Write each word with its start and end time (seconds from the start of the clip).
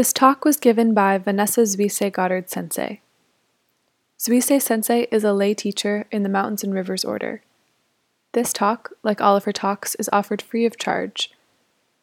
This 0.00 0.14
talk 0.14 0.46
was 0.46 0.56
given 0.56 0.94
by 0.94 1.18
Vanessa 1.18 1.60
Zuisei 1.60 2.10
Goddard 2.10 2.48
Sensei. 2.48 3.02
Zuisei 4.18 4.58
Sensei 4.58 5.06
is 5.10 5.24
a 5.24 5.34
lay 5.34 5.52
teacher 5.52 6.06
in 6.10 6.22
the 6.22 6.30
Mountains 6.30 6.64
and 6.64 6.72
Rivers 6.72 7.04
Order. 7.04 7.42
This 8.32 8.54
talk, 8.54 8.92
like 9.02 9.20
all 9.20 9.36
of 9.36 9.44
her 9.44 9.52
talks, 9.52 9.94
is 9.96 10.08
offered 10.10 10.40
free 10.40 10.64
of 10.64 10.78
charge. 10.78 11.30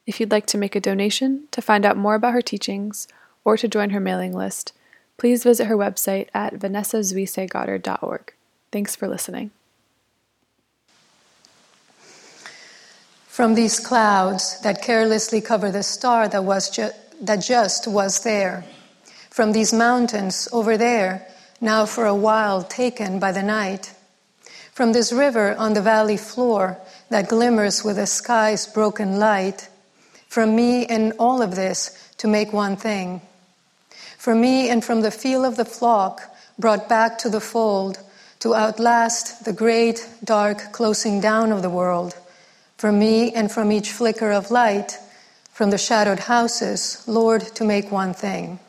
If 0.06 0.20
you'd 0.20 0.30
like 0.30 0.46
to 0.46 0.60
make 0.60 0.76
a 0.76 0.80
donation, 0.80 1.48
to 1.50 1.60
find 1.60 1.88
out 1.88 1.98
more 1.98 2.14
about 2.14 2.34
her 2.34 2.42
teachings, 2.44 3.08
or 3.44 3.58
to 3.58 3.68
join 3.68 3.90
her 3.90 4.00
mailing 4.00 4.32
list, 4.32 4.74
please 5.18 5.44
visit 5.44 5.66
her 5.66 5.76
website 5.76 6.28
at 6.36 6.54
vanessazuiseigoddard.org. 6.54 8.34
Thanks 8.72 8.96
for 8.96 9.08
listening. 9.08 9.50
From 13.28 13.56
these 13.56 13.80
clouds 13.80 14.62
that 14.62 14.84
carelessly 14.84 15.42
cover 15.42 15.72
the 15.72 15.82
star 15.82 16.28
that, 16.28 16.44
was 16.44 16.70
ju- 16.70 16.92
that 17.22 17.38
just 17.38 17.88
was 17.88 18.24
there, 18.24 18.64
from 19.30 19.52
these 19.52 19.74
mountains 19.74 20.48
over 20.52 20.78
there, 20.78 21.28
now 21.60 21.86
for 21.86 22.06
a 22.06 22.16
while 22.16 22.64
taken 22.64 23.20
by 23.20 23.32
the 23.32 23.44
night, 23.44 23.94
from 24.74 24.94
this 24.94 25.12
river 25.12 25.56
on 25.56 25.74
the 25.74 25.82
valley 25.82 26.18
floor 26.18 26.78
that 27.10 27.30
glimmers 27.30 27.84
with 27.84 27.96
the 27.96 28.06
sky's 28.06 28.68
broken 28.68 29.18
light, 29.18 29.70
from 30.28 30.56
me 30.56 30.86
and 30.86 31.14
all 31.18 31.42
of 31.42 31.56
this 31.56 32.14
to 32.18 32.28
make 32.28 32.54
one 32.54 32.76
thing. 32.76 33.22
From 34.18 34.42
me 34.42 34.70
and 34.70 34.84
from 34.84 35.02
the 35.02 35.12
feel 35.12 35.46
of 35.46 35.58
the 35.58 35.66
flock 35.66 36.22
brought 36.60 36.90
back 36.90 37.18
to 37.20 37.30
the 37.30 37.40
fold 37.40 37.98
to 38.40 38.54
outlast 38.54 39.46
the 39.46 39.54
great 39.54 40.08
dark 40.24 40.72
closing 40.72 41.22
down 41.22 41.52
of 41.52 41.62
the 41.62 41.70
world. 41.70 42.16
From 42.78 43.00
me 43.00 43.34
and 43.34 43.52
from 43.52 43.72
each 43.72 43.92
flicker 43.92 44.32
of 44.32 44.52
light, 44.52 44.98
from 45.58 45.72
the 45.72 45.78
shadowed 45.80 46.20
houses, 46.20 47.04
Lord, 47.08 47.42
to 47.56 47.64
make 47.64 47.92
one 47.92 48.14
thing. 48.14 48.60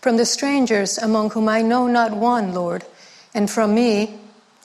From 0.00 0.16
the 0.16 0.26
strangers 0.26 0.98
among 0.98 1.30
whom 1.30 1.48
I 1.48 1.62
know 1.62 1.86
not 1.86 2.10
one, 2.10 2.52
Lord, 2.52 2.84
and 3.34 3.48
from 3.48 3.72
me, 3.72 4.18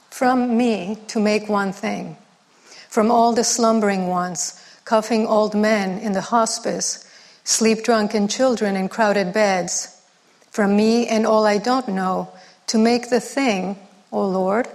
from 0.09 0.57
me 0.57 0.97
to 1.09 1.19
make 1.19 1.47
one 1.47 1.73
thing. 1.73 2.17
From 2.89 3.11
all 3.11 3.33
the 3.33 3.43
slumbering 3.43 4.07
ones, 4.07 4.59
coughing 4.83 5.27
old 5.27 5.53
men 5.53 5.99
in 5.99 6.13
the 6.13 6.21
hospice, 6.21 7.07
sleep 7.43 7.83
drunken 7.83 8.27
children 8.27 8.75
in 8.75 8.89
crowded 8.89 9.31
beds. 9.31 9.95
From 10.49 10.75
me 10.75 11.05
and 11.05 11.27
all 11.27 11.45
I 11.45 11.59
don't 11.59 11.89
know, 11.89 12.31
to 12.65 12.79
make 12.79 13.11
the 13.11 13.21
thing, 13.21 13.77
O 14.11 14.25
Lord, 14.25 14.67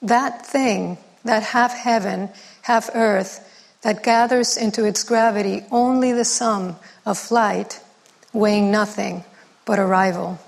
that 0.00 0.46
thing, 0.46 0.98
that 1.24 1.42
half 1.42 1.74
heaven, 1.74 2.30
half 2.62 2.88
earth, 2.94 3.48
that 3.82 4.02
gathers 4.02 4.56
into 4.56 4.84
its 4.84 5.04
gravity 5.04 5.64
only 5.70 6.12
the 6.12 6.24
sum 6.24 6.76
of 7.04 7.18
flight, 7.18 7.80
weighing 8.32 8.70
nothing 8.70 9.24
but 9.64 9.78
arrival. 9.78 10.38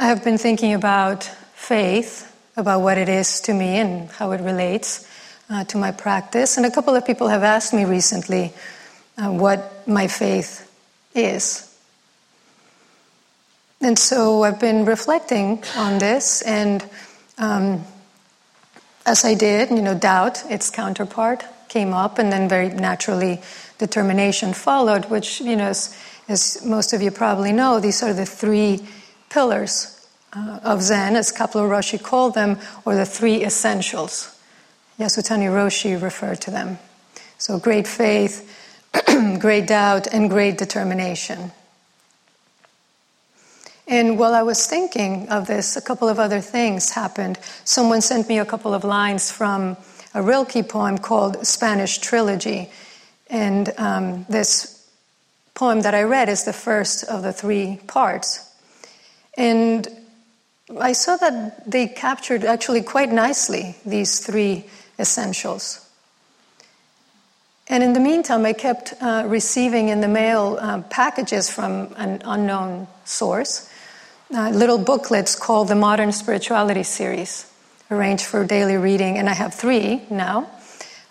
I 0.00 0.06
have 0.06 0.22
been 0.22 0.38
thinking 0.38 0.74
about 0.74 1.24
faith, 1.54 2.34
about 2.56 2.80
what 2.80 2.98
it 2.98 3.08
is 3.08 3.40
to 3.42 3.52
me 3.52 3.76
and 3.76 4.08
how 4.10 4.30
it 4.30 4.40
relates 4.40 5.06
uh, 5.50 5.64
to 5.64 5.76
my 5.76 5.90
practice. 5.90 6.56
And 6.56 6.64
a 6.64 6.70
couple 6.70 6.94
of 6.94 7.04
people 7.04 7.28
have 7.28 7.42
asked 7.42 7.74
me 7.74 7.84
recently 7.84 8.52
uh, 9.18 9.30
what 9.30 9.86
my 9.88 10.06
faith 10.06 10.70
is. 11.14 11.67
And 13.80 13.98
so 13.98 14.42
I've 14.42 14.58
been 14.58 14.84
reflecting 14.84 15.62
on 15.76 15.98
this, 15.98 16.42
and 16.42 16.84
um, 17.38 17.84
as 19.06 19.24
I 19.24 19.34
did, 19.34 19.70
you 19.70 19.82
know, 19.82 19.94
doubt, 19.96 20.42
its 20.50 20.68
counterpart, 20.68 21.44
came 21.68 21.92
up, 21.92 22.18
and 22.18 22.32
then 22.32 22.48
very 22.48 22.70
naturally, 22.70 23.40
determination 23.78 24.52
followed, 24.52 25.04
which, 25.06 25.40
you 25.40 25.54
know, 25.54 25.68
as, 25.68 25.96
as 26.28 26.64
most 26.64 26.92
of 26.92 27.00
you 27.00 27.10
probably 27.10 27.52
know, 27.52 27.78
these 27.78 28.02
are 28.02 28.12
the 28.12 28.26
three 28.26 28.80
pillars 29.30 30.06
uh, 30.34 30.58
of 30.64 30.82
Zen, 30.82 31.14
as 31.14 31.32
Kapleau 31.32 31.68
Roshi 31.68 32.02
called 32.02 32.34
them, 32.34 32.58
or 32.84 32.96
the 32.96 33.06
three 33.06 33.44
essentials. 33.44 34.36
Yasutani 34.98 35.48
Roshi 35.48 36.00
referred 36.00 36.40
to 36.40 36.50
them. 36.50 36.78
So 37.38 37.58
great 37.58 37.86
faith, 37.86 38.52
great 39.38 39.68
doubt, 39.68 40.08
and 40.08 40.28
great 40.28 40.58
determination. 40.58 41.52
And 43.88 44.18
while 44.18 44.34
I 44.34 44.42
was 44.42 44.66
thinking 44.66 45.30
of 45.30 45.46
this, 45.46 45.74
a 45.74 45.80
couple 45.80 46.10
of 46.10 46.18
other 46.18 46.42
things 46.42 46.90
happened. 46.90 47.38
Someone 47.64 48.02
sent 48.02 48.28
me 48.28 48.38
a 48.38 48.44
couple 48.44 48.74
of 48.74 48.84
lines 48.84 49.32
from 49.32 49.78
a 50.14 50.20
Rilke 50.20 50.68
poem 50.68 50.98
called 50.98 51.46
Spanish 51.46 51.96
Trilogy. 51.96 52.70
And 53.30 53.72
um, 53.78 54.26
this 54.28 54.86
poem 55.54 55.80
that 55.80 55.94
I 55.94 56.02
read 56.02 56.28
is 56.28 56.44
the 56.44 56.52
first 56.52 57.04
of 57.04 57.22
the 57.22 57.32
three 57.32 57.80
parts. 57.86 58.52
And 59.38 59.88
I 60.78 60.92
saw 60.92 61.16
that 61.16 61.70
they 61.70 61.88
captured 61.88 62.44
actually 62.44 62.82
quite 62.82 63.10
nicely 63.10 63.74
these 63.86 64.20
three 64.20 64.66
essentials. 64.98 65.88
And 67.68 67.82
in 67.82 67.94
the 67.94 68.00
meantime, 68.00 68.44
I 68.44 68.52
kept 68.52 68.92
uh, 69.00 69.24
receiving 69.26 69.88
in 69.88 70.02
the 70.02 70.08
mail 70.08 70.58
uh, 70.60 70.82
packages 70.82 71.48
from 71.48 71.94
an 71.96 72.20
unknown 72.26 72.86
source 73.06 73.70
uh, 74.34 74.50
little 74.50 74.78
booklets 74.78 75.34
called 75.34 75.68
the 75.68 75.74
Modern 75.74 76.12
Spirituality 76.12 76.82
Series, 76.82 77.50
arranged 77.90 78.24
for 78.24 78.44
daily 78.44 78.76
reading, 78.76 79.18
and 79.18 79.28
I 79.28 79.34
have 79.34 79.54
three 79.54 80.02
now 80.10 80.50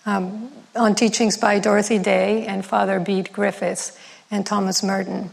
um, 0.06 0.52
on 0.76 0.96
teachings 0.96 1.38
by 1.38 1.60
Dorothy 1.60 1.98
Day 2.00 2.46
and 2.46 2.66
Father 2.66 3.00
Bede 3.00 3.32
Griffiths 3.34 3.98
and 4.30 4.46
Thomas 4.46 4.84
Merton, 4.84 5.32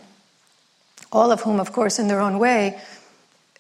all 1.13 1.31
of 1.31 1.43
whom, 1.43 1.61
of 1.61 1.73
course, 1.73 1.99
in 1.99 2.09
their 2.09 2.21
own 2.21 2.39
way, 2.39 2.81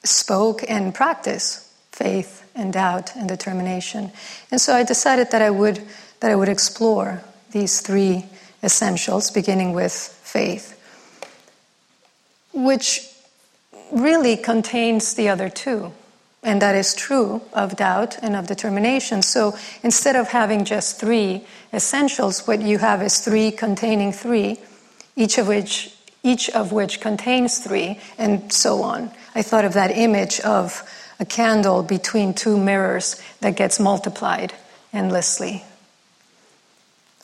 spoke 0.02 0.64
and 0.68 0.94
practice 0.94 1.72
faith 1.92 2.50
and 2.54 2.72
doubt 2.72 3.14
and 3.16 3.28
determination. 3.28 4.10
And 4.50 4.60
so 4.60 4.74
I 4.74 4.84
decided 4.84 5.30
that 5.30 5.42
I 5.42 5.50
would 5.50 5.82
that 6.20 6.30
I 6.30 6.34
would 6.36 6.48
explore 6.48 7.22
these 7.50 7.82
three 7.82 8.24
essentials, 8.62 9.30
beginning 9.30 9.74
with 9.74 9.92
faith, 9.92 10.80
which 12.54 13.13
really 13.94 14.36
contains 14.36 15.14
the 15.14 15.28
other 15.28 15.48
two. 15.48 15.92
And 16.42 16.60
that 16.60 16.74
is 16.74 16.94
true 16.94 17.40
of 17.54 17.76
doubt 17.76 18.18
and 18.22 18.36
of 18.36 18.46
determination. 18.46 19.22
So 19.22 19.56
instead 19.82 20.14
of 20.14 20.28
having 20.28 20.64
just 20.64 21.00
three 21.00 21.46
essentials, 21.72 22.46
what 22.46 22.60
you 22.60 22.78
have 22.78 23.02
is 23.02 23.20
three 23.20 23.50
containing 23.50 24.12
three, 24.12 24.58
each 25.16 25.38
of 25.38 25.48
which 25.48 25.94
each 26.24 26.48
of 26.50 26.72
which 26.72 27.00
contains 27.00 27.58
three, 27.58 28.00
and 28.16 28.50
so 28.50 28.82
on. 28.82 29.10
I 29.34 29.42
thought 29.42 29.66
of 29.66 29.74
that 29.74 29.90
image 29.90 30.40
of 30.40 30.82
a 31.20 31.24
candle 31.24 31.82
between 31.82 32.32
two 32.32 32.56
mirrors 32.56 33.20
that 33.40 33.56
gets 33.56 33.78
multiplied 33.78 34.54
endlessly. 34.92 35.64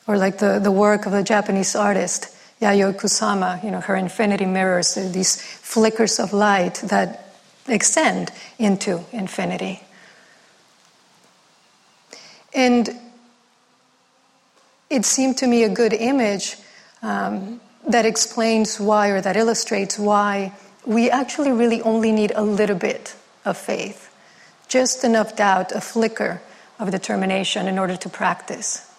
Or 0.07 0.17
like 0.17 0.37
the, 0.37 0.59
the 0.59 0.71
work 0.71 1.07
of 1.07 1.13
a 1.13 1.23
Japanese 1.23 1.75
artist 1.75 2.27
Yayoi 2.61 2.93
Kusama, 2.93 3.63
you 3.63 3.71
know, 3.71 3.81
her 3.81 3.95
infinity 3.95 4.45
mirrors, 4.45 4.93
these 4.93 5.41
flickers 5.41 6.19
of 6.19 6.31
light 6.31 6.75
that 6.85 7.33
extend 7.67 8.31
into 8.59 9.03
infinity. 9.11 9.81
And 12.53 12.89
it 14.91 15.05
seemed 15.05 15.37
to 15.37 15.47
me 15.47 15.63
a 15.63 15.69
good 15.69 15.93
image 15.93 16.57
um, 17.01 17.59
that 17.87 18.05
explains 18.05 18.79
why, 18.79 19.09
or 19.09 19.21
that 19.21 19.35
illustrates 19.35 19.97
why, 19.97 20.53
we 20.85 21.09
actually 21.09 21.51
really 21.51 21.81
only 21.81 22.11
need 22.11 22.31
a 22.35 22.43
little 22.43 22.75
bit 22.75 23.15
of 23.43 23.57
faith, 23.57 24.13
just 24.67 25.03
enough 25.03 25.35
doubt, 25.35 25.71
a 25.71 25.81
flicker 25.81 26.41
of 26.77 26.91
determination 26.91 27.67
in 27.67 27.79
order 27.79 27.95
to 27.95 28.09
practice 28.09 28.90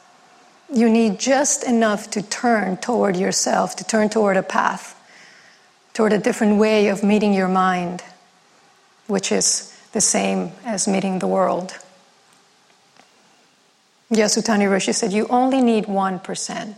you 0.73 0.89
need 0.89 1.19
just 1.19 1.65
enough 1.65 2.11
to 2.11 2.23
turn 2.23 2.77
toward 2.79 3.17
yourself, 3.17 3.77
to 3.77 3.85
turn 3.85 4.09
toward 4.09 4.37
a 4.37 4.43
path, 4.43 4.99
toward 5.93 6.13
a 6.13 6.19
different 6.19 6.59
way 6.59 6.89
of 6.89 7.03
meeting 7.03 7.35
your 7.35 7.49
mind, 7.49 8.03
which 9.07 9.31
is 9.31 9.69
the 9.93 10.01
same 10.01 10.53
as 10.65 10.89
meeting 10.89 11.19
the 11.19 11.27
world. 11.27 11.79
Yasutani 14.11 14.69
Roshi 14.69 14.95
said, 14.95 15.13
You 15.13 15.27
only 15.29 15.61
need 15.61 15.85
1%. 15.85 16.75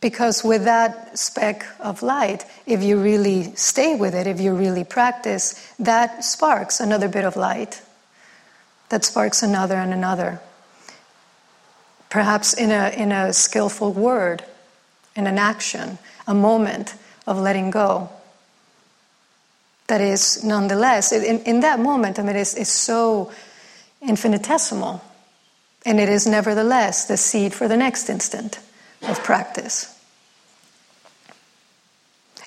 Because 0.00 0.44
with 0.44 0.64
that 0.64 1.18
speck 1.18 1.66
of 1.80 2.02
light, 2.02 2.44
if 2.66 2.82
you 2.82 3.02
really 3.02 3.54
stay 3.56 3.96
with 3.96 4.14
it, 4.14 4.26
if 4.26 4.40
you 4.40 4.54
really 4.54 4.84
practice, 4.84 5.72
that 5.78 6.22
sparks 6.22 6.80
another 6.80 7.08
bit 7.08 7.24
of 7.24 7.34
light. 7.36 7.82
That 8.90 9.04
sparks 9.04 9.42
another 9.42 9.76
and 9.76 9.92
another 9.92 10.40
perhaps 12.16 12.54
in 12.54 12.70
a, 12.70 12.88
in 12.96 13.12
a 13.12 13.30
skillful 13.30 13.92
word, 13.92 14.42
in 15.16 15.26
an 15.26 15.36
action, 15.36 15.98
a 16.26 16.32
moment 16.32 16.94
of 17.26 17.36
letting 17.38 17.70
go. 17.70 18.08
that 19.88 20.00
is 20.00 20.42
nonetheless, 20.42 21.12
in, 21.12 21.40
in 21.40 21.60
that 21.60 21.78
moment, 21.78 22.18
I 22.18 22.22
mean, 22.22 22.36
it's, 22.36 22.54
it's 22.54 22.72
so 22.72 23.30
infinitesimal. 24.00 25.04
And 25.84 26.00
it 26.00 26.08
is 26.08 26.26
nevertheless 26.26 27.04
the 27.04 27.18
seed 27.18 27.52
for 27.52 27.68
the 27.68 27.76
next 27.76 28.08
instant 28.08 28.60
of 29.06 29.22
practice. 29.22 29.94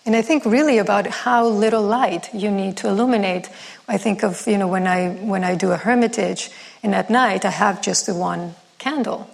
And 0.04 0.16
I 0.16 0.24
think 0.24 0.46
really 0.46 0.80
about 0.80 1.06
how 1.06 1.46
little 1.46 1.84
light 1.84 2.34
you 2.34 2.50
need 2.50 2.76
to 2.78 2.88
illuminate. 2.88 3.52
I 3.88 4.00
think 4.00 4.24
of, 4.24 4.48
you 4.48 4.58
know, 4.58 4.68
when 4.68 4.88
I, 4.88 5.10
when 5.10 5.44
I 5.44 5.54
do 5.54 5.70
a 5.72 5.78
hermitage 5.78 6.50
and 6.82 6.96
at 6.96 7.12
night 7.12 7.46
I 7.46 7.52
have 7.52 7.84
just 7.84 8.08
the 8.08 8.16
one 8.16 8.56
candle 8.80 9.30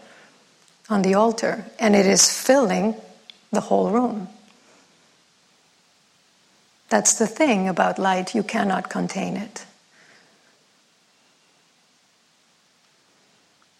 on 0.89 1.01
the 1.01 1.13
altar 1.13 1.65
and 1.79 1.95
it 1.95 2.05
is 2.05 2.31
filling 2.31 2.95
the 3.51 3.61
whole 3.61 3.89
room. 3.89 4.27
That's 6.89 7.13
the 7.13 7.27
thing 7.27 7.67
about 7.67 7.97
light, 7.97 8.35
you 8.35 8.43
cannot 8.43 8.89
contain 8.89 9.37
it. 9.37 9.65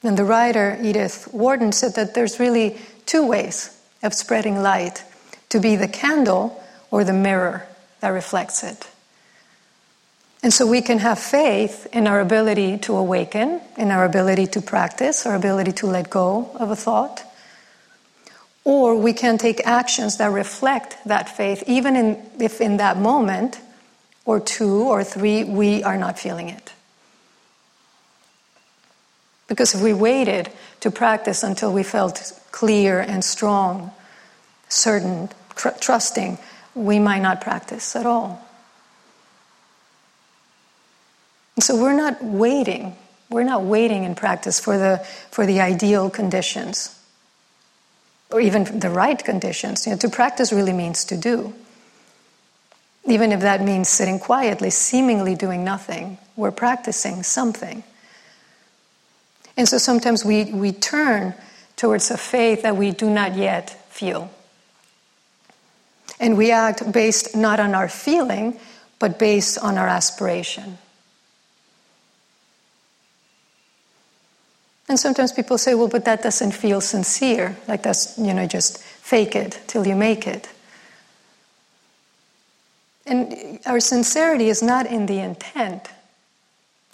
And 0.04 0.18
the 0.18 0.24
writer, 0.24 0.78
Edith 0.82 1.28
Wharton, 1.32 1.72
said 1.72 1.96
that 1.96 2.14
there's 2.14 2.40
really 2.40 2.78
two 3.06 3.26
ways 3.26 3.76
of 4.04 4.14
spreading 4.14 4.62
light 4.62 5.04
to 5.50 5.60
be 5.60 5.76
the 5.76 5.88
candle 5.88 6.62
or 6.92 7.04
the 7.04 7.14
mirror 7.14 7.66
that 8.02 8.10
reflects 8.10 8.64
it. 8.64 8.88
And 10.46 10.54
so 10.54 10.68
we 10.68 10.84
can 10.84 11.00
have 11.00 11.18
faith 11.18 11.88
in 11.92 12.06
our 12.06 12.20
ability 12.20 12.78
to 12.86 12.96
awaken, 12.96 13.62
in 13.78 13.90
our 13.90 14.06
ability 14.06 14.46
to 14.54 14.62
practice, 14.62 15.26
our 15.26 15.34
ability 15.34 15.72
to 15.72 15.88
let 15.88 16.12
go 16.12 16.52
of 16.54 16.70
a 16.70 16.76
thought. 16.76 17.24
Or 18.64 18.96
we 18.96 19.12
can 19.12 19.40
take 19.40 19.66
actions 19.66 20.18
that 20.18 20.32
reflect 20.32 20.98
that 21.08 21.36
faith, 21.36 21.64
even 21.66 21.96
in, 21.96 22.24
if 22.40 22.62
in 22.62 22.78
that 22.78 23.00
moment, 23.00 23.60
or 24.24 24.40
two 24.40 24.84
or 24.84 25.04
three, 25.04 25.44
we 25.44 25.82
are 25.82 25.98
not 25.98 26.20
feeling 26.20 26.50
it. 26.50 26.74
Because 29.48 29.74
if 29.74 29.82
we 29.82 29.94
waited 29.94 30.52
to 30.82 30.92
practice 30.92 31.42
until 31.42 31.74
we 31.74 31.82
felt 31.82 32.40
clear 32.52 33.00
and 33.00 33.24
strong, 33.24 33.90
certain, 34.70 35.30
tr- 35.56 35.70
trusting, 35.82 36.38
we 36.76 37.00
might 37.00 37.24
not 37.24 37.42
practice 37.42 37.96
at 37.96 38.06
all. 38.06 38.28
And 38.28 38.38
so 41.60 41.76
we're 41.82 41.96
not 41.96 42.24
waiting. 42.24 42.96
We're 43.30 43.44
not 43.44 43.64
waiting 43.64 44.04
in 44.04 44.16
practice 44.16 44.60
for 44.60 44.78
the, 44.78 45.00
for 45.32 45.46
the 45.46 45.62
ideal 45.62 46.10
conditions 46.10 46.96
or 48.32 48.42
even 48.42 48.80
the 48.80 48.90
right 48.90 49.24
conditions. 49.24 49.86
You 49.86 49.94
know, 49.94 49.98
to 50.00 50.10
practice 50.10 50.52
really 50.52 50.74
means 50.74 51.06
to 51.06 51.18
do. 51.18 51.54
Even 53.06 53.32
if 53.32 53.42
that 53.42 53.62
means 53.62 53.88
sitting 53.88 54.20
quietly, 54.20 54.70
seemingly 54.70 55.36
doing 55.36 55.64
nothing, 55.64 56.18
we're 56.36 56.52
practicing 56.52 57.24
something. 57.24 57.84
And 59.58 59.70
so 59.70 59.78
sometimes 59.78 60.26
we, 60.26 60.46
we 60.46 60.72
turn 60.72 61.34
towards 61.78 62.12
a 62.12 62.18
faith 62.18 62.64
that 62.64 62.76
we 62.76 62.92
do 62.92 63.10
not 63.10 63.36
yet 63.36 63.70
feel. 63.90 64.30
And 66.20 66.38
we 66.38 66.52
act 66.52 66.92
based 66.92 67.36
not 67.36 67.60
on 67.60 67.76
our 67.76 67.88
feeling, 67.88 68.60
but 69.00 69.20
based 69.20 69.60
on 69.60 69.78
our 69.78 69.88
aspiration. 69.88 70.78
And 74.88 75.00
sometimes 75.00 75.32
people 75.32 75.58
say, 75.58 75.74
well, 75.74 75.88
but 75.88 76.06
that 76.06 76.22
doesn't 76.22 76.52
feel 76.52 76.80
sincere. 76.80 77.58
Like 77.68 77.84
that's, 77.84 78.18
you 78.18 78.34
know, 78.34 78.46
just 78.46 78.78
fake 78.78 79.36
it 79.36 79.60
till 79.68 79.88
you 79.88 79.96
make 79.96 80.28
it. 80.28 80.50
And 83.08 83.60
our 83.66 83.80
sincerity 83.80 84.50
is 84.50 84.62
not 84.62 84.86
in 84.88 85.06
the 85.06 85.20
intent. 85.20 85.90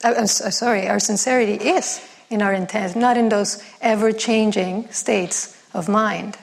I'm 0.03 0.27
sorry, 0.27 0.87
our 0.87 0.99
sincerity 0.99 1.53
is 1.53 2.01
in 2.29 2.41
our 2.41 2.53
intent, 2.53 2.95
not 2.95 3.17
in 3.17 3.29
those 3.29 3.63
ever 3.81 4.11
changing 4.11 4.89
states 4.91 5.61
of 5.73 5.87
mind. 5.87 6.37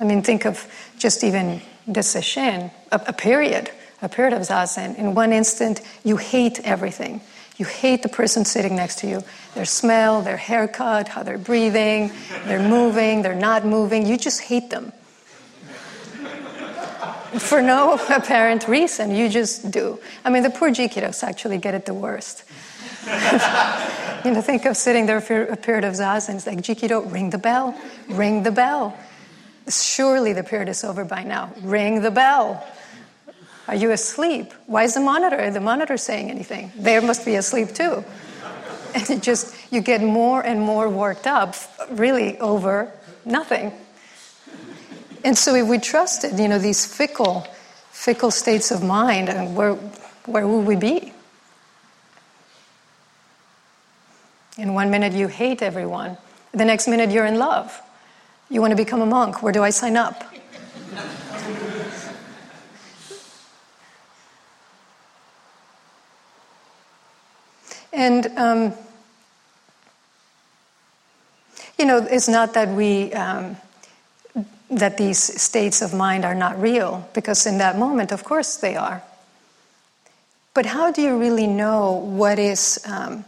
I 0.00 0.04
mean, 0.04 0.22
think 0.22 0.44
of 0.44 0.66
just 0.98 1.22
even 1.22 1.60
the 1.86 2.00
sesshin, 2.00 2.70
a, 2.90 3.00
a 3.08 3.12
period, 3.12 3.70
a 4.02 4.08
period 4.08 4.34
of 4.34 4.42
zazen. 4.42 4.96
In 4.96 5.14
one 5.14 5.32
instant, 5.32 5.82
you 6.04 6.16
hate 6.16 6.60
everything. 6.60 7.20
You 7.60 7.66
hate 7.66 8.02
the 8.02 8.08
person 8.08 8.46
sitting 8.46 8.74
next 8.74 9.00
to 9.00 9.06
you. 9.06 9.22
Their 9.54 9.66
smell, 9.66 10.22
their 10.22 10.38
haircut, 10.38 11.08
how 11.08 11.22
they're 11.22 11.36
breathing, 11.36 12.10
they're 12.46 12.66
moving, 12.66 13.20
they're 13.20 13.34
not 13.34 13.66
moving. 13.66 14.06
You 14.06 14.16
just 14.16 14.40
hate 14.40 14.70
them. 14.70 14.94
For 17.38 17.60
no 17.60 18.00
apparent 18.08 18.66
reason, 18.66 19.14
you 19.14 19.28
just 19.28 19.70
do. 19.70 20.00
I 20.24 20.30
mean, 20.30 20.42
the 20.42 20.48
poor 20.48 20.70
jikidos 20.70 21.22
actually 21.22 21.58
get 21.58 21.74
it 21.74 21.84
the 21.84 21.92
worst. 21.92 22.44
you 24.24 24.30
know, 24.32 24.40
think 24.40 24.64
of 24.64 24.74
sitting 24.74 25.04
there 25.04 25.20
for 25.20 25.42
a 25.42 25.56
period 25.56 25.84
of 25.84 25.92
zazen. 25.92 26.36
It's 26.36 26.46
like, 26.46 26.62
Jikido, 26.62 27.12
ring 27.12 27.28
the 27.28 27.36
bell, 27.36 27.78
ring 28.08 28.42
the 28.42 28.52
bell. 28.52 28.96
Surely 29.68 30.32
the 30.32 30.44
period 30.44 30.70
is 30.70 30.82
over 30.82 31.04
by 31.04 31.24
now. 31.24 31.52
Ring 31.60 32.00
the 32.00 32.10
bell. 32.10 32.66
Are 33.70 33.76
you 33.76 33.92
asleep? 33.92 34.52
Why 34.66 34.82
is 34.82 34.94
the 34.94 35.00
monitor? 35.00 35.48
The 35.48 35.60
monitor 35.60 35.96
saying 35.96 36.28
anything? 36.28 36.72
They 36.76 36.98
must 36.98 37.24
be 37.24 37.36
asleep 37.36 37.72
too. 37.72 38.04
And 38.92 39.08
it 39.08 39.22
just 39.22 39.54
you 39.70 39.80
get 39.80 40.02
more 40.02 40.44
and 40.44 40.60
more 40.60 40.88
worked 40.88 41.28
up, 41.28 41.54
really 41.90 42.36
over 42.40 42.90
nothing. 43.24 43.72
And 45.22 45.38
so 45.38 45.54
if 45.54 45.68
we 45.68 45.78
trusted, 45.78 46.36
you 46.40 46.48
know, 46.48 46.58
these 46.58 46.84
fickle, 46.84 47.46
fickle 47.92 48.32
states 48.32 48.72
of 48.72 48.82
mind, 48.82 49.28
and 49.28 49.54
where 49.54 49.74
where 50.26 50.48
would 50.48 50.66
we 50.66 50.74
be? 50.74 51.12
In 54.58 54.74
one 54.74 54.90
minute 54.90 55.12
you 55.12 55.28
hate 55.28 55.62
everyone, 55.62 56.18
the 56.50 56.64
next 56.64 56.88
minute 56.88 57.12
you're 57.12 57.26
in 57.26 57.38
love. 57.38 57.80
You 58.48 58.60
want 58.60 58.72
to 58.72 58.76
become 58.76 59.00
a 59.00 59.06
monk? 59.06 59.40
Where 59.40 59.52
do 59.52 59.62
I 59.62 59.70
sign 59.70 59.96
up? 59.96 60.29
And 68.00 68.26
um, 68.38 68.74
you 71.78 71.84
know, 71.84 71.98
it's 71.98 72.28
not 72.28 72.54
that 72.54 72.68
we 72.68 73.12
um, 73.12 73.56
that 74.70 74.96
these 74.96 75.18
states 75.18 75.82
of 75.82 75.92
mind 75.92 76.24
are 76.24 76.34
not 76.34 76.60
real, 76.60 77.08
because 77.12 77.46
in 77.46 77.58
that 77.58 77.76
moment, 77.76 78.12
of 78.12 78.24
course, 78.24 78.56
they 78.56 78.76
are. 78.76 79.02
But 80.54 80.66
how 80.66 80.90
do 80.90 81.02
you 81.02 81.18
really 81.18 81.46
know 81.46 81.92
what 81.92 82.38
is 82.38 82.80
um, 82.86 83.24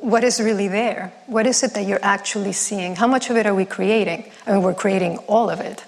what 0.00 0.22
is 0.24 0.40
really 0.40 0.68
there? 0.68 1.12
What 1.26 1.46
is 1.46 1.62
it 1.62 1.74
that 1.74 1.86
you're 1.86 2.02
actually 2.02 2.52
seeing? 2.52 2.96
How 2.96 3.06
much 3.06 3.30
of 3.30 3.36
it 3.36 3.46
are 3.46 3.54
we 3.54 3.64
creating? 3.64 4.30
I 4.46 4.52
mean, 4.52 4.62
we're 4.62 4.74
creating 4.74 5.18
all 5.26 5.50
of 5.50 5.60
it, 5.60 5.84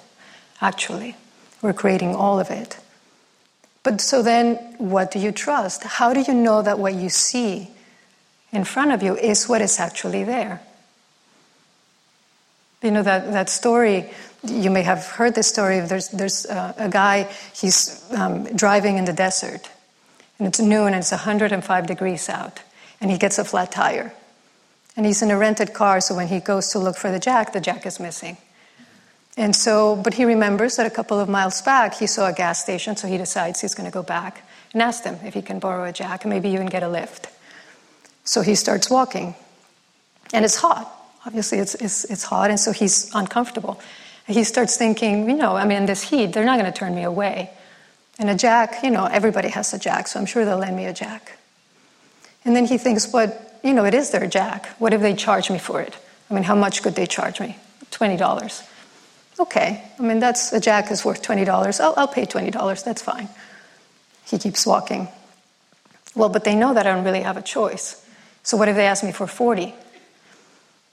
actually. 0.60 1.16
We're 1.62 1.72
creating 1.72 2.14
all 2.14 2.40
of 2.40 2.50
it. 2.50 2.78
But 3.84 4.00
so 4.00 4.22
then, 4.22 4.56
what 4.78 5.12
do 5.12 5.20
you 5.20 5.30
trust? 5.30 5.84
How 5.84 6.12
do 6.12 6.20
you 6.20 6.34
know 6.34 6.62
that 6.62 6.78
what 6.78 6.94
you 6.94 7.08
see 7.08 7.68
in 8.50 8.64
front 8.64 8.90
of 8.90 9.02
you 9.02 9.16
is 9.16 9.48
what 9.48 9.60
is 9.60 9.78
actually 9.78 10.24
there? 10.24 10.60
You 12.82 12.90
know, 12.90 13.02
that, 13.02 13.32
that 13.32 13.48
story, 13.48 14.10
you 14.42 14.70
may 14.70 14.82
have 14.82 15.06
heard 15.06 15.34
this 15.34 15.48
story. 15.48 15.80
There's, 15.80 16.08
there's 16.08 16.44
a, 16.46 16.74
a 16.78 16.88
guy, 16.88 17.30
he's 17.54 18.04
um, 18.12 18.44
driving 18.56 18.98
in 18.98 19.04
the 19.04 19.12
desert, 19.12 19.70
and 20.38 20.48
it's 20.48 20.60
noon 20.60 20.88
and 20.88 20.96
it's 20.96 21.12
105 21.12 21.86
degrees 21.86 22.28
out 22.28 22.60
and 23.00 23.10
he 23.10 23.18
gets 23.18 23.38
a 23.38 23.44
flat 23.44 23.70
tire. 23.70 24.14
And 24.96 25.04
he's 25.04 25.20
in 25.20 25.30
a 25.30 25.36
rented 25.36 25.74
car, 25.74 26.00
so 26.00 26.14
when 26.14 26.28
he 26.28 26.40
goes 26.40 26.70
to 26.70 26.78
look 26.78 26.96
for 26.96 27.10
the 27.10 27.18
jack, 27.18 27.52
the 27.52 27.60
jack 27.60 27.84
is 27.84 28.00
missing. 28.00 28.38
And 29.36 29.54
so, 29.54 29.96
but 29.96 30.14
he 30.14 30.24
remembers 30.24 30.76
that 30.76 30.86
a 30.86 30.90
couple 30.90 31.18
of 31.18 31.28
miles 31.28 31.60
back, 31.62 31.94
he 31.94 32.06
saw 32.06 32.28
a 32.28 32.32
gas 32.32 32.62
station, 32.62 32.96
so 32.96 33.08
he 33.08 33.18
decides 33.18 33.60
he's 33.60 33.74
going 33.74 33.90
to 33.90 33.92
go 33.92 34.02
back 34.02 34.46
and 34.72 34.80
ask 34.80 35.02
them 35.02 35.18
if 35.24 35.34
he 35.34 35.42
can 35.42 35.58
borrow 35.58 35.84
a 35.84 35.92
jack 35.92 36.24
and 36.24 36.32
maybe 36.32 36.50
even 36.50 36.66
get 36.66 36.82
a 36.82 36.88
lift. 36.88 37.28
So 38.24 38.42
he 38.42 38.54
starts 38.54 38.88
walking. 38.88 39.34
And 40.32 40.44
it's 40.44 40.56
hot. 40.56 40.90
Obviously, 41.26 41.58
it's, 41.58 41.74
it's, 41.76 42.04
it's 42.04 42.22
hot, 42.24 42.50
and 42.50 42.60
so 42.60 42.72
he's 42.72 43.10
uncomfortable. 43.14 43.80
He 44.26 44.44
starts 44.44 44.76
thinking, 44.76 45.28
you 45.28 45.36
know, 45.36 45.56
I 45.56 45.64
mean, 45.64 45.86
this 45.86 46.02
heat, 46.02 46.32
they're 46.32 46.44
not 46.44 46.58
going 46.58 46.70
to 46.70 46.76
turn 46.76 46.94
me 46.94 47.02
away. 47.02 47.50
And 48.18 48.30
a 48.30 48.34
jack, 48.34 48.82
you 48.84 48.90
know, 48.90 49.06
everybody 49.06 49.48
has 49.48 49.74
a 49.74 49.78
jack, 49.78 50.06
so 50.06 50.20
I'm 50.20 50.26
sure 50.26 50.44
they'll 50.44 50.58
lend 50.58 50.76
me 50.76 50.86
a 50.86 50.92
jack. 50.92 51.38
And 52.44 52.54
then 52.54 52.66
he 52.66 52.78
thinks, 52.78 53.06
but, 53.06 53.58
you 53.64 53.74
know, 53.74 53.84
it 53.84 53.94
is 53.94 54.10
their 54.10 54.26
jack. 54.26 54.66
What 54.78 54.92
if 54.92 55.00
they 55.00 55.14
charge 55.14 55.50
me 55.50 55.58
for 55.58 55.80
it? 55.80 55.96
I 56.30 56.34
mean, 56.34 56.44
how 56.44 56.54
much 56.54 56.82
could 56.82 56.94
they 56.94 57.06
charge 57.06 57.40
me? 57.40 57.58
$20. 57.90 58.66
Okay, 59.38 59.82
I 59.98 60.02
mean, 60.02 60.20
that's 60.20 60.52
a 60.52 60.60
jack 60.60 60.90
is 60.90 61.04
worth 61.04 61.22
$20. 61.22 61.80
I'll, 61.80 61.94
I'll 61.96 62.08
pay 62.08 62.24
$20, 62.24 62.84
that's 62.84 63.02
fine. 63.02 63.28
He 64.26 64.38
keeps 64.38 64.64
walking. 64.64 65.08
Well, 66.14 66.28
but 66.28 66.44
they 66.44 66.54
know 66.54 66.74
that 66.74 66.86
I 66.86 66.94
don't 66.94 67.04
really 67.04 67.22
have 67.22 67.36
a 67.36 67.42
choice. 67.42 68.00
So 68.42 68.56
what 68.56 68.68
if 68.68 68.76
they 68.76 68.86
ask 68.86 69.02
me 69.02 69.10
for 69.10 69.26
40? 69.26 69.74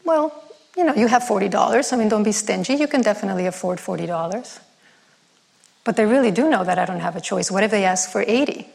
Well, 0.03 0.33
you 0.75 0.83
know, 0.83 0.95
you 0.95 1.07
have 1.07 1.23
$40. 1.23 1.93
I 1.93 1.95
mean, 1.97 2.09
don't 2.09 2.23
be 2.23 2.31
stingy. 2.31 2.73
You 2.73 2.87
can 2.87 3.01
definitely 3.01 3.45
afford 3.45 3.79
$40. 3.79 4.59
But 5.83 5.95
they 5.95 6.05
really 6.05 6.31
do 6.31 6.49
know 6.49 6.63
that 6.63 6.79
I 6.79 6.85
don't 6.85 6.99
have 6.99 7.15
a 7.15 7.21
choice. 7.21 7.51
What 7.51 7.63
if 7.63 7.71
they 7.71 7.83
ask 7.83 8.09
for 8.09 8.23
80? 8.25 8.67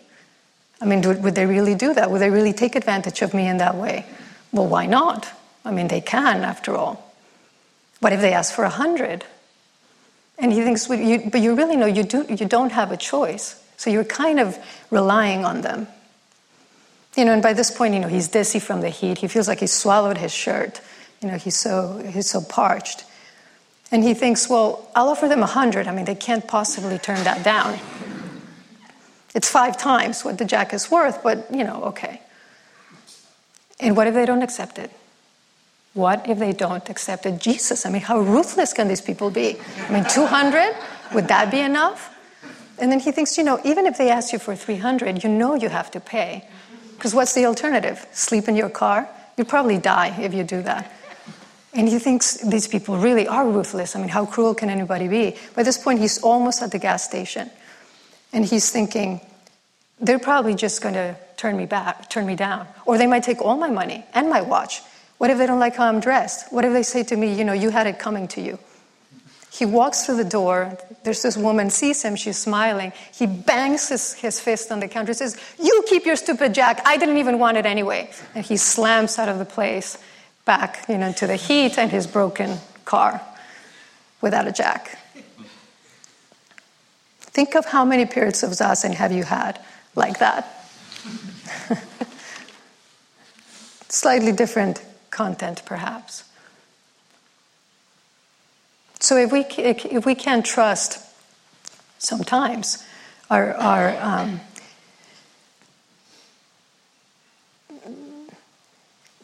I 0.81 0.85
mean, 0.85 1.23
would 1.23 1.35
they 1.35 1.47
really 1.47 1.75
do 1.75 1.95
that? 1.95 2.11
Would 2.11 2.21
they 2.21 2.31
really 2.31 2.53
take 2.53 2.77
advantage 2.77 3.23
of 3.23 3.33
me 3.33 3.49
in 3.49 3.57
that 3.59 3.77
way? 3.77 4.05
Well, 4.53 4.67
why 4.67 4.87
not? 4.87 5.29
I 5.65 5.71
mean, 5.71 5.89
they 5.89 6.01
can, 6.01 6.43
after 6.43 6.77
all. 6.77 7.15
What 8.01 8.13
if 8.13 8.21
they 8.21 8.33
ask 8.33 8.55
for 8.55 8.63
100? 8.63 9.25
And 10.39 10.53
he 10.53 10.63
thinks, 10.63 10.89
well, 10.89 10.99
you, 10.99 11.31
but 11.31 11.41
you 11.41 11.55
really 11.55 11.77
know 11.77 11.87
you, 11.87 12.03
do, 12.03 12.27
you 12.29 12.47
don't 12.47 12.73
have 12.73 12.93
a 12.93 12.97
choice. 12.97 13.63
So 13.77 13.91
you're 13.91 14.05
kind 14.05 14.41
of 14.41 14.59
relying 14.91 15.45
on 15.45 15.63
them. 15.63 15.89
You 17.17 17.25
know, 17.25 17.33
and 17.33 17.43
by 17.43 17.55
this 17.55 17.71
point, 17.71 17.95
you 17.95 18.01
know, 18.01 18.09
he's 18.09 18.29
dizzy 18.29 18.59
from 18.59 18.83
the 18.83 18.91
heat. 18.91 19.19
He 19.19 19.29
feels 19.29 19.49
like 19.49 19.61
he 19.61 19.67
swallowed 19.67 20.19
his 20.19 20.33
shirt. 20.33 20.81
You 21.23 21.29
know, 21.29 21.39
he's 21.39 21.57
so, 21.57 21.99
he's 21.99 22.29
so 22.29 22.43
parched. 22.43 23.05
And 23.91 24.03
he 24.03 24.13
thinks, 24.13 24.51
well, 24.51 24.91
I'll 24.95 25.09
offer 25.09 25.29
them 25.29 25.43
a 25.43 25.47
hundred. 25.47 25.89
I 25.89 25.95
mean, 25.95 26.05
they 26.05 26.15
can't 26.15 26.47
possibly 26.47 26.99
turn 26.99 27.23
that 27.25 27.43
down. 27.43 27.79
It's 29.35 29.49
five 29.49 29.79
times 29.79 30.25
what 30.25 30.39
the 30.39 30.45
jack 30.45 30.75
is 30.75 30.91
worth, 30.91 31.23
but, 31.23 31.47
you 31.55 31.65
know, 31.65 31.85
okay. 31.85 32.21
And 33.79 33.97
what 33.97 34.07
if 34.07 34.15
they 34.15 34.27
don't 34.27 34.43
accept 34.43 34.79
it? 34.79 34.91
What 35.97 36.29
if 36.29 36.39
they 36.39 36.53
don't 36.53 36.87
accept 36.91 37.25
it? 37.25 37.41
Jesus, 37.41 37.87
I 37.87 37.91
mean, 37.91 38.03
how 38.03 38.21
ruthless 38.21 38.75
can 38.75 38.87
these 38.87 39.01
people 39.01 39.31
be? 39.31 39.57
I 39.89 39.93
mean, 39.93 40.05
200? 40.05 40.77
Would 41.15 41.27
that 41.29 41.51
be 41.51 41.61
enough? 41.61 42.15
And 42.79 42.93
then 42.93 43.01
he 43.01 43.13
thinks, 43.13 43.39
you 43.39 43.45
know, 43.45 43.59
even 43.65 43.87
if 43.87 43.97
they 43.97 44.11
ask 44.11 44.31
you 44.31 44.39
for 44.39 44.55
300, 44.55 45.25
you 45.25 45.31
know 45.31 45.55
you 45.55 45.71
have 45.71 45.91
to 45.93 46.01
pay. 46.01 46.47
Because 46.93 47.15
what's 47.15 47.33
the 47.33 47.47
alternative? 47.47 48.07
Sleep 48.13 48.47
in 48.47 48.57
your 48.57 48.69
car? 48.69 49.09
You'd 49.39 49.49
probably 49.49 49.79
die 49.79 50.15
if 50.21 50.35
you 50.35 50.45
do 50.45 50.61
that. 50.63 50.93
And 51.73 51.89
he 51.89 51.99
thinks 51.99 52.37
these 52.43 52.69
people 52.69 52.99
really 52.99 53.27
are 53.27 53.49
ruthless. 53.49 53.97
I 53.97 54.01
mean, 54.01 54.11
how 54.11 54.27
cruel 54.27 54.55
can 54.55 54.69
anybody 54.69 55.09
be? 55.09 55.37
By 55.55 55.63
this 55.63 55.79
point, 55.79 56.01
he's 56.01 56.23
almost 56.23 56.61
at 56.61 56.73
the 56.73 56.79
gas 56.79 57.05
station. 57.05 57.51
And 58.35 58.45
he's 58.45 58.71
thinking, 58.71 59.23
they're 59.99 60.19
probably 60.19 60.55
just 60.55 60.83
going 60.83 60.95
to 60.95 61.17
turn 61.39 61.57
me 61.57 61.65
back, 61.65 62.11
turn 62.11 62.27
me 62.27 62.37
down. 62.37 62.67
Or 62.85 62.99
they 62.99 63.07
might 63.07 63.23
take 63.23 63.41
all 63.41 63.57
my 63.57 63.71
money 63.71 64.05
and 64.13 64.29
my 64.29 64.43
watch. 64.43 64.83
What 65.19 65.31
if 65.31 65.39
they 65.39 65.47
don't 65.47 65.59
like 65.59 65.77
how 65.77 65.87
I'm 65.87 66.01
dressed? 66.01 66.53
What 66.53 66.65
if 66.65 66.73
they 66.73 66.83
say 66.83 67.03
to 67.05 67.17
me, 67.17 67.35
you 67.35 67.45
know, 67.45 67.53
you 67.53 67.71
had 67.71 67.87
it 67.87 67.99
coming 67.99 68.29
to 68.29 68.41
you? 68.41 68.59
He 69.51 69.65
walks 69.65 70.05
through 70.05 70.19
the 70.19 70.25
door. 70.25 70.77
There's 71.03 71.23
this 71.23 71.37
woman, 71.37 71.71
sees 71.71 72.03
him, 72.03 72.15
she's 72.15 72.37
smiling. 72.37 72.93
He 73.15 73.27
bangs 73.27 73.89
his, 73.89 74.13
his 74.13 74.39
fist 74.39 74.71
on 74.71 74.81
the 74.81 74.89
counter 74.89 75.15
says, 75.15 75.41
You 75.59 75.83
keep 75.89 76.05
your 76.05 76.17
stupid 76.17 76.53
jack. 76.53 76.83
I 76.85 76.99
didn't 76.99 77.17
even 77.17 77.39
want 77.39 77.57
it 77.57 77.65
anyway. 77.65 78.11
And 78.35 78.45
he 78.45 78.59
slams 78.59 79.19
out 79.19 79.31
of 79.31 79.39
the 79.39 79.47
place 79.47 79.97
back, 80.45 80.85
you 80.91 80.99
know, 80.99 81.11
to 81.13 81.27
the 81.27 81.37
heat 81.37 81.79
and 81.79 81.91
his 81.91 82.07
broken 82.07 82.59
car 82.85 83.23
without 84.21 84.47
a 84.47 84.53
jack. 84.53 84.99
Think 87.19 87.55
of 87.55 87.65
how 87.65 87.87
many 87.87 88.05
periods 88.05 88.43
of 88.43 88.51
zazen 88.51 88.93
have 88.93 89.13
you 89.13 89.25
had 89.25 89.59
like 89.95 90.19
that. 90.19 90.69
Slightly 93.89 94.33
different 94.33 94.83
content, 95.17 95.63
perhaps. 95.65 96.25
So 99.01 99.17
if 99.17 99.33
we, 99.33 99.47
if 99.57 100.05
we 100.05 100.15
can't 100.15 100.45
trust 100.45 100.99
sometimes 101.99 102.85
our, 103.31 103.55
our 103.55 103.97
um, 104.01 104.41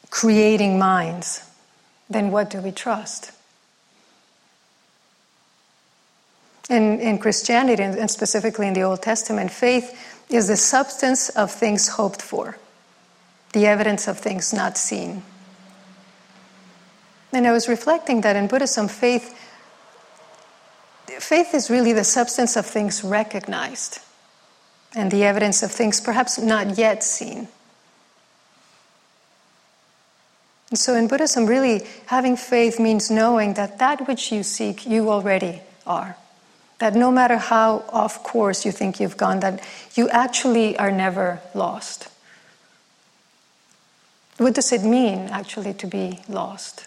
creating 0.09 0.79
minds, 0.79 1.43
then 2.09 2.31
what 2.31 2.49
do 2.49 2.61
we 2.61 2.71
trust? 2.71 3.33
In, 6.71 7.01
in 7.01 7.19
Christianity, 7.19 7.83
and 7.83 8.11
specifically 8.11 8.69
in 8.69 8.73
the 8.73 8.83
Old 8.83 9.03
Testament, 9.03 9.51
faith 9.51 9.93
is 10.31 10.49
the 10.49 10.57
substance 10.57 11.29
of 11.29 11.51
things 11.51 11.89
hoped 11.89 12.23
for, 12.23 12.57
the 13.53 13.67
evidence 13.67 14.09
of 14.09 14.19
things 14.19 14.53
not 14.55 14.79
seen. 14.79 15.23
And 17.33 17.47
I 17.47 17.53
was 17.53 17.69
reflecting 17.69 18.21
that 18.23 18.37
in 18.37 18.47
Buddhism, 18.47 18.89
faith, 18.89 19.35
faith 21.07 21.55
is 21.55 21.71
really 21.71 21.93
the 21.93 22.05
substance 22.05 22.57
of 22.57 22.67
things 22.67 23.03
recognized 23.03 24.01
and 24.95 25.11
the 25.11 25.25
evidence 25.25 25.62
of 25.62 25.73
things 25.73 26.01
perhaps 26.01 26.39
not 26.39 26.77
yet 26.77 27.03
seen. 27.03 27.49
And 30.69 30.79
so 30.79 30.95
in 30.95 31.09
Buddhism, 31.09 31.47
really 31.47 31.87
having 32.07 32.37
faith 32.37 32.79
means 32.79 33.11
knowing 33.11 33.55
that 33.55 33.79
that 33.79 34.07
which 34.07 34.33
you 34.33 34.43
seek, 34.43 34.87
you 34.87 35.11
already 35.11 35.61
are. 35.87 36.17
That 36.79 36.95
no 36.95 37.11
matter 37.11 37.37
how 37.37 37.85
off 37.91 38.23
course 38.23 38.65
you 38.65 38.73
think 38.73 38.99
you've 38.99 39.17
gone, 39.17 39.41
that 39.41 39.62
you 39.95 40.09
actually 40.11 40.77
are 40.79 40.91
never 40.91 41.41
lost. 41.55 42.09
What 44.39 44.55
does 44.55 44.73
it 44.73 44.83
mean, 44.83 45.29
actually, 45.31 45.75
to 45.75 45.87
be 45.87 46.21
lost? 46.29 46.87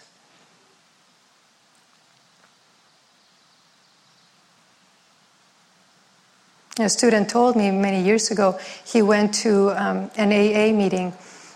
A 6.78 6.90
student 6.90 7.30
told 7.30 7.56
me 7.56 7.70
many 7.70 8.02
years 8.02 8.30
ago 8.30 8.58
he 8.84 9.00
went 9.00 9.32
to 9.36 9.70
um, 9.70 10.10
an 10.16 10.28
AA 10.30 10.76
meeting 10.76 11.14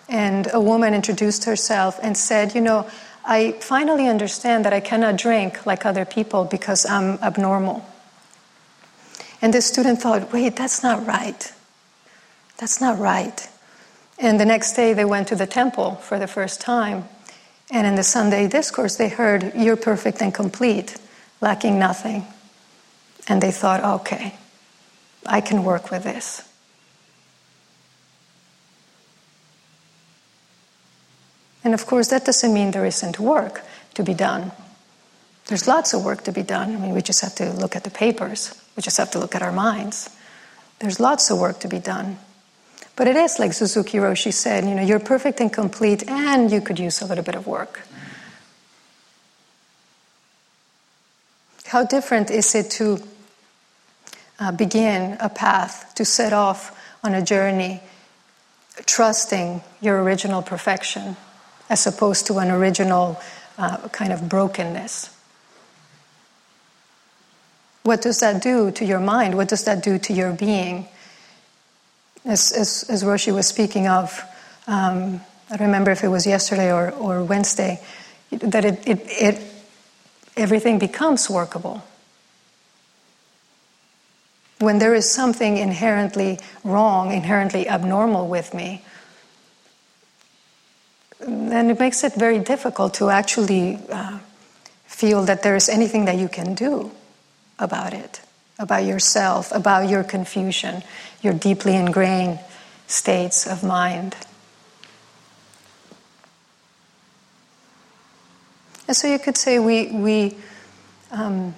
and 0.08 0.48
a 0.52 0.60
woman 0.60 0.94
introduced 0.94 1.44
herself 1.44 2.00
and 2.02 2.16
said, 2.16 2.54
You 2.54 2.62
know, 2.62 2.88
I 3.24 3.52
finally 3.60 4.08
understand 4.08 4.64
that 4.64 4.72
I 4.72 4.80
cannot 4.80 5.16
drink 5.16 5.66
like 5.66 5.84
other 5.84 6.06
people 6.06 6.44
because 6.44 6.86
I'm 6.86 7.18
abnormal. 7.22 7.86
And 9.42 9.52
the 9.52 9.60
student 9.60 10.00
thought, 10.00 10.32
Wait, 10.32 10.56
that's 10.56 10.82
not 10.82 11.06
right. 11.06 11.52
That's 12.56 12.80
not 12.80 12.98
right. 12.98 13.46
And 14.18 14.40
the 14.40 14.46
next 14.46 14.72
day 14.72 14.94
they 14.94 15.04
went 15.04 15.28
to 15.28 15.36
the 15.36 15.46
temple 15.46 15.96
for 15.96 16.18
the 16.18 16.26
first 16.26 16.62
time. 16.62 17.04
And 17.70 17.86
in 17.86 17.94
the 17.94 18.02
Sunday 18.02 18.48
discourse, 18.48 18.96
they 18.96 19.10
heard, 19.10 19.52
You're 19.54 19.76
perfect 19.76 20.22
and 20.22 20.32
complete, 20.32 20.96
lacking 21.42 21.78
nothing. 21.78 22.24
And 23.28 23.42
they 23.42 23.52
thought, 23.52 23.84
Okay, 24.00 24.34
I 25.26 25.40
can 25.40 25.64
work 25.64 25.90
with 25.90 26.04
this. 26.04 26.46
And 31.62 31.74
of 31.74 31.86
course, 31.86 32.08
that 32.08 32.24
doesn't 32.24 32.52
mean 32.52 32.70
there 32.70 32.86
isn't 32.86 33.18
work 33.20 33.62
to 33.94 34.02
be 34.02 34.14
done. 34.14 34.52
There's 35.46 35.68
lots 35.68 35.92
of 35.92 36.04
work 36.04 36.24
to 36.24 36.32
be 36.32 36.42
done. 36.42 36.74
I 36.74 36.78
mean, 36.78 36.94
we 36.94 37.02
just 37.02 37.20
have 37.20 37.34
to 37.36 37.52
look 37.52 37.76
at 37.76 37.84
the 37.84 37.90
papers, 37.90 38.54
we 38.76 38.82
just 38.82 38.96
have 38.96 39.10
to 39.12 39.18
look 39.18 39.34
at 39.34 39.42
our 39.42 39.52
minds. 39.52 40.08
There's 40.78 40.98
lots 40.98 41.30
of 41.30 41.38
work 41.38 41.60
to 41.60 41.68
be 41.68 41.78
done. 41.78 42.18
But 42.96 43.06
it 43.06 43.16
is 43.16 43.38
like 43.38 43.52
Suzuki 43.52 43.98
Roshi 43.98 44.32
said, 44.32 44.64
you 44.64 44.74
know, 44.74 44.82
you're 44.82 45.00
perfect 45.00 45.40
and 45.40 45.52
complete, 45.52 46.08
and 46.08 46.50
you 46.50 46.60
could 46.60 46.78
use 46.78 47.02
a 47.02 47.06
little 47.06 47.24
bit 47.24 47.34
of 47.34 47.46
work. 47.46 47.80
How 51.66 51.84
different 51.84 52.30
is 52.30 52.54
it 52.54 52.70
to 52.72 52.98
uh, 54.40 54.50
begin 54.50 55.16
a 55.20 55.28
path, 55.28 55.92
to 55.94 56.04
set 56.04 56.32
off 56.32 56.76
on 57.04 57.14
a 57.14 57.23
journey, 57.23 57.80
trusting 58.87 59.62
your 59.80 60.02
original 60.02 60.42
perfection 60.42 61.16
as 61.68 61.87
opposed 61.87 62.26
to 62.26 62.38
an 62.38 62.50
original 62.50 63.20
uh, 63.59 63.76
kind 63.88 64.12
of 64.12 64.28
brokenness. 64.28 65.14
What 67.82 68.02
does 68.02 68.20
that 68.20 68.42
do 68.42 68.70
to 68.73 68.85
your 68.85 69.00
mind? 69.00 69.37
What 69.37 69.49
does 69.49 69.64
that 69.64 69.82
do 69.82 69.99
to 69.99 70.12
your 70.12 70.32
being? 70.32 70.88
As, 72.25 72.52
as, 72.52 72.85
as 72.88 73.04
Roshi 73.04 73.32
was 73.35 73.47
speaking 73.47 73.88
of, 73.88 74.23
um, 74.66 75.20
I 75.50 75.56
don't 75.56 75.66
remember 75.68 75.90
if 75.90 76.04
it 76.04 76.09
was 76.09 76.26
yesterday 76.26 76.73
or, 76.73 76.90
or 76.92 77.23
Wednesday, 77.25 77.80
that 78.30 78.64
it, 78.64 78.87
it, 78.87 79.00
it, 79.06 79.42
everything 80.37 80.78
becomes 80.78 81.30
workable 81.30 81.82
when 84.60 84.78
there 84.78 84.94
is 84.94 85.10
something 85.10 85.56
inherently 85.56 86.38
wrong, 86.64 87.12
inherently 87.12 87.66
abnormal 87.66 88.28
with 88.28 88.52
me, 88.52 88.84
then 91.18 91.70
it 91.70 91.78
makes 91.80 92.04
it 92.04 92.14
very 92.14 92.38
difficult 92.38 92.94
to 92.94 93.08
actually 93.08 93.78
uh, 93.90 94.18
feel 94.84 95.24
that 95.24 95.42
there 95.42 95.56
is 95.56 95.68
anything 95.68 96.04
that 96.04 96.16
you 96.16 96.28
can 96.28 96.54
do 96.54 96.90
about 97.58 97.94
it, 97.94 98.20
about 98.58 98.84
yourself, 98.84 99.50
about 99.52 99.88
your 99.88 100.04
confusion, 100.04 100.82
your 101.22 101.32
deeply 101.32 101.74
ingrained 101.74 102.38
states 102.86 103.46
of 103.46 103.64
mind. 103.64 104.14
And 108.86 108.96
so 108.96 109.06
you 109.06 109.18
could 109.18 109.38
say 109.38 109.58
we, 109.58 109.86
we 109.92 110.36
um, 111.12 111.54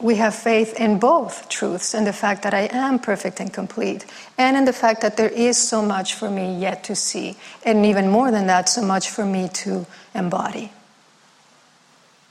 we 0.00 0.14
have 0.16 0.34
faith 0.34 0.78
in 0.78 0.98
both 0.98 1.48
truths 1.48 1.92
in 1.92 2.04
the 2.04 2.12
fact 2.12 2.42
that 2.44 2.54
I 2.54 2.68
am 2.70 2.98
perfect 2.98 3.40
and 3.40 3.52
complete, 3.52 4.06
and 4.36 4.56
in 4.56 4.64
the 4.64 4.72
fact 4.72 5.00
that 5.02 5.16
there 5.16 5.28
is 5.28 5.58
so 5.58 5.82
much 5.82 6.14
for 6.14 6.30
me 6.30 6.56
yet 6.58 6.84
to 6.84 6.94
see, 6.94 7.36
and 7.64 7.84
even 7.84 8.08
more 8.08 8.30
than 8.30 8.46
that, 8.46 8.68
so 8.68 8.82
much 8.82 9.10
for 9.10 9.24
me 9.24 9.48
to 9.64 9.86
embody, 10.14 10.70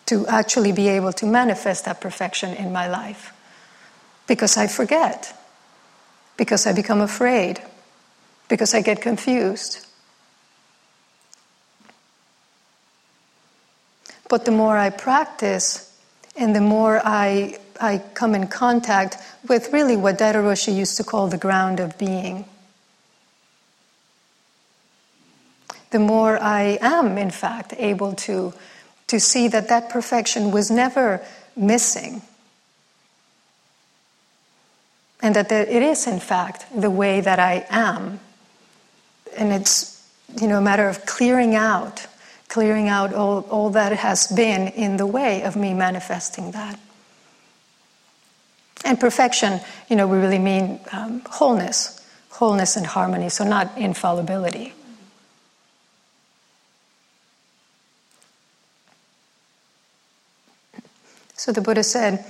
to 0.05 0.25
actually 0.27 0.71
be 0.71 0.87
able 0.87 1.11
to 1.13 1.25
manifest 1.25 1.85
that 1.85 1.99
perfection 1.99 2.53
in 2.53 2.71
my 2.71 2.87
life. 2.87 3.33
Because 4.27 4.57
I 4.57 4.67
forget, 4.67 5.33
because 6.37 6.65
I 6.67 6.73
become 6.73 7.01
afraid, 7.01 7.61
because 8.47 8.73
I 8.73 8.81
get 8.81 9.01
confused. 9.01 9.85
But 14.29 14.45
the 14.45 14.51
more 14.51 14.77
I 14.77 14.89
practice 14.89 15.86
and 16.37 16.55
the 16.55 16.61
more 16.61 17.01
I, 17.03 17.57
I 17.81 18.01
come 18.13 18.35
in 18.35 18.47
contact 18.47 19.17
with 19.47 19.73
really 19.73 19.97
what 19.97 20.19
Daido 20.19 20.43
Roshi 20.43 20.75
used 20.75 20.97
to 20.97 21.03
call 21.03 21.27
the 21.27 21.37
ground 21.37 21.79
of 21.79 21.97
being, 21.97 22.45
the 25.89 25.99
more 25.99 26.37
I 26.41 26.77
am, 26.81 27.17
in 27.17 27.31
fact, 27.31 27.73
able 27.77 28.13
to, 28.13 28.53
to 29.07 29.19
see 29.19 29.47
that 29.47 29.69
that 29.69 29.89
perfection 29.89 30.51
was 30.51 30.69
never 30.69 31.21
missing. 31.55 32.21
And 35.21 35.35
that 35.35 35.51
it 35.51 35.81
is, 35.81 36.05
in 36.05 36.19
fact, 36.19 36.65
the 36.75 36.91
way 36.91 37.21
that 37.21 37.39
I 37.39 37.65
am. 37.69 38.19
And 39.35 39.51
it's, 39.51 40.07
you 40.39 40.47
know, 40.47 40.59
a 40.59 40.61
matter 40.61 40.87
of 40.87 41.05
clearing 41.05 41.55
out 41.55 42.05
clearing 42.47 42.87
out 42.87 43.13
all, 43.13 43.41
all 43.49 43.69
that 43.71 43.91
has 43.91 44.27
been 44.27 44.67
in 44.69 44.97
the 44.97 45.05
way 45.05 45.43
of 45.43 45.55
me 45.55 45.73
manifesting 45.73 46.51
that. 46.51 46.79
And 48.85 48.99
perfection, 48.99 49.59
you 49.89 49.95
know, 49.95 50.07
we 50.07 50.17
really 50.17 50.39
mean 50.39 50.79
um, 50.91 51.21
wholeness, 51.29 52.05
wholeness 52.29 52.77
and 52.77 52.85
harmony, 52.85 53.29
so 53.29 53.43
not 53.43 53.77
infallibility. 53.77 54.73
So 61.35 61.51
the 61.51 61.61
Buddha 61.61 61.83
said, 61.83 62.25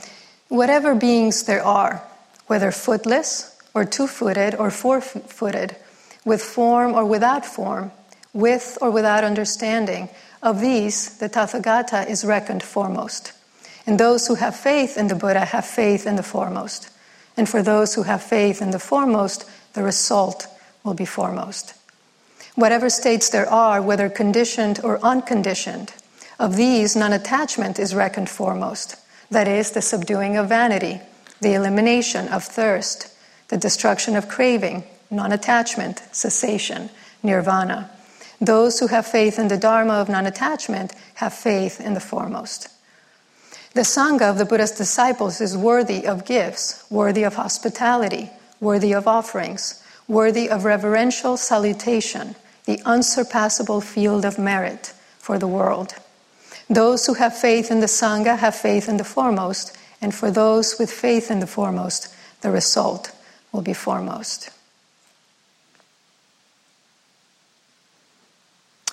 whatever 0.48 0.96
beings 0.96 1.44
there 1.44 1.64
are, 1.64 2.04
whether 2.48 2.72
footless 2.72 3.58
or 3.74 3.86
two 3.86 4.08
footed 4.08 4.56
or 4.56 4.72
four 4.72 5.02
footed, 5.02 5.76
with 6.26 6.42
form 6.42 6.94
or 6.94 7.06
without 7.06 7.46
form, 7.46 7.92
with 8.38 8.78
or 8.82 8.92
without 8.92 9.24
understanding, 9.24 10.10
of 10.44 10.62
these, 10.62 11.18
the 11.18 11.28
Tathagata 11.28 12.08
is 12.08 12.24
reckoned 12.24 12.62
foremost. 12.62 13.34
And 13.88 14.00
those 14.00 14.28
who 14.28 14.36
have 14.36 14.56
faith 14.56 14.98
in 14.98 15.08
the 15.08 15.16
Buddha 15.16 15.44
have 15.44 15.66
faith 15.66 16.06
in 16.06 16.16
the 16.16 16.24
foremost. 16.24 16.90
And 17.36 17.50
for 17.50 17.64
those 17.64 17.96
who 17.96 18.04
have 18.04 18.22
faith 18.22 18.62
in 18.62 18.72
the 18.72 18.80
foremost, 18.80 19.50
the 19.74 19.82
result 19.82 20.48
will 20.84 20.94
be 20.94 21.06
foremost. 21.06 21.74
Whatever 22.54 22.90
states 22.90 23.30
there 23.30 23.50
are, 23.50 23.82
whether 23.82 24.10
conditioned 24.10 24.80
or 24.84 25.00
unconditioned, 25.04 25.94
of 26.40 26.56
these, 26.56 26.96
non 26.96 27.14
attachment 27.14 27.80
is 27.80 27.96
reckoned 27.96 28.30
foremost. 28.30 28.96
That 29.32 29.48
is, 29.48 29.72
the 29.72 29.82
subduing 29.82 30.38
of 30.38 30.50
vanity, 30.50 31.02
the 31.42 31.54
elimination 31.54 32.28
of 32.28 32.44
thirst, 32.44 33.12
the 33.48 33.58
destruction 33.58 34.16
of 34.16 34.28
craving, 34.28 34.84
non 35.10 35.32
attachment, 35.32 36.04
cessation, 36.12 36.90
nirvana. 37.24 37.90
Those 38.40 38.80
who 38.80 38.88
have 38.88 39.08
faith 39.08 39.40
in 39.40 39.48
the 39.48 39.58
Dharma 39.58 39.94
of 39.94 40.10
non 40.10 40.26
attachment 40.26 40.94
have 41.16 41.34
faith 41.34 41.82
in 41.82 41.94
the 41.94 42.00
foremost. 42.00 42.70
The 43.74 43.82
Sangha 43.82 44.30
of 44.30 44.38
the 44.38 44.46
Buddha's 44.46 44.72
disciples 44.72 45.42
is 45.42 45.58
worthy 45.58 46.06
of 46.06 46.26
gifts, 46.26 46.86
worthy 46.90 47.24
of 47.24 47.36
hospitality, 47.36 48.30
worthy 48.60 48.94
of 48.94 49.08
offerings, 49.08 49.84
worthy 50.08 50.50
of 50.50 50.66
reverential 50.66 51.38
salutation, 51.38 52.36
the 52.66 52.82
unsurpassable 52.86 53.82
field 53.82 54.26
of 54.26 54.40
merit 54.40 54.94
for 55.20 55.38
the 55.38 55.48
world. 55.48 55.94
Those 56.70 57.06
who 57.06 57.14
have 57.16 57.38
faith 57.38 57.72
in 57.72 57.80
the 57.80 57.88
Sangha 57.88 58.38
have 58.38 58.56
faith 58.56 58.90
in 58.90 58.98
the 58.98 59.04
foremost, 59.04 59.78
and 60.02 60.14
for 60.14 60.32
those 60.32 60.78
with 60.78 60.92
faith 60.92 61.32
in 61.32 61.40
the 61.40 61.48
foremost, 61.48 62.14
the 62.42 62.52
result 62.52 63.12
will 63.52 63.62
be 63.62 63.74
foremost. 63.74 64.50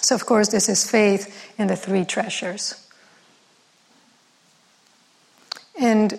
So, 0.04 0.14
of 0.14 0.26
course, 0.26 0.48
this 0.48 0.68
is 0.68 0.88
faith 0.88 1.50
in 1.56 1.68
the 1.68 1.76
three 1.76 2.04
treasures. 2.04 2.74
And 5.80 6.18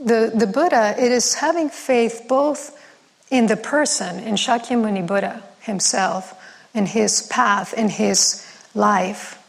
the, 0.00 0.32
the 0.34 0.48
Buddha, 0.48 0.96
it 0.98 1.12
is 1.12 1.34
having 1.34 1.68
faith 1.68 2.24
both 2.28 2.76
in 3.30 3.46
the 3.46 3.56
person, 3.56 4.18
in 4.18 4.34
Shakyamuni 4.34 5.06
Buddha 5.06 5.40
himself, 5.60 6.34
in 6.74 6.86
his 6.86 7.22
path, 7.28 7.74
in 7.74 7.90
his 7.90 8.44
life. 8.74 9.40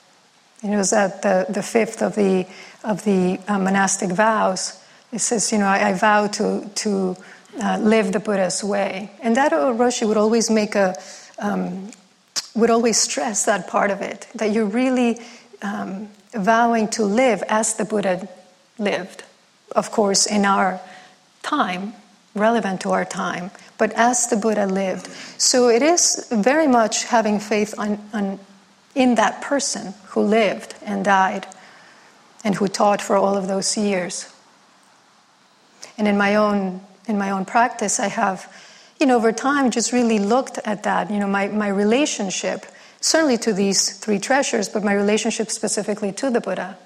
It 0.61 0.77
was 0.77 0.93
at 0.93 1.23
the, 1.23 1.47
the 1.49 1.63
fifth 1.63 2.03
of 2.03 2.13
the, 2.13 2.45
of 2.83 3.05
the 3.05 3.39
uh, 3.47 3.57
monastic 3.57 4.11
vows. 4.11 4.79
It 5.11 5.19
says, 5.19 5.51
you 5.51 5.57
know, 5.57 5.65
I, 5.65 5.89
I 5.89 5.93
vow 5.93 6.27
to, 6.27 6.69
to 6.75 7.17
uh, 7.59 7.79
live 7.79 8.11
the 8.11 8.19
Buddha's 8.19 8.63
way. 8.63 9.09
And 9.23 9.35
that 9.35 9.51
Roshi 9.51 10.07
would 10.07 10.17
always 10.17 10.51
make 10.51 10.75
a, 10.75 10.95
um, 11.39 11.89
would 12.57 12.69
always 12.69 12.97
stress 12.97 13.45
that 13.45 13.67
part 13.67 13.91
of 13.91 14.01
it 14.01 14.27
that 14.35 14.51
you're 14.51 14.65
really 14.65 15.21
um, 15.61 16.09
vowing 16.33 16.87
to 16.89 17.03
live 17.03 17.43
as 17.47 17.75
the 17.75 17.85
Buddha 17.85 18.27
lived. 18.77 19.23
Of 19.75 19.91
course, 19.91 20.25
in 20.25 20.43
our 20.43 20.81
time, 21.43 21.93
relevant 22.33 22.81
to 22.81 22.91
our 22.91 23.05
time, 23.05 23.51
but 23.77 23.93
as 23.93 24.27
the 24.27 24.35
Buddha 24.35 24.65
lived. 24.65 25.07
So 25.37 25.69
it 25.69 25.81
is 25.81 26.27
very 26.31 26.67
much 26.67 27.05
having 27.05 27.39
faith 27.39 27.75
on, 27.77 27.99
on, 28.11 28.39
in 28.95 29.15
that 29.15 29.41
person 29.41 29.93
who 30.07 30.21
lived 30.21 30.75
and 30.81 31.05
died 31.05 31.45
and 32.43 32.55
who 32.55 32.67
taught 32.67 33.01
for 33.01 33.15
all 33.15 33.37
of 33.37 33.47
those 33.47 33.77
years. 33.77 34.33
And 35.97 36.07
in 36.07 36.17
my 36.17 36.35
own, 36.35 36.81
in 37.07 37.17
my 37.17 37.31
own 37.31 37.45
practice, 37.45 37.99
I 37.99 38.07
have 38.07 38.51
you 38.99 39.05
know, 39.05 39.15
over 39.15 39.31
time, 39.31 39.71
just 39.71 39.91
really 39.91 40.19
looked 40.19 40.59
at 40.65 40.83
that. 40.83 41.11
You 41.11 41.19
know, 41.19 41.27
my, 41.27 41.47
my 41.47 41.67
relationship, 41.67 42.65
certainly 43.01 43.37
to 43.39 43.53
these 43.53 43.97
three 43.97 44.19
treasures, 44.19 44.69
but 44.69 44.83
my 44.83 44.93
relationship 44.93 45.51
specifically 45.51 46.11
to 46.13 46.29
the 46.29 46.41
Buddha. 46.41 46.77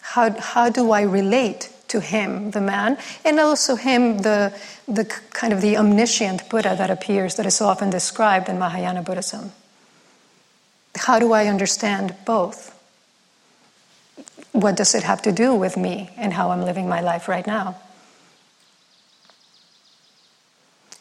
How, 0.00 0.30
how 0.38 0.70
do 0.70 0.90
I 0.90 1.02
relate 1.02 1.70
to 1.88 2.00
him, 2.00 2.50
the 2.50 2.60
man, 2.60 2.98
and 3.24 3.40
also 3.40 3.74
him, 3.74 4.18
the, 4.18 4.54
the 4.86 5.04
kind 5.04 5.52
of 5.52 5.60
the 5.60 5.76
omniscient 5.76 6.48
Buddha 6.50 6.74
that 6.76 6.90
appears, 6.90 7.36
that 7.36 7.46
is 7.46 7.56
so 7.56 7.66
often 7.66 7.90
described 7.90 8.48
in 8.48 8.58
Mahayana 8.58 9.02
Buddhism? 9.02 9.52
How 10.96 11.18
do 11.18 11.32
I 11.32 11.46
understand 11.46 12.14
both? 12.24 12.74
What 14.52 14.76
does 14.76 14.94
it 14.94 15.02
have 15.02 15.22
to 15.22 15.32
do 15.32 15.54
with 15.54 15.76
me 15.76 16.10
and 16.16 16.32
how 16.32 16.50
I'm 16.50 16.62
living 16.62 16.88
my 16.88 17.00
life 17.00 17.28
right 17.28 17.46
now? 17.46 17.76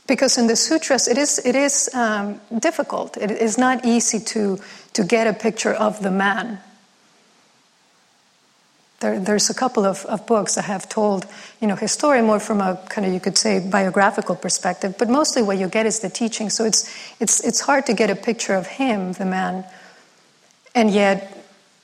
Because 0.07 0.37
in 0.37 0.47
the 0.47 0.55
sutras, 0.55 1.07
it 1.07 1.17
is, 1.17 1.37
it 1.45 1.55
is 1.55 1.93
um, 1.93 2.39
difficult. 2.57 3.17
It 3.17 3.29
is 3.29 3.57
not 3.57 3.85
easy 3.85 4.19
to, 4.19 4.57
to 4.93 5.03
get 5.03 5.27
a 5.27 5.33
picture 5.33 5.73
of 5.73 6.01
the 6.01 6.11
man. 6.11 6.59
There, 9.01 9.19
there's 9.19 9.49
a 9.49 9.53
couple 9.53 9.85
of, 9.85 10.05
of 10.05 10.25
books 10.25 10.55
that 10.55 10.63
have 10.63 10.87
told, 10.89 11.27
you 11.61 11.67
know, 11.67 11.75
his 11.75 11.91
story 11.91 12.21
more 12.21 12.39
from 12.39 12.61
a 12.61 12.77
kind 12.89 13.05
of, 13.05 13.13
you 13.13 13.19
could 13.19 13.37
say, 13.37 13.59
biographical 13.59 14.35
perspective, 14.35 14.95
but 14.97 15.09
mostly 15.09 15.43
what 15.43 15.57
you 15.57 15.67
get 15.67 15.85
is 15.85 15.99
the 15.99 16.09
teaching. 16.09 16.49
So 16.49 16.63
it's, 16.63 16.89
it's, 17.19 17.41
it's 17.41 17.59
hard 17.59 17.85
to 17.87 17.93
get 17.93 18.09
a 18.09 18.15
picture 18.15 18.55
of 18.55 18.65
him, 18.65 19.11
the 19.13 19.25
man, 19.25 19.65
and 20.73 20.89
yet 20.89 21.37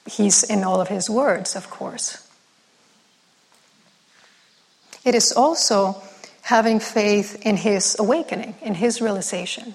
he's 0.09 0.43
in 0.43 0.63
all 0.63 0.81
of 0.81 0.87
his 0.87 1.09
words, 1.09 1.55
of 1.55 1.69
course. 1.69 2.25
It 5.05 5.13
is 5.13 5.33
also 5.33 6.01
having 6.43 6.79
faith 6.79 7.41
in 7.45 7.55
his 7.57 7.95
awakening, 7.97 8.55
in 8.61 8.75
his 8.75 9.01
realization. 9.01 9.73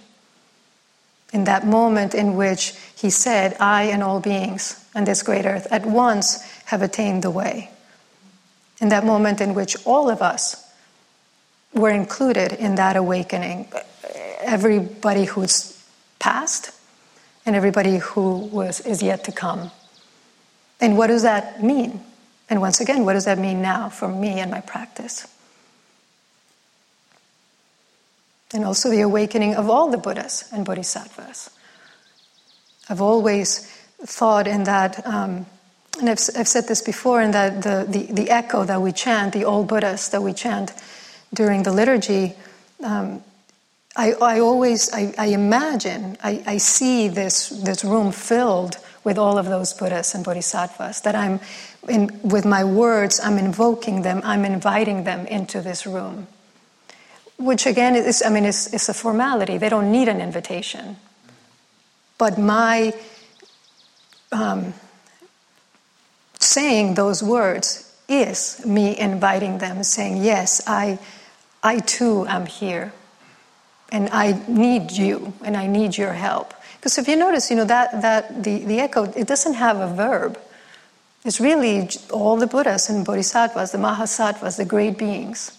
In 1.33 1.45
that 1.45 1.67
moment 1.67 2.15
in 2.15 2.37
which 2.37 2.75
he 2.95 3.11
said, 3.11 3.57
I 3.59 3.85
and 3.85 4.03
all 4.03 4.21
beings 4.21 4.85
on 4.95 5.05
this 5.05 5.23
great 5.23 5.47
earth 5.47 5.67
at 5.71 5.85
once 5.85 6.43
have 6.67 6.83
attained 6.83 7.23
the 7.23 7.31
way. 7.31 7.71
In 8.81 8.91
that 8.91 9.05
moment 9.05 9.41
in 9.41 9.55
which 9.55 9.77
all 9.87 10.11
of 10.11 10.23
us 10.23 10.71
were 11.75 11.91
included 11.91 12.53
in 12.53 12.77
that 12.77 12.97
awakening, 12.97 13.69
everybody 14.41 15.25
who's 15.25 15.83
passed 16.19 16.71
and 17.47 17.57
everybody 17.57 17.97
who 17.97 18.37
was, 18.39 18.81
is 18.81 19.03
yet 19.03 19.25
to 19.25 19.33
come. 19.33 19.71
And 20.81 20.99
what 20.99 21.07
does 21.07 21.23
that 21.23 21.63
mean? 21.63 22.03
And 22.51 22.61
once 22.61 22.81
again, 22.81 23.05
what 23.07 23.15
does 23.15 23.25
that 23.25 23.39
mean 23.39 23.63
now 23.63 23.89
for 23.89 24.09
me 24.09 24.39
and 24.39 24.51
my 24.51 24.61
practice? 24.61 25.27
And 28.55 28.65
also 28.65 28.89
the 28.89 29.03
awakening 29.03 29.57
of 29.57 29.69
all 29.69 29.91
the 29.91 29.99
Buddhas 29.99 30.49
and 30.53 30.65
Bodhisattvas. 30.65 31.51
I've 32.89 33.03
always 33.03 33.71
thought 34.05 34.47
in 34.47 34.65
that, 34.65 35.07
um, 35.07 35.45
and 35.99 36.09
I've, 36.09 36.21
I've, 36.37 36.49
said 36.49 36.67
this 36.67 36.81
before, 36.81 37.21
in 37.21 37.33
that 37.33 37.63
the, 37.63 37.85
the, 37.87 38.13
the, 38.13 38.27
eko 38.27 38.67
that 38.67 38.81
we 38.81 38.93
chant, 38.93 39.35
the 39.35 39.45
old 39.45 39.69
Buddhas 39.69 40.09
that 40.11 40.23
we 40.23 40.33
chant 40.33 40.73
during 41.35 41.65
the 41.65 41.73
liturgy, 41.73 42.35
um, 42.83 43.23
I, 43.97 44.13
I, 44.13 44.41
always, 44.41 44.93
I, 44.95 45.13
I 45.19 45.27
imagine, 45.27 46.17
I, 46.23 46.43
I, 46.47 46.59
see 46.59 47.09
this, 47.09 47.49
this 47.49 47.85
room 47.85 48.13
filled 48.13 48.79
with 49.05 49.19
all 49.19 49.37
of 49.37 49.47
those 49.47 49.75
Buddhas 49.75 50.15
and 50.15 50.25
Bodhisattvas, 50.25 51.03
that 51.03 51.15
I'm, 51.15 51.41
in, 51.89 52.19
with 52.23 52.47
my 52.47 52.65
words, 52.65 53.21
I'm 53.23 53.37
invoking 53.37 54.03
them, 54.03 54.23
I'm 54.25 54.45
inviting 54.45 55.05
them 55.05 55.27
into 55.27 55.61
this 55.61 55.87
room 55.87 56.29
which 57.39 57.67
again 57.67 57.97
is, 57.97 58.23
I 58.25 58.31
mean, 58.31 58.45
it's, 58.45 58.73
it's 58.75 58.89
a 58.89 58.95
formality. 58.95 59.59
They 59.59 59.69
don't 59.69 59.91
need 59.91 60.09
an 60.09 60.21
invitation. 60.21 60.97
But 62.19 62.37
my 62.37 62.93
um, 64.33 64.75
saying 66.41 66.95
those 66.95 67.23
words 67.23 67.97
is 68.09 68.65
me 68.67 68.99
inviting 68.99 69.59
them, 69.59 69.83
saying, 69.85 70.23
Yes, 70.23 70.61
I, 70.67 70.99
I 71.63 71.79
too 71.79 72.27
am 72.27 72.47
here. 72.47 72.93
And 73.91 74.11
I 74.11 74.43
need 74.49 74.93
you, 74.93 75.33
and 75.43 75.57
I 75.57 75.67
need 75.67 75.97
your 75.97 76.13
help. 76.13 76.53
Because 76.77 76.99
if 76.99 77.09
you 77.09 77.17
notice, 77.17 77.51
you 77.51 77.57
know, 77.57 77.65
that, 77.65 78.03
that 78.03 78.45
the, 78.45 78.59
the 78.65 78.79
eko, 78.79 79.17
it 79.17 79.27
doesn't 79.27 79.55
have 79.55 79.79
a 79.79 79.95
verb. 79.95 80.39
It's 81.25 81.41
really 81.41 81.89
all 82.11 82.37
the 82.37 82.47
Buddhas 82.47 82.89
and 82.89 83.05
Bodhisattvas, 83.05 83.73
the 83.73 83.79
Mahasattvas, 83.79 84.57
the 84.57 84.65
great 84.65 84.99
beings. 84.99 85.58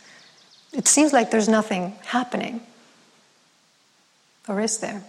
It 0.71 0.87
seems 0.87 1.13
like 1.13 1.31
there's 1.31 1.49
nothing 1.49 1.95
happening. 2.05 2.61
Or 4.47 4.59
is 4.61 4.79
there? 4.79 5.03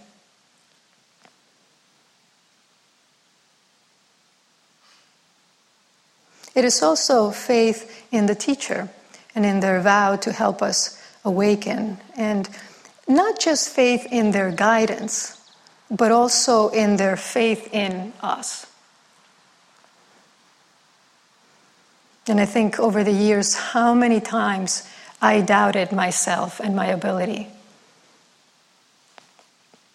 It 6.53 6.65
is 6.65 6.81
also 6.83 7.31
faith 7.31 8.05
in 8.11 8.25
the 8.25 8.35
teacher 8.35 8.89
and 9.33 9.45
in 9.45 9.61
their 9.61 9.79
vow 9.81 10.17
to 10.17 10.31
help 10.31 10.61
us 10.61 11.01
awaken, 11.23 11.97
and 12.17 12.49
not 13.07 13.39
just 13.39 13.69
faith 13.69 14.05
in 14.11 14.31
their 14.31 14.51
guidance, 14.51 15.37
but 15.89 16.11
also 16.11 16.69
in 16.69 16.97
their 16.97 17.15
faith 17.15 17.73
in 17.73 18.11
us. 18.21 18.65
And 22.27 22.39
I 22.39 22.45
think 22.45 22.79
over 22.79 23.03
the 23.03 23.13
years, 23.13 23.55
how 23.55 23.93
many 23.93 24.19
times 24.19 24.87
I 25.21 25.41
doubted 25.41 25.91
myself 25.91 26.59
and 26.59 26.75
my 26.75 26.87
ability 26.87 27.47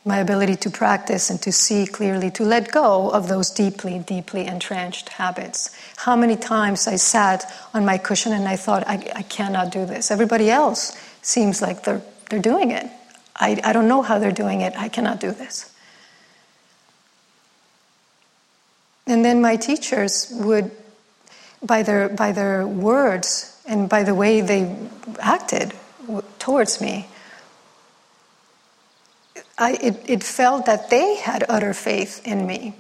my 0.06 0.18
ability 0.18 0.54
to 0.54 0.70
practice 0.70 1.30
and 1.30 1.42
to 1.42 1.50
see 1.50 1.84
clearly, 1.84 2.30
to 2.30 2.44
let 2.44 2.70
go 2.70 3.10
of 3.10 3.26
those 3.26 3.50
deeply, 3.50 3.98
deeply 3.98 4.46
entrenched 4.46 5.08
habits. 5.08 5.76
How 5.96 6.14
many 6.14 6.36
times 6.36 6.86
I 6.86 6.94
sat 6.94 7.52
on 7.74 7.84
my 7.84 7.98
cushion 7.98 8.32
and 8.32 8.46
I 8.46 8.54
thought, 8.54 8.86
I, 8.86 9.10
I 9.16 9.22
cannot 9.22 9.72
do 9.72 9.84
this. 9.84 10.12
Everybody 10.12 10.48
else 10.48 10.96
seems 11.22 11.60
like 11.60 11.82
they're, 11.82 12.02
they're 12.30 12.40
doing 12.40 12.70
it. 12.70 12.86
I, 13.34 13.60
I 13.64 13.72
don't 13.72 13.88
know 13.88 14.00
how 14.00 14.20
they're 14.20 14.30
doing 14.30 14.60
it. 14.60 14.74
I 14.76 14.88
cannot 14.88 15.18
do 15.18 15.32
this. 15.32 15.74
And 19.08 19.24
then 19.24 19.40
my 19.40 19.56
teachers 19.56 20.28
would, 20.30 20.70
by 21.60 21.82
their, 21.82 22.08
by 22.08 22.30
their 22.30 22.64
words 22.64 23.55
and 23.66 23.88
by 23.88 24.02
the 24.02 24.14
way 24.14 24.40
they 24.40 24.76
acted 25.18 25.72
towards 26.38 26.80
me, 26.80 27.08
I, 29.58 29.72
it, 29.72 30.02
it 30.06 30.22
felt 30.22 30.66
that 30.66 30.90
they 30.90 31.16
had 31.16 31.44
utter 31.48 31.72
faith 31.72 32.26
in 32.26 32.46
me. 32.46 32.74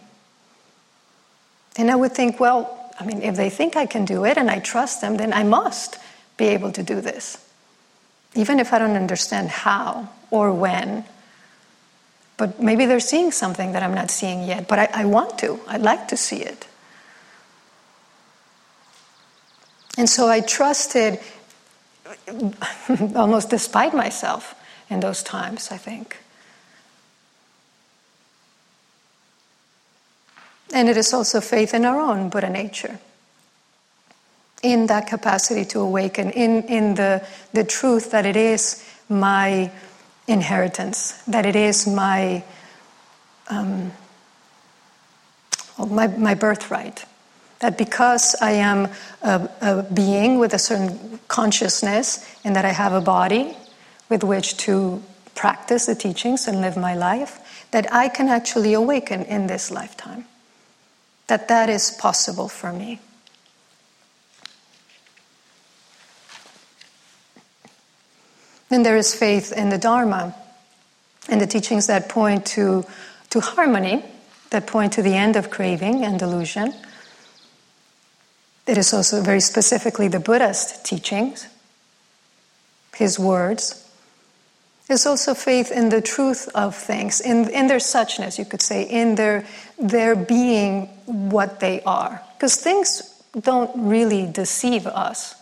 And 1.76 1.90
I 1.90 1.96
would 1.96 2.12
think, 2.12 2.38
well, 2.38 2.92
I 2.98 3.04
mean, 3.04 3.22
if 3.22 3.36
they 3.36 3.50
think 3.50 3.76
I 3.76 3.86
can 3.86 4.04
do 4.04 4.24
it 4.24 4.36
and 4.36 4.50
I 4.50 4.60
trust 4.60 5.00
them, 5.00 5.16
then 5.16 5.32
I 5.32 5.42
must 5.42 5.98
be 6.36 6.46
able 6.46 6.72
to 6.72 6.82
do 6.82 7.00
this. 7.00 7.42
Even 8.34 8.60
if 8.60 8.72
I 8.72 8.78
don't 8.78 8.96
understand 8.96 9.48
how 9.48 10.08
or 10.30 10.52
when. 10.52 11.04
But 12.36 12.60
maybe 12.60 12.84
they're 12.84 13.00
seeing 13.00 13.32
something 13.32 13.72
that 13.72 13.82
I'm 13.82 13.94
not 13.94 14.10
seeing 14.10 14.44
yet, 14.44 14.68
but 14.68 14.78
I, 14.78 14.88
I 14.92 15.04
want 15.06 15.38
to. 15.38 15.58
I'd 15.66 15.82
like 15.82 16.08
to 16.08 16.16
see 16.16 16.42
it. 16.42 16.66
And 19.96 20.08
so 20.08 20.28
I 20.28 20.40
trusted 20.40 21.20
almost 23.14 23.50
despite 23.50 23.94
myself 23.94 24.54
in 24.90 25.00
those 25.00 25.22
times, 25.22 25.70
I 25.70 25.76
think. 25.76 26.16
And 30.74 30.88
it 30.88 30.96
is 30.96 31.12
also 31.14 31.40
faith 31.40 31.74
in 31.74 31.84
our 31.84 32.00
own 32.00 32.28
Buddha 32.28 32.50
nature, 32.50 32.98
in 34.62 34.86
that 34.88 35.06
capacity 35.06 35.64
to 35.66 35.80
awaken, 35.80 36.30
in, 36.30 36.62
in 36.64 36.94
the, 36.96 37.26
the 37.52 37.64
truth 37.64 38.10
that 38.10 38.26
it 38.26 38.36
is 38.36 38.84
my 39.08 39.70
inheritance, 40.26 41.12
that 41.28 41.46
it 41.46 41.56
is 41.56 41.86
my, 41.86 42.42
um, 43.48 43.92
my, 45.78 46.08
my 46.08 46.34
birthright. 46.34 47.04
That 47.60 47.78
because 47.78 48.36
I 48.40 48.52
am 48.52 48.88
a, 49.22 49.48
a 49.60 49.82
being 49.82 50.38
with 50.38 50.52
a 50.52 50.58
certain 50.58 51.18
consciousness 51.28 52.36
and 52.44 52.54
that 52.54 52.64
I 52.64 52.72
have 52.72 52.92
a 52.92 53.00
body 53.00 53.56
with 54.08 54.22
which 54.22 54.56
to 54.58 55.02
practice 55.34 55.86
the 55.86 55.94
teachings 55.94 56.46
and 56.46 56.60
live 56.60 56.76
my 56.76 56.94
life, 56.94 57.66
that 57.70 57.92
I 57.92 58.08
can 58.08 58.28
actually 58.28 58.74
awaken 58.74 59.22
in 59.24 59.46
this 59.46 59.70
lifetime 59.70 60.26
that 61.26 61.48
that 61.48 61.68
is 61.68 61.90
possible 61.90 62.48
for 62.48 62.72
me. 62.72 63.00
Then 68.68 68.82
there 68.82 68.96
is 68.96 69.14
faith 69.14 69.52
in 69.52 69.68
the 69.68 69.78
Dharma 69.78 70.34
and 71.28 71.40
the 71.40 71.46
teachings 71.46 71.86
that 71.86 72.08
point 72.08 72.46
to, 72.46 72.84
to 73.30 73.40
harmony, 73.40 74.04
that 74.50 74.66
point 74.66 74.92
to 74.94 75.02
the 75.02 75.14
end 75.14 75.36
of 75.36 75.50
craving 75.50 76.04
and 76.04 76.18
delusion. 76.18 76.74
It 78.66 78.76
is 78.76 78.92
also 78.92 79.22
very 79.22 79.40
specifically 79.40 80.08
the 80.08 80.20
Buddhist 80.20 80.84
teachings, 80.84 81.46
his 82.94 83.18
words. 83.18 83.88
It's 84.88 85.06
also 85.06 85.34
faith 85.34 85.70
in 85.70 85.88
the 85.88 86.00
truth 86.00 86.48
of 86.54 86.74
things, 86.74 87.20
in, 87.20 87.48
in 87.50 87.66
their 87.66 87.78
suchness, 87.78 88.38
you 88.38 88.44
could 88.44 88.62
say, 88.62 88.82
in 88.82 89.14
their, 89.14 89.44
their 89.78 90.14
being 90.16 90.86
what 91.06 91.60
they 91.60 91.80
are. 91.82 92.22
Because 92.34 92.56
things 92.56 93.22
don't 93.38 93.70
really 93.74 94.26
deceive 94.26 94.86
us. 94.86 95.34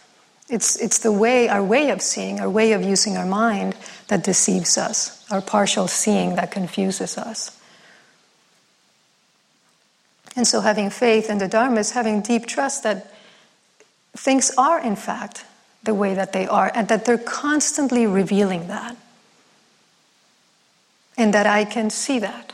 It's, 0.48 0.76
it's 0.76 0.98
the 0.98 1.12
way, 1.12 1.48
our 1.48 1.64
way 1.64 1.90
of 1.90 2.02
seeing, 2.02 2.40
our 2.40 2.50
way 2.50 2.72
of 2.72 2.82
using 2.82 3.16
our 3.16 3.26
mind 3.26 3.74
that 4.08 4.24
deceives 4.24 4.76
us, 4.76 5.24
our 5.30 5.40
partial 5.40 5.88
seeing 5.88 6.36
that 6.36 6.50
confuses 6.50 7.16
us. 7.16 7.58
And 10.36 10.46
so, 10.46 10.60
having 10.60 10.90
faith 10.90 11.30
in 11.30 11.38
the 11.38 11.48
Dharma 11.48 11.80
is 11.80 11.92
having 11.92 12.20
deep 12.20 12.46
trust 12.46 12.82
that 12.82 13.13
things 14.16 14.50
are, 14.56 14.80
in 14.80 14.96
fact, 14.96 15.44
the 15.82 15.94
way 15.94 16.14
that 16.14 16.32
they 16.32 16.46
are, 16.46 16.70
and 16.74 16.88
that 16.88 17.04
they're 17.04 17.18
constantly 17.18 18.06
revealing 18.06 18.68
that 18.68 18.96
and 21.16 21.32
that 21.34 21.46
I 21.46 21.64
can 21.64 21.90
see 21.90 22.18
that. 22.18 22.52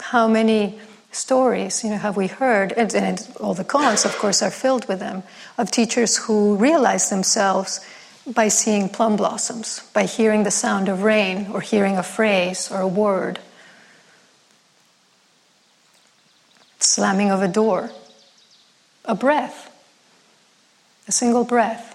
How 0.00 0.28
many 0.28 0.78
stories, 1.12 1.82
you 1.82 1.90
know, 1.90 1.98
have 1.98 2.16
we 2.16 2.26
heard, 2.26 2.72
and, 2.72 2.94
and 2.94 3.28
all 3.40 3.54
the 3.54 3.64
koans, 3.64 4.04
of 4.04 4.16
course, 4.18 4.42
are 4.42 4.50
filled 4.50 4.86
with 4.88 5.00
them, 5.00 5.22
of 5.58 5.70
teachers 5.70 6.16
who 6.16 6.56
realize 6.56 7.10
themselves 7.10 7.80
by 8.26 8.48
seeing 8.48 8.88
plum 8.88 9.16
blossoms, 9.16 9.88
by 9.92 10.04
hearing 10.04 10.44
the 10.44 10.50
sound 10.50 10.88
of 10.88 11.02
rain, 11.02 11.48
or 11.52 11.60
hearing 11.60 11.96
a 11.96 12.02
phrase 12.02 12.70
or 12.70 12.80
a 12.80 12.88
word, 12.88 13.38
slamming 16.78 17.30
of 17.30 17.42
a 17.42 17.48
door, 17.48 17.90
a 19.04 19.14
breath, 19.14 19.70
a 21.08 21.12
single 21.12 21.44
breath. 21.44 21.92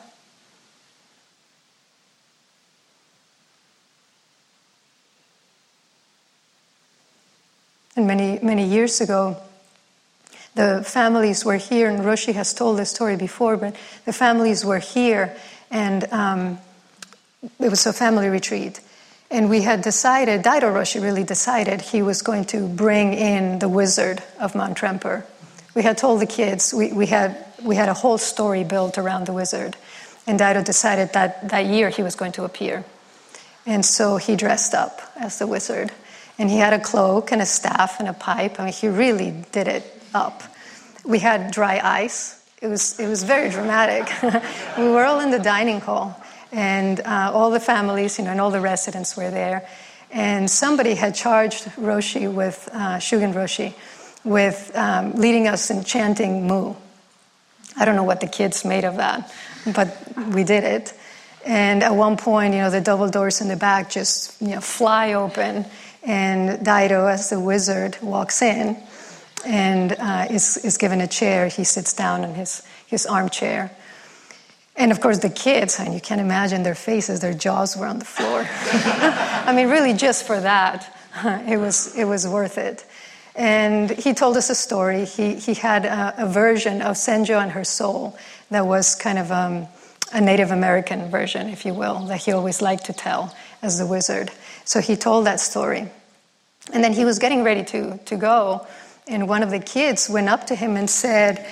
And 7.96 8.08
many, 8.08 8.39
many 8.41 8.65
years 8.65 9.02
ago, 9.02 9.38
the 10.56 10.84
families 10.84 11.46
were 11.46 11.58
here, 11.58 11.89
and 11.89 12.00
Roshi 12.00 12.34
has 12.34 12.54
told 12.54 12.78
this 12.78 12.89
story 12.89 13.15
before, 13.15 13.58
but 13.58 13.76
the 14.06 14.13
families 14.13 14.65
were 14.65 14.80
here, 14.80 15.36
and 15.70 16.06
um, 16.12 16.60
it 17.60 17.70
was 17.70 17.86
a 17.86 17.94
family 17.94 18.28
retreat. 18.28 18.82
And 19.32 19.50
we 19.50 19.62
had 19.62 19.82
decided, 19.82 20.44
Daido 20.44 20.74
Roshi 20.74 21.02
really 21.02 21.24
decided 21.24 21.80
he 21.80 22.02
was 22.02 22.22
going 22.22 22.46
to 22.46 22.67
bring 22.67 23.13
in 23.13 23.60
the 23.60 23.70
wizard 23.70 24.22
of 24.41 24.56
Mount 24.56 24.78
Tremper. 24.78 25.26
We 25.74 25.84
had 25.84 25.98
told 25.98 26.20
the 26.20 26.26
kids, 26.26 26.74
we, 26.74 26.91
we, 26.91 27.06
had, 27.06 27.46
we 27.63 27.78
had 27.78 27.88
a 27.88 27.94
whole 27.94 28.17
story 28.17 28.65
built 28.65 28.98
around 28.98 29.28
the 29.28 29.34
wizard. 29.34 29.78
And 30.28 30.38
Daido 30.38 30.65
decided 30.65 31.13
that 31.13 31.50
that 31.50 31.65
year 31.65 31.89
he 31.89 32.04
was 32.04 32.15
going 32.15 32.34
to 32.34 32.44
appear. 32.44 32.84
And 33.65 33.86
so 33.86 34.17
he 34.17 34.36
dressed 34.36 34.74
up 34.74 35.00
as 35.15 35.39
the 35.39 35.48
wizard. 35.48 35.91
And 36.38 36.50
he 36.50 36.58
had 36.58 36.74
a 36.74 36.80
cloak 36.80 37.32
and 37.32 37.41
a 37.41 37.46
staff 37.46 38.02
and 38.02 38.10
a 38.10 38.13
pipe. 38.13 38.60
I 38.60 38.65
mean, 38.65 38.74
he 38.74 38.89
really 38.89 39.46
did 39.54 39.70
it 39.70 39.86
up. 40.13 40.44
We 41.06 41.20
had 41.20 41.52
dry 41.52 41.80
ice. 41.82 42.38
It 42.62 42.67
was, 42.67 43.00
it 43.00 43.08
was 43.08 43.24
very 43.24 43.50
dramatic. 43.50 44.12
we 44.78 44.89
were 44.89 45.06
all 45.06 45.22
in 45.22 45.32
the 45.32 45.39
dining 45.39 45.80
hall, 45.80 46.22
and 46.52 47.00
uh, 47.00 47.32
all 47.34 47.52
the 47.52 47.60
families, 47.60 48.18
you 48.18 48.26
know, 48.26 48.32
and 48.32 48.42
all 48.42 48.52
the 48.52 48.62
residents 48.62 49.16
were 49.16 49.32
there. 49.32 49.68
And 50.12 50.50
somebody 50.50 50.96
had 50.96 51.16
charged 51.16 51.66
Roshi 51.76 52.32
with, 52.32 52.68
uh, 52.74 52.98
Shugen 52.98 53.34
Roshi, 53.34 53.74
with 54.24 54.72
um, 54.76 55.14
leading 55.14 55.48
us 55.48 55.70
in 55.70 55.84
chanting 55.84 56.48
Mu. 56.48 56.76
I 57.78 57.86
don't 57.86 57.96
know 57.96 58.04
what 58.04 58.20
the 58.20 58.28
kids 58.28 58.66
made 58.66 58.84
of 58.84 58.98
that. 58.98 59.32
but 59.74 59.96
we 60.34 60.44
did 60.44 60.64
it. 60.64 60.94
And 61.46 61.84
at 61.84 61.96
one 61.96 62.18
point, 62.18 62.54
you 62.54 62.60
know, 62.60 62.70
the 62.70 62.82
double 62.82 63.10
doors 63.10 63.42
in 63.42 63.48
the 63.48 63.56
back 63.56 63.90
just, 63.90 64.40
you 64.42 64.50
know, 64.50 64.62
fly 64.62 65.14
open, 65.14 65.66
and 66.04 66.66
Daido, 66.66 67.12
as 67.12 67.30
the 67.30 67.40
wizard, 67.40 67.98
walks 68.02 68.42
in 68.42 68.78
and 69.46 69.94
uh, 69.94 70.28
is, 70.30 70.58
is 70.58 70.78
given 70.78 71.02
a 71.02 71.08
chair. 71.08 71.48
He 71.48 71.64
sits 71.64 71.94
down 71.94 72.24
in 72.24 72.36
his, 72.36 72.64
his 72.88 73.06
armchair. 73.06 73.72
And 74.75 74.91
of 74.91 75.01
course, 75.01 75.19
the 75.19 75.29
kids, 75.29 75.79
and 75.79 75.93
you 75.93 75.99
can't 75.99 76.21
imagine 76.21 76.63
their 76.63 76.75
faces, 76.75 77.19
their 77.19 77.34
jaws 77.34 77.75
were 77.75 77.86
on 77.86 77.99
the 77.99 78.05
floor. 78.05 78.47
I 78.49 79.53
mean, 79.55 79.69
really, 79.69 79.93
just 79.93 80.25
for 80.25 80.39
that, 80.39 80.95
it 81.47 81.57
was, 81.57 81.95
it 81.95 82.05
was 82.05 82.27
worth 82.27 82.57
it. 82.57 82.86
And 83.36 83.89
he 83.89 84.13
told 84.13 84.38
us 84.38 84.49
a 84.49 84.55
story. 84.55 85.05
He, 85.05 85.36
he 85.36 85.53
had 85.53 85.86
a, 85.86 86.23
a 86.23 86.27
version 86.27 86.81
of 86.81 86.95
Seijo 86.95 87.41
and 87.41 87.51
her 87.51 87.63
soul 87.63 88.17
that 88.49 88.65
was 88.65 88.95
kind 88.95 89.17
of 89.17 89.31
um, 89.31 89.67
a 90.13 90.19
Native 90.19 90.51
American 90.51 91.10
version, 91.10 91.47
if 91.47 91.65
you 91.65 91.73
will, 91.73 91.99
that 92.07 92.21
he 92.21 92.31
always 92.31 92.62
liked 92.62 92.86
to 92.86 92.93
tell 92.93 93.36
as 93.62 93.77
the 93.77 93.86
wizard. 93.86 94.31
So 94.65 94.81
he 94.81 94.95
told 94.95 95.25
that 95.25 95.39
story. 95.39 95.89
And 96.73 96.84
then 96.84 96.93
he 96.93 97.05
was 97.05 97.19
getting 97.19 97.43
ready 97.43 97.63
to, 97.65 97.97
to 97.97 98.17
go, 98.17 98.67
and 99.07 99.27
one 99.27 99.43
of 99.43 99.49
the 99.49 99.60
kids 99.60 100.10
went 100.10 100.29
up 100.29 100.47
to 100.47 100.55
him 100.55 100.77
and 100.77 100.89
said, 100.89 101.45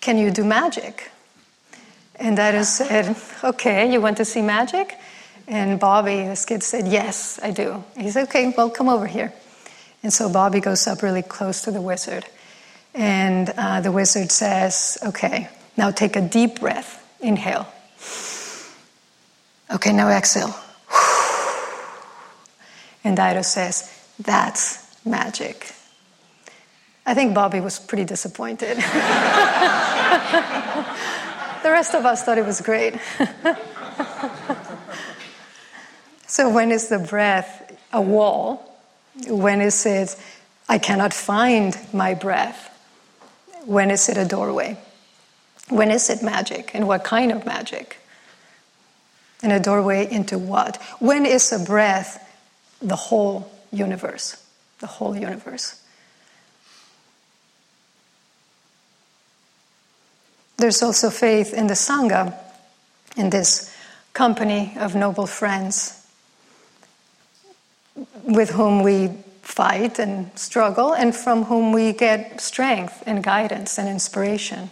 Can 0.00 0.18
you 0.18 0.30
do 0.30 0.44
magic? 0.44 1.10
And 2.20 2.36
Daido 2.36 2.64
said, 2.64 3.16
Okay, 3.42 3.90
you 3.90 4.00
want 4.00 4.18
to 4.18 4.26
see 4.26 4.42
magic? 4.42 4.94
And 5.48 5.80
Bobby, 5.80 6.16
this 6.16 6.44
kid, 6.44 6.62
said, 6.62 6.86
Yes, 6.86 7.40
I 7.42 7.50
do. 7.50 7.82
He 7.96 8.10
said, 8.10 8.24
Okay, 8.24 8.52
well, 8.54 8.68
come 8.68 8.90
over 8.90 9.06
here. 9.06 9.32
And 10.02 10.12
so 10.12 10.28
Bobby 10.28 10.60
goes 10.60 10.86
up 10.86 11.02
really 11.02 11.22
close 11.22 11.62
to 11.62 11.70
the 11.70 11.80
wizard. 11.80 12.26
And 12.94 13.48
uh, 13.56 13.80
the 13.80 13.90
wizard 13.90 14.30
says, 14.30 14.98
Okay, 15.02 15.48
now 15.78 15.90
take 15.90 16.14
a 16.14 16.20
deep 16.20 16.60
breath. 16.60 16.98
Inhale. 17.20 17.66
Okay, 19.74 19.92
now 19.92 20.10
exhale. 20.10 20.54
And 23.02 23.16
Daido 23.16 23.42
says, 23.42 23.90
That's 24.18 24.86
magic. 25.06 25.72
I 27.06 27.14
think 27.14 27.34
Bobby 27.34 27.60
was 27.60 27.78
pretty 27.78 28.04
disappointed. 28.04 28.76
the 31.62 31.70
rest 31.70 31.94
of 31.94 32.04
us 32.04 32.24
thought 32.24 32.38
it 32.38 32.46
was 32.46 32.60
great. 32.60 32.94
so, 36.26 36.50
when 36.50 36.70
is 36.70 36.88
the 36.88 36.98
breath 36.98 37.78
a 37.92 38.00
wall? 38.00 38.66
When 39.26 39.60
is 39.60 39.84
it, 39.86 40.16
I 40.68 40.78
cannot 40.78 41.12
find 41.12 41.76
my 41.92 42.14
breath? 42.14 42.68
When 43.64 43.90
is 43.90 44.08
it 44.08 44.16
a 44.16 44.24
doorway? 44.24 44.78
When 45.68 45.90
is 45.90 46.10
it 46.10 46.22
magic? 46.22 46.70
And 46.74 46.88
what 46.88 47.04
kind 47.04 47.32
of 47.32 47.44
magic? 47.44 47.98
And 49.42 49.52
a 49.52 49.60
doorway 49.60 50.10
into 50.10 50.38
what? 50.38 50.76
When 50.98 51.26
is 51.26 51.52
a 51.52 51.58
breath 51.58 52.26
the 52.80 52.96
whole 52.96 53.50
universe? 53.72 54.42
The 54.80 54.86
whole 54.86 55.16
universe. 55.16 55.79
There's 60.60 60.82
also 60.82 61.08
faith 61.08 61.54
in 61.54 61.68
the 61.68 61.74
Sangha, 61.74 62.34
in 63.16 63.30
this 63.30 63.74
company 64.12 64.74
of 64.78 64.94
noble 64.94 65.26
friends 65.26 66.06
with 68.24 68.50
whom 68.50 68.82
we 68.82 69.08
fight 69.40 69.98
and 69.98 70.30
struggle, 70.38 70.92
and 70.92 71.16
from 71.16 71.44
whom 71.44 71.72
we 71.72 71.94
get 71.94 72.42
strength 72.42 73.02
and 73.06 73.24
guidance 73.24 73.78
and 73.78 73.88
inspiration 73.88 74.70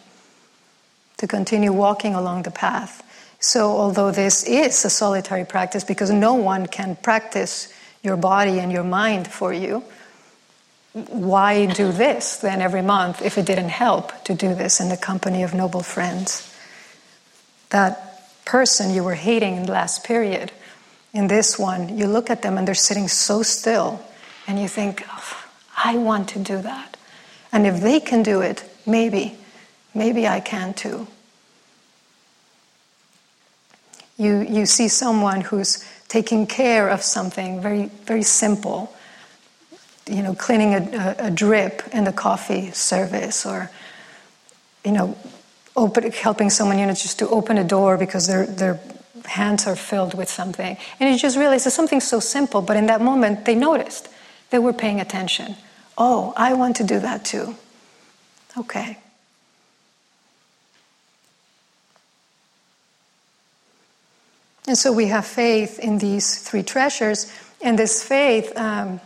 to 1.16 1.26
continue 1.26 1.72
walking 1.72 2.14
along 2.14 2.42
the 2.42 2.50
path. 2.50 3.02
So, 3.40 3.70
although 3.70 4.10
this 4.10 4.44
is 4.44 4.84
a 4.84 4.90
solitary 4.90 5.46
practice 5.46 5.84
because 5.84 6.10
no 6.10 6.34
one 6.34 6.66
can 6.66 6.96
practice 6.96 7.72
your 8.02 8.18
body 8.18 8.58
and 8.58 8.70
your 8.70 8.84
mind 8.84 9.26
for 9.26 9.54
you, 9.54 9.82
why 11.08 11.66
do 11.66 11.92
this 11.92 12.36
then 12.36 12.60
every 12.60 12.82
month 12.82 13.22
if 13.22 13.38
it 13.38 13.46
didn't 13.46 13.70
help 13.70 14.24
to 14.24 14.34
do 14.34 14.54
this 14.54 14.80
in 14.80 14.88
the 14.88 14.96
company 14.96 15.42
of 15.42 15.54
noble 15.54 15.82
friends? 15.82 16.54
That 17.70 18.44
person 18.44 18.94
you 18.94 19.04
were 19.04 19.14
hating 19.14 19.56
in 19.56 19.62
the 19.64 19.72
last 19.72 20.04
period 20.04 20.52
in 21.12 21.26
this 21.26 21.58
one, 21.58 21.96
you 21.98 22.06
look 22.06 22.30
at 22.30 22.42
them 22.42 22.58
and 22.58 22.68
they're 22.68 22.74
sitting 22.74 23.08
so 23.08 23.42
still, 23.42 24.00
and 24.46 24.58
you 24.58 24.68
think, 24.68 25.04
oh, 25.10 25.44
I 25.76 25.96
want 25.96 26.28
to 26.30 26.38
do 26.38 26.60
that. 26.60 26.96
And 27.50 27.66
if 27.66 27.80
they 27.80 28.00
can 28.00 28.22
do 28.22 28.40
it, 28.40 28.64
maybe, 28.86 29.36
maybe 29.94 30.28
I 30.28 30.40
can 30.40 30.74
too. 30.74 31.08
You, 34.16 34.40
you 34.40 34.66
see 34.66 34.88
someone 34.88 35.40
who's 35.40 35.84
taking 36.08 36.46
care 36.46 36.88
of 36.88 37.02
something 37.02 37.60
very, 37.60 37.86
very 38.04 38.22
simple, 38.22 38.94
you 40.08 40.22
know, 40.22 40.34
cleaning 40.34 40.74
a, 40.74 41.16
a, 41.18 41.30
drip 41.30 41.82
in 41.92 42.04
the 42.04 42.12
coffee 42.12 42.70
service 42.72 43.44
or, 43.44 43.70
you 44.84 44.92
know, 44.92 45.16
open, 45.76 46.10
helping 46.12 46.50
someone, 46.50 46.78
you 46.78 46.86
know, 46.86 46.94
just 46.94 47.18
to 47.18 47.28
open 47.28 47.58
a 47.58 47.64
door 47.64 47.96
because 47.96 48.26
they're, 48.26 48.46
they're 48.46 48.80
hands 49.28 49.66
are 49.66 49.76
filled 49.76 50.14
with 50.14 50.28
something. 50.28 50.76
And 50.98 51.12
you 51.12 51.18
just 51.18 51.36
realize 51.36 51.66
it's 51.66 51.76
something 51.76 52.00
so 52.00 52.20
simple, 52.20 52.62
but 52.62 52.76
in 52.76 52.86
that 52.86 53.00
moment 53.00 53.44
they 53.44 53.54
noticed. 53.54 54.08
They 54.50 54.58
were 54.58 54.72
paying 54.72 55.00
attention. 55.00 55.56
Oh, 55.96 56.32
I 56.36 56.54
want 56.54 56.76
to 56.76 56.84
do 56.84 56.98
that 57.00 57.24
too. 57.24 57.54
Okay. 58.56 58.98
And 64.66 64.76
so 64.76 64.92
we 64.92 65.06
have 65.06 65.26
faith 65.26 65.78
in 65.78 65.98
these 65.98 66.38
three 66.38 66.62
treasures. 66.62 67.32
And 67.62 67.78
this 67.78 68.02
faith, 68.02 68.52
um, 68.56 69.00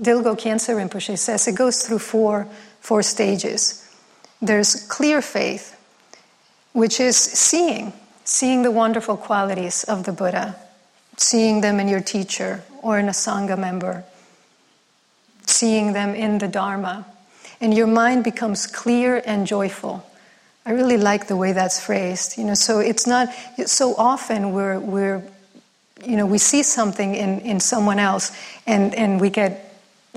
Dilgo 0.00 0.36
Khyentse 0.36 0.74
Rinpoche 0.74 1.18
says, 1.18 1.48
it 1.48 1.56
goes 1.56 1.82
through 1.82 1.98
four, 1.98 2.46
four 2.80 3.02
stages. 3.02 3.84
There's 4.40 4.86
clear 4.88 5.20
faith, 5.20 5.76
which 6.72 7.00
is 7.00 7.16
seeing 7.16 7.92
seeing 8.28 8.62
the 8.62 8.70
wonderful 8.70 9.16
qualities 9.16 9.84
of 9.84 10.04
the 10.04 10.12
Buddha, 10.12 10.54
seeing 11.16 11.62
them 11.62 11.80
in 11.80 11.88
your 11.88 12.00
teacher 12.00 12.62
or 12.82 12.98
in 12.98 13.08
a 13.08 13.12
Sangha 13.12 13.58
member, 13.58 14.04
seeing 15.46 15.94
them 15.94 16.14
in 16.14 16.36
the 16.36 16.46
Dharma, 16.46 17.06
and 17.58 17.74
your 17.74 17.86
mind 17.86 18.22
becomes 18.22 18.66
clear 18.66 19.22
and 19.24 19.46
joyful. 19.46 20.04
I 20.66 20.72
really 20.72 20.98
like 20.98 21.26
the 21.26 21.36
way 21.36 21.52
that's 21.52 21.80
phrased. 21.80 22.36
You 22.36 22.44
know, 22.44 22.54
so 22.54 22.80
it's 22.80 23.06
not 23.06 23.30
so 23.64 23.94
often 23.96 24.52
we're 24.52 24.78
we're 24.78 25.22
you 26.04 26.16
know 26.16 26.26
we 26.26 26.38
see 26.38 26.62
something 26.62 27.14
in, 27.14 27.40
in 27.40 27.60
someone 27.60 27.98
else 27.98 28.30
and, 28.66 28.94
and 28.94 29.20
we 29.20 29.30
get 29.30 29.67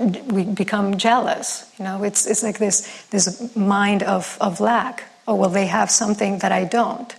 we 0.02 0.44
become 0.44 0.98
jealous. 0.98 1.70
You 1.78 1.84
know, 1.84 2.04
it's 2.04 2.26
it's 2.26 2.42
like 2.42 2.58
this 2.58 3.06
this 3.10 3.54
mind 3.56 4.02
of, 4.02 4.36
of 4.40 4.60
lack. 4.60 5.04
Oh 5.26 5.34
well 5.36 5.50
they 5.50 5.66
have 5.66 5.90
something 5.90 6.38
that 6.38 6.52
I 6.52 6.64
don't 6.64 7.14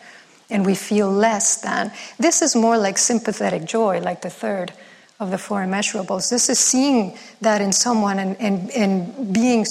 and 0.49 0.65
we 0.65 0.75
feel 0.75 1.11
less 1.11 1.61
than. 1.61 1.91
This 2.19 2.41
is 2.41 2.55
more 2.55 2.77
like 2.77 2.97
sympathetic 2.97 3.65
joy, 3.65 3.99
like 3.99 4.21
the 4.21 4.29
third 4.29 4.71
of 5.19 5.31
the 5.31 5.37
four 5.37 5.61
immeasurables. 5.61 6.29
This 6.29 6.49
is 6.49 6.59
seeing 6.59 7.17
that 7.41 7.61
in 7.61 7.73
someone 7.73 8.19
and, 8.19 8.39
and, 8.39 8.69
and 8.71 9.33
being 9.33 9.65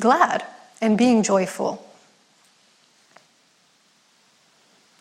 glad 0.00 0.44
and 0.80 0.96
being 0.96 1.22
joyful. 1.22 1.82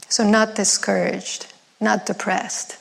So, 0.07 0.27
not 0.27 0.55
discouraged, 0.55 1.53
not 1.79 2.05
depressed. 2.05 2.77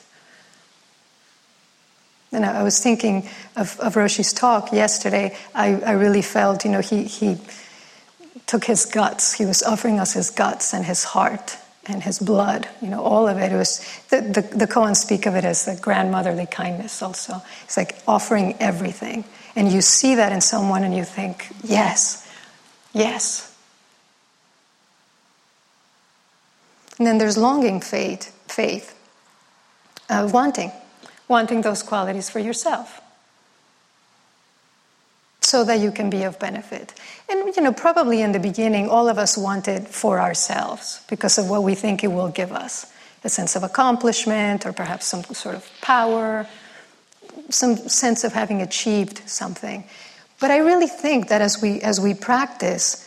And 2.35 2.45
I 2.45 2.63
was 2.63 2.79
thinking 2.79 3.27
of, 3.55 3.79
of 3.79 3.95
Roshi's 3.95 4.33
talk 4.33 4.71
yesterday. 4.71 5.35
I, 5.55 5.79
I 5.81 5.91
really 5.93 6.21
felt, 6.21 6.65
you 6.65 6.71
know, 6.71 6.81
he, 6.81 7.03
he 7.05 7.37
took 8.45 8.65
his 8.65 8.85
guts. 8.85 9.33
He 9.33 9.45
was 9.45 9.63
offering 9.63 9.99
us 9.99 10.13
his 10.13 10.29
guts 10.29 10.73
and 10.73 10.85
his 10.85 11.03
heart 11.03 11.57
and 11.87 12.03
his 12.03 12.19
blood, 12.19 12.67
you 12.81 12.89
know, 12.89 13.01
all 13.01 13.27
of 13.27 13.37
it. 13.37 13.51
It 13.51 13.55
was 13.55 13.79
the, 14.09 14.21
the, 14.21 14.41
the 14.55 14.67
koans 14.67 14.97
speak 14.97 15.25
of 15.25 15.35
it 15.35 15.45
as 15.45 15.65
the 15.65 15.77
grandmotherly 15.81 16.47
kindness 16.47 17.01
also. 17.01 17.41
It's 17.63 17.77
like 17.77 17.95
offering 18.07 18.55
everything. 18.59 19.23
And 19.55 19.71
you 19.71 19.81
see 19.81 20.15
that 20.15 20.31
in 20.31 20.41
someone 20.41 20.83
and 20.83 20.95
you 20.95 21.05
think, 21.05 21.47
yes, 21.63 22.29
yes. 22.93 23.55
And 26.97 27.05
then 27.05 27.17
there's 27.17 27.37
longing 27.37 27.81
faith, 27.81 28.31
faith, 28.47 28.97
uh, 30.09 30.29
wanting, 30.31 30.71
wanting 31.27 31.61
those 31.61 31.83
qualities 31.83 32.29
for 32.29 32.39
yourself 32.39 33.01
so 35.41 35.63
that 35.63 35.79
you 35.79 35.91
can 35.91 36.09
be 36.09 36.23
of 36.23 36.39
benefit. 36.39 36.93
And, 37.29 37.55
you 37.55 37.61
know, 37.61 37.71
probably 37.71 38.21
in 38.21 38.31
the 38.31 38.39
beginning, 38.39 38.89
all 38.89 39.07
of 39.07 39.17
us 39.17 39.37
want 39.37 39.67
it 39.67 39.87
for 39.87 40.19
ourselves 40.19 41.01
because 41.07 41.37
of 41.37 41.49
what 41.49 41.63
we 41.63 41.75
think 41.75 42.03
it 42.03 42.07
will 42.07 42.29
give 42.29 42.51
us 42.51 42.91
a 43.23 43.29
sense 43.29 43.55
of 43.55 43.63
accomplishment 43.63 44.65
or 44.65 44.73
perhaps 44.73 45.05
some 45.05 45.23
sort 45.23 45.55
of 45.55 45.67
power, 45.81 46.47
some 47.49 47.75
sense 47.75 48.23
of 48.23 48.33
having 48.33 48.61
achieved 48.61 49.21
something. 49.27 49.83
But 50.39 50.51
I 50.51 50.57
really 50.57 50.87
think 50.87 51.29
that 51.29 51.41
as 51.41 51.61
we, 51.61 51.81
as 51.81 51.99
we 51.99 52.13
practice, 52.13 53.01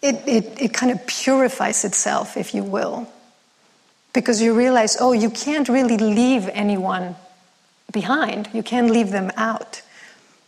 it, 0.00 0.16
it, 0.26 0.62
it 0.62 0.74
kind 0.74 0.92
of 0.92 1.06
purifies 1.06 1.84
itself, 1.84 2.36
if 2.36 2.54
you 2.54 2.64
will. 2.64 3.06
Because 4.12 4.42
you 4.42 4.54
realize, 4.54 4.96
oh, 5.00 5.12
you 5.12 5.30
can't 5.30 5.68
really 5.68 5.96
leave 5.96 6.48
anyone 6.52 7.16
behind, 7.92 8.48
you 8.52 8.62
can't 8.62 8.90
leave 8.90 9.10
them 9.10 9.30
out. 9.36 9.82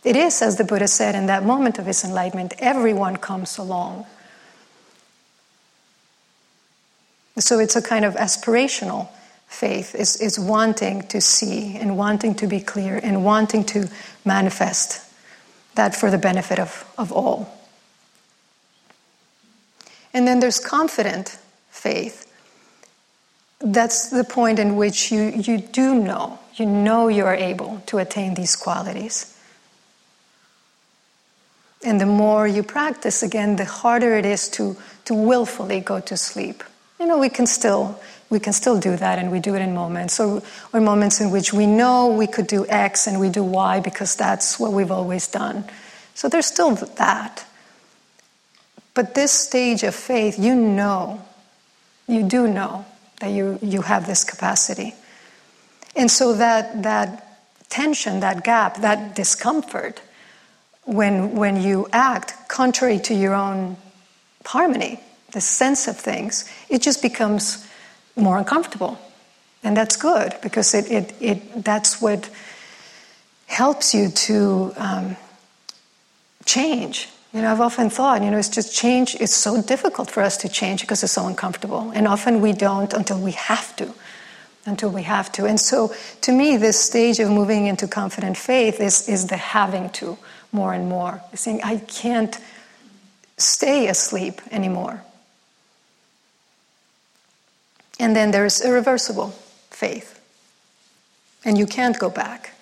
It 0.03 0.15
is, 0.15 0.41
as 0.41 0.57
the 0.57 0.63
Buddha 0.63 0.87
said 0.87 1.15
in 1.15 1.25
that 1.25 1.43
moment 1.43 1.79
of 1.79 1.85
his 1.85 2.03
enlightenment, 2.03 2.53
everyone 2.59 3.17
comes 3.17 3.57
along. 3.57 4.05
So 7.37 7.59
it's 7.59 7.75
a 7.75 7.81
kind 7.81 8.05
of 8.05 8.13
aspirational 8.15 9.09
faith, 9.47 9.95
is, 9.95 10.15
is 10.17 10.39
wanting 10.39 11.07
to 11.07 11.19
see 11.19 11.75
and 11.75 11.97
wanting 11.97 12.35
to 12.35 12.47
be 12.47 12.59
clear 12.59 12.99
and 13.01 13.25
wanting 13.25 13.63
to 13.65 13.89
manifest 14.23 15.01
that 15.75 15.95
for 15.95 16.09
the 16.09 16.17
benefit 16.17 16.59
of, 16.59 16.85
of 16.97 17.11
all. 17.11 17.51
And 20.13 20.27
then 20.27 20.39
there's 20.39 20.59
confident 20.59 21.37
faith. 21.69 22.24
That's 23.65 24.09
the 24.09 24.23
point 24.23 24.59
in 24.59 24.75
which 24.75 25.11
you, 25.11 25.23
you 25.23 25.57
do 25.57 25.95
know, 25.95 26.37
you 26.53 26.67
know 26.67 27.07
you 27.07 27.25
are 27.25 27.33
able 27.33 27.81
to 27.87 27.97
attain 27.97 28.35
these 28.35 28.55
qualities. 28.55 29.35
And 31.83 31.99
the 31.99 32.05
more 32.05 32.47
you 32.47 32.61
practice, 32.61 33.23
again, 33.23 33.55
the 33.55 33.65
harder 33.65 34.17
it 34.17 34.25
is 34.25 34.49
to, 34.49 34.77
to 35.05 35.15
willfully 35.15 35.79
go 35.79 35.99
to 35.99 36.15
sleep. 36.15 36.63
You 36.99 37.07
know, 37.07 37.17
we 37.17 37.29
can 37.29 37.47
still 37.47 37.99
we 38.29 38.39
can 38.39 38.53
still 38.53 38.79
do 38.79 38.97
that 38.97 39.19
and 39.19 39.31
we 39.31 39.39
do 39.39 39.55
it 39.55 39.61
in 39.61 39.75
moments 39.75 40.19
or, 40.19 40.41
or 40.73 40.81
moments 40.81 41.21
in 41.21 41.29
which 41.29 41.53
we 41.53 41.67
know 41.67 42.07
we 42.07 42.25
could 42.25 42.47
do 42.47 42.65
X 42.67 43.05
and 43.05 43.19
we 43.19 43.29
do 43.29 43.43
Y 43.43 43.79
because 43.81 44.15
that's 44.15 44.59
what 44.59 44.73
we've 44.73 44.89
always 44.89 45.27
done. 45.27 45.63
So 46.15 46.27
there's 46.27 46.47
still 46.47 46.71
that. 46.71 47.45
But 48.95 49.13
this 49.13 49.31
stage 49.31 49.83
of 49.83 49.93
faith, 49.93 50.39
you 50.39 50.55
know, 50.55 51.21
you 52.07 52.23
do 52.23 52.47
know 52.47 52.85
that 53.19 53.31
you, 53.31 53.59
you 53.61 53.81
have 53.81 54.07
this 54.07 54.23
capacity. 54.23 54.93
And 55.95 56.11
so 56.11 56.33
that, 56.33 56.83
that 56.83 57.69
tension, 57.69 58.19
that 58.19 58.43
gap, 58.43 58.77
that 58.81 59.15
discomfort, 59.15 60.01
when, 60.83 61.35
when 61.35 61.61
you 61.61 61.87
act 61.91 62.47
contrary 62.47 62.99
to 62.99 63.13
your 63.13 63.33
own 63.33 63.77
harmony, 64.45 64.99
the 65.31 65.41
sense 65.41 65.87
of 65.87 65.97
things, 65.97 66.49
it 66.69 66.81
just 66.81 67.01
becomes 67.01 67.67
more 68.15 68.37
uncomfortable. 68.37 68.99
And 69.63 69.75
that's 69.75 69.97
good 69.97 70.35
because 70.41 70.73
it, 70.73 70.91
it, 70.91 71.13
it, 71.19 71.63
that's 71.63 72.01
what 72.01 72.29
helps 73.47 73.93
you 73.93 74.09
to 74.09 74.73
um, 74.77 75.17
change. 76.45 77.09
You 77.35 77.41
know, 77.41 77.51
I've 77.51 77.59
often 77.59 77.89
thought, 77.89 78.23
you 78.23 78.31
know, 78.31 78.37
it's 78.37 78.47
just 78.47 78.73
change, 78.73 79.13
it's 79.19 79.35
so 79.35 79.61
difficult 79.61 80.09
for 80.09 80.23
us 80.23 80.37
to 80.37 80.47
change 80.47 80.79
because 80.79 81.03
it's 81.03 81.11
so 81.11 81.27
uncomfortable. 81.27 81.91
And 81.93 82.07
often 82.07 82.39
we 82.39 82.53
don't 82.53 82.93
until 82.93 83.19
we 83.19 83.33
have 83.33 83.75
to. 83.75 83.93
Until 84.65 84.89
we 84.89 85.03
have 85.03 85.33
to. 85.33 85.45
And 85.45 85.59
so, 85.59 85.93
to 86.21 86.31
me, 86.31 86.55
this 86.55 86.79
stage 86.79 87.19
of 87.19 87.29
moving 87.29 87.65
into 87.65 87.89
confident 87.89 88.37
faith 88.37 88.79
is, 88.79 89.09
is 89.09 89.27
the 89.27 89.35
having 89.35 89.89
to 89.91 90.17
more 90.53 90.73
and 90.73 90.87
more. 90.87 91.21
Saying, 91.33 91.59
I 91.61 91.79
can't 91.79 92.39
stay 93.37 93.89
asleep 93.89 94.41
anymore. 94.49 95.03
And 97.99 98.15
then 98.15 98.31
there's 98.31 98.63
irreversible 98.63 99.31
faith. 99.71 100.21
And 101.43 101.57
you 101.57 101.67
can't 101.67 101.99
go 101.99 102.09
back. 102.09 102.54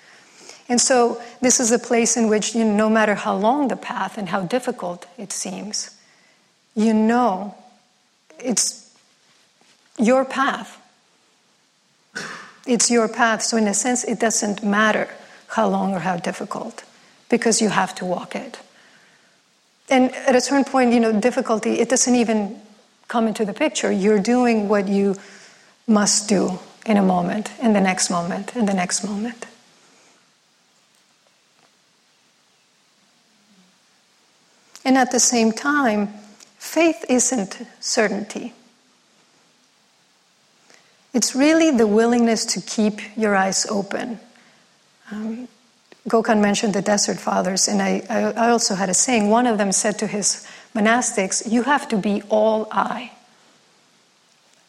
And 0.69 0.79
so 0.79 1.21
this 1.41 1.59
is 1.59 1.71
a 1.71 1.79
place 1.79 2.15
in 2.15 2.29
which, 2.29 2.55
you 2.55 2.63
know, 2.63 2.73
no 2.73 2.89
matter 2.89 3.15
how 3.15 3.35
long 3.35 3.67
the 3.67 3.75
path 3.75 4.17
and 4.17 4.29
how 4.29 4.41
difficult 4.41 5.05
it 5.17 5.31
seems, 5.31 5.91
you 6.75 6.93
know 6.93 7.55
it's 8.39 8.95
your 9.97 10.25
path. 10.25 10.79
It's 12.65 12.89
your 12.89 13.07
path. 13.07 13.41
So, 13.43 13.57
in 13.57 13.67
a 13.67 13.73
sense, 13.73 14.03
it 14.03 14.19
doesn't 14.19 14.63
matter 14.63 15.09
how 15.47 15.67
long 15.67 15.93
or 15.93 15.99
how 15.99 16.17
difficult 16.17 16.83
because 17.29 17.61
you 17.61 17.69
have 17.69 17.93
to 17.95 18.05
walk 18.05 18.35
it. 18.35 18.59
And 19.89 20.11
at 20.15 20.35
a 20.35 20.41
certain 20.41 20.63
point, 20.63 20.93
you 20.93 20.99
know, 20.99 21.19
difficulty, 21.19 21.79
it 21.79 21.89
doesn't 21.89 22.15
even 22.15 22.59
come 23.07 23.27
into 23.27 23.45
the 23.45 23.53
picture. 23.53 23.91
You're 23.91 24.19
doing 24.19 24.69
what 24.69 24.87
you 24.87 25.15
must 25.87 26.29
do 26.29 26.59
in 26.85 26.97
a 26.97 27.03
moment, 27.03 27.51
in 27.61 27.73
the 27.73 27.81
next 27.81 28.09
moment, 28.09 28.55
in 28.55 28.65
the 28.65 28.73
next 28.73 29.03
moment. 29.03 29.45
And 34.85 34.97
at 34.97 35.11
the 35.11 35.19
same 35.19 35.51
time, 35.51 36.13
faith 36.57 37.05
isn't 37.09 37.61
certainty. 37.79 38.53
It's 41.13 41.35
really 41.35 41.71
the 41.71 41.87
willingness 41.87 42.45
to 42.45 42.61
keep 42.61 42.99
your 43.15 43.35
eyes 43.35 43.65
open. 43.69 44.19
Um, 45.11 45.47
Gokhan 46.09 46.41
mentioned 46.41 46.73
the 46.73 46.81
Desert 46.81 47.19
Fathers, 47.19 47.67
and 47.67 47.81
I, 47.81 48.03
I, 48.09 48.49
also 48.49 48.75
had 48.75 48.89
a 48.89 48.93
saying. 48.93 49.29
One 49.29 49.47
of 49.47 49.57
them 49.57 49.71
said 49.71 49.99
to 49.99 50.07
his 50.07 50.45
monastics, 50.75 51.49
You 51.49 51.63
have 51.63 51.87
to 51.89 51.97
be 51.97 52.23
all 52.29 52.67
eye. 52.71 53.11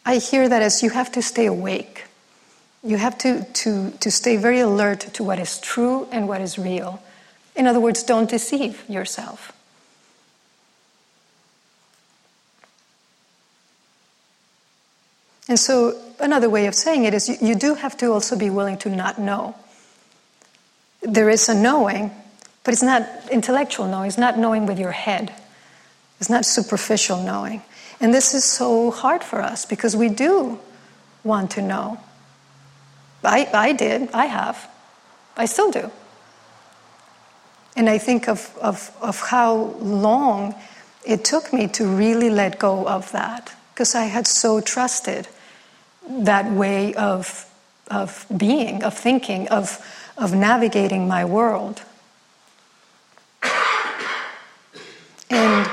I 0.05 0.17
hear 0.17 0.47
that 0.47 0.61
as 0.61 0.83
you 0.83 0.91
have 0.91 1.11
to 1.13 1.21
stay 1.21 1.47
awake. 1.47 2.05
You 2.83 2.97
have 2.97 3.17
to, 3.19 3.43
to, 3.43 3.91
to 3.91 4.11
stay 4.11 4.37
very 4.37 4.59
alert 4.59 5.01
to 5.13 5.23
what 5.23 5.39
is 5.39 5.59
true 5.59 6.07
and 6.11 6.27
what 6.27 6.39
is 6.39 6.59
real. 6.59 7.01
In 7.55 7.65
other 7.65 7.79
words, 7.79 8.03
don't 8.03 8.29
deceive 8.29 8.87
yourself. 8.87 9.51
And 15.47 15.59
so, 15.59 15.99
another 16.19 16.49
way 16.49 16.65
of 16.65 16.73
saying 16.73 17.05
it 17.05 17.13
is 17.13 17.29
you, 17.29 17.37
you 17.41 17.55
do 17.55 17.75
have 17.75 17.95
to 17.97 18.11
also 18.11 18.37
be 18.37 18.49
willing 18.49 18.77
to 18.79 18.89
not 18.89 19.19
know 19.19 19.55
there 21.05 21.29
is 21.29 21.47
a 21.49 21.55
knowing, 21.55 22.11
but 22.63 22.73
it's 22.73 22.83
not 22.83 23.07
intellectual 23.31 23.87
knowing, 23.87 24.07
it's 24.07 24.17
not 24.17 24.37
knowing 24.37 24.65
with 24.65 24.79
your 24.79 24.91
head, 24.91 25.33
it's 26.19 26.29
not 26.29 26.45
superficial 26.45 27.21
knowing. 27.21 27.61
And 28.01 28.13
this 28.13 28.33
is 28.33 28.43
so 28.43 28.91
hard 28.91 29.23
for 29.23 29.41
us 29.41 29.65
because 29.65 29.95
we 29.95 30.09
do 30.09 30.59
want 31.23 31.51
to 31.51 31.61
know. 31.61 31.99
I, 33.23 33.47
I 33.53 33.73
did, 33.73 34.11
I 34.11 34.25
have, 34.25 34.69
I 35.37 35.45
still 35.45 35.71
do. 35.71 35.91
And 37.75 37.89
I 37.89 37.97
think 37.97 38.27
of, 38.27 38.55
of, 38.61 38.95
of 39.01 39.19
how 39.19 39.55
long 39.79 40.55
it 41.05 41.25
took 41.25 41.51
me 41.53 41.67
to 41.69 41.85
really 41.85 42.29
let 42.29 42.59
go 42.59 42.87
of 42.87 43.11
that 43.11 43.53
because 43.73 43.95
I 43.95 44.05
had 44.05 44.27
so 44.27 44.61
trusted 44.61 45.27
that 46.09 46.51
way 46.51 46.93
of, 46.95 47.45
of 47.89 48.25
being, 48.35 48.83
of 48.83 48.93
thinking, 48.93 49.47
of, 49.49 49.83
of 50.17 50.33
navigating 50.33 51.07
my 51.07 51.25
world. 51.25 51.81
And 55.29 55.69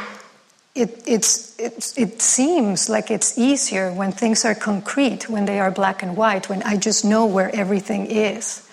it, 0.74 1.02
it's, 1.06 1.58
it's, 1.60 1.96
it 1.98 2.22
seems 2.22 2.88
like 2.88 3.10
it's 3.10 3.38
easier 3.38 3.92
when 3.92 4.12
things 4.12 4.44
are 4.44 4.54
concrete, 4.54 5.28
when 5.28 5.44
they 5.44 5.60
are 5.60 5.70
black 5.70 6.02
and 6.02 6.16
white, 6.16 6.48
when 6.48 6.62
I 6.62 6.76
just 6.76 7.04
know 7.04 7.26
where 7.26 7.54
everything 7.54 8.06
is. 8.06 8.68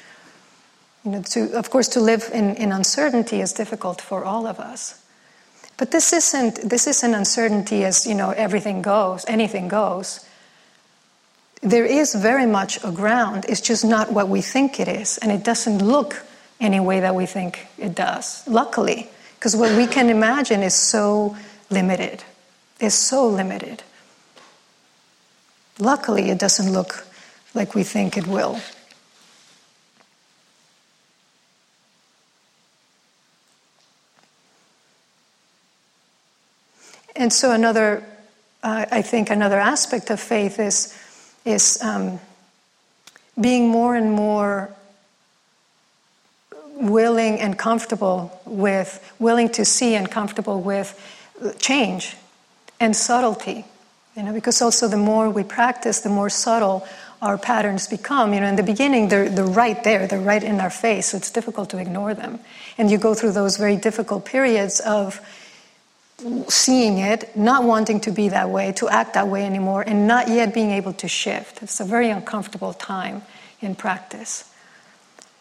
You 1.03 1.11
know, 1.11 1.21
to, 1.21 1.57
of 1.57 1.69
course, 1.69 1.89
to 1.89 1.99
live 1.99 2.29
in, 2.33 2.55
in 2.55 2.71
uncertainty 2.71 3.41
is 3.41 3.51
difficult 3.51 3.99
for 4.01 4.23
all 4.23 4.47
of 4.47 4.59
us. 4.59 5.05
But 5.77 5.91
this 5.91 6.11
isn't, 6.13 6.69
this 6.69 6.87
isn't 6.87 7.13
uncertainty 7.13 7.83
as, 7.85 8.07
you 8.07 8.15
know, 8.15 8.31
everything 8.31 8.81
goes, 8.81 9.25
anything 9.27 9.67
goes 9.67 10.25
there 11.61 11.85
is 11.85 12.13
very 12.15 12.45
much 12.45 12.83
a 12.83 12.91
ground. 12.91 13.45
It's 13.49 13.61
just 13.61 13.83
not 13.83 14.11
what 14.11 14.29
we 14.29 14.41
think 14.41 14.79
it 14.79 14.87
is, 14.87 15.17
and 15.17 15.31
it 15.31 15.43
doesn't 15.43 15.79
look 15.79 16.25
any 16.59 16.79
way 16.79 16.99
that 16.99 17.15
we 17.15 17.25
think 17.25 17.67
it 17.77 17.95
does, 17.95 18.47
luckily, 18.47 19.09
because 19.35 19.55
what 19.55 19.75
we 19.77 19.87
can 19.87 20.09
imagine 20.09 20.61
is 20.61 20.73
so 20.73 21.35
limited, 21.69 22.23
is 22.79 22.93
so 22.93 23.27
limited. 23.27 23.83
Luckily, 25.79 26.29
it 26.29 26.37
doesn't 26.37 26.71
look 26.71 27.05
like 27.53 27.75
we 27.75 27.83
think 27.83 28.17
it 28.17 28.27
will. 28.27 28.59
And 37.15 37.33
so, 37.33 37.51
another, 37.51 38.03
uh, 38.63 38.85
I 38.91 39.01
think, 39.01 39.29
another 39.29 39.59
aspect 39.59 40.09
of 40.09 40.21
faith 40.21 40.57
is 40.57 40.93
is 41.45 41.81
um, 41.81 42.19
being 43.39 43.69
more 43.69 43.95
and 43.95 44.11
more 44.11 44.73
willing 46.75 47.39
and 47.39 47.57
comfortable 47.57 48.39
with, 48.45 49.13
willing 49.19 49.49
to 49.49 49.65
see 49.65 49.95
and 49.95 50.09
comfortable 50.09 50.61
with 50.61 50.95
change 51.59 52.15
and 52.79 52.95
subtlety. 52.95 53.65
You 54.15 54.23
know, 54.23 54.33
because 54.33 54.61
also 54.61 54.87
the 54.87 54.97
more 54.97 55.29
we 55.29 55.43
practice, 55.43 56.01
the 56.01 56.09
more 56.09 56.29
subtle 56.29 56.85
our 57.21 57.37
patterns 57.37 57.87
become. 57.87 58.33
You 58.33 58.41
know, 58.41 58.47
in 58.47 58.55
the 58.55 58.63
beginning, 58.63 59.09
they're, 59.09 59.29
they're 59.29 59.45
right 59.45 59.81
there, 59.83 60.07
they're 60.07 60.19
right 60.19 60.43
in 60.43 60.59
our 60.59 60.69
face, 60.69 61.07
so 61.07 61.17
it's 61.17 61.31
difficult 61.31 61.69
to 61.71 61.77
ignore 61.77 62.13
them. 62.13 62.39
And 62.77 62.89
you 62.89 62.97
go 62.97 63.13
through 63.13 63.33
those 63.33 63.57
very 63.57 63.75
difficult 63.75 64.25
periods 64.25 64.79
of 64.79 65.21
seeing 66.47 66.97
it, 66.97 67.35
not 67.35 67.63
wanting 67.63 67.99
to 68.01 68.11
be 68.11 68.29
that 68.29 68.49
way, 68.49 68.71
to 68.73 68.89
act 68.89 69.13
that 69.13 69.27
way 69.27 69.45
anymore, 69.45 69.81
and 69.81 70.07
not 70.07 70.27
yet 70.27 70.53
being 70.53 70.71
able 70.71 70.93
to 70.93 71.07
shift. 71.07 71.63
It's 71.63 71.79
a 71.79 71.85
very 71.85 72.09
uncomfortable 72.09 72.73
time 72.73 73.21
in 73.61 73.75
practice. 73.75 74.49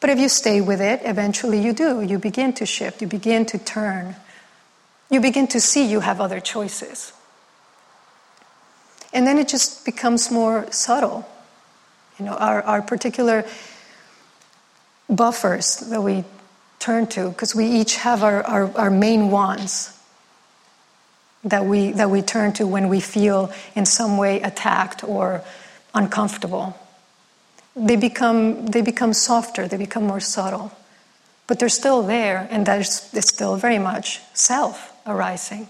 But 0.01 0.11
if 0.11 0.19
you 0.19 0.29
stay 0.29 0.61
with 0.61 0.81
it, 0.81 1.01
eventually 1.05 1.61
you 1.61 1.73
do. 1.73 2.03
You 2.03 2.19
begin 2.19 2.53
to 2.55 2.67
shift, 2.67 3.03
you 3.03 3.09
begin 3.09 3.47
to 3.47 3.59
turn, 3.59 4.15
you 5.11 5.21
begin 5.21 5.47
to 5.49 5.61
see 5.61 5.87
you 5.87 6.01
have 6.01 6.21
other 6.21 6.41
choices. 6.41 7.13
And 9.13 9.27
then 9.27 9.39
it 9.39 9.49
just 9.49 9.85
becomes 9.85 10.31
more 10.31 10.71
subtle. 10.71 11.29
You 12.19 12.27
know, 12.27 12.35
our, 12.35 12.63
our 12.63 12.83
particular 12.83 13.45
buffers 15.09 15.79
that 15.89 16.03
we 16.03 16.25
turn 16.79 17.07
to, 17.09 17.31
because 17.31 17.55
we 17.55 17.67
each 17.67 17.97
have 17.97 18.23
our, 18.23 18.43
our, 18.45 18.77
our 18.77 18.91
main 18.91 19.31
ones 19.31 19.98
that 21.45 21.65
we, 21.65 21.93
that 21.93 22.11
we 22.11 22.23
turn 22.23 22.53
to 22.55 22.67
when 22.67 22.89
we 22.89 23.01
feel 23.01 23.53
in 23.75 23.87
some 23.87 24.17
way 24.17 24.41
attacked 24.43 25.05
or 25.05 25.43
uncomfortable. 25.95 26.79
They 27.77 27.97
become, 27.97 28.67
they 28.67 28.83
become 28.83 29.13
softer, 29.13 29.69
they 29.69 29.77
become 29.77 30.05
more 30.05 30.21
subtle. 30.21 30.73
But 31.47 31.59
they're 31.59 31.69
still 31.69 32.03
there, 32.03 32.47
and 32.51 32.67
there's, 32.67 33.09
it's 33.15 33.29
still 33.29 33.57
very 33.57 33.79
much 33.79 34.21
self 34.35 34.93
arising. 35.07 35.69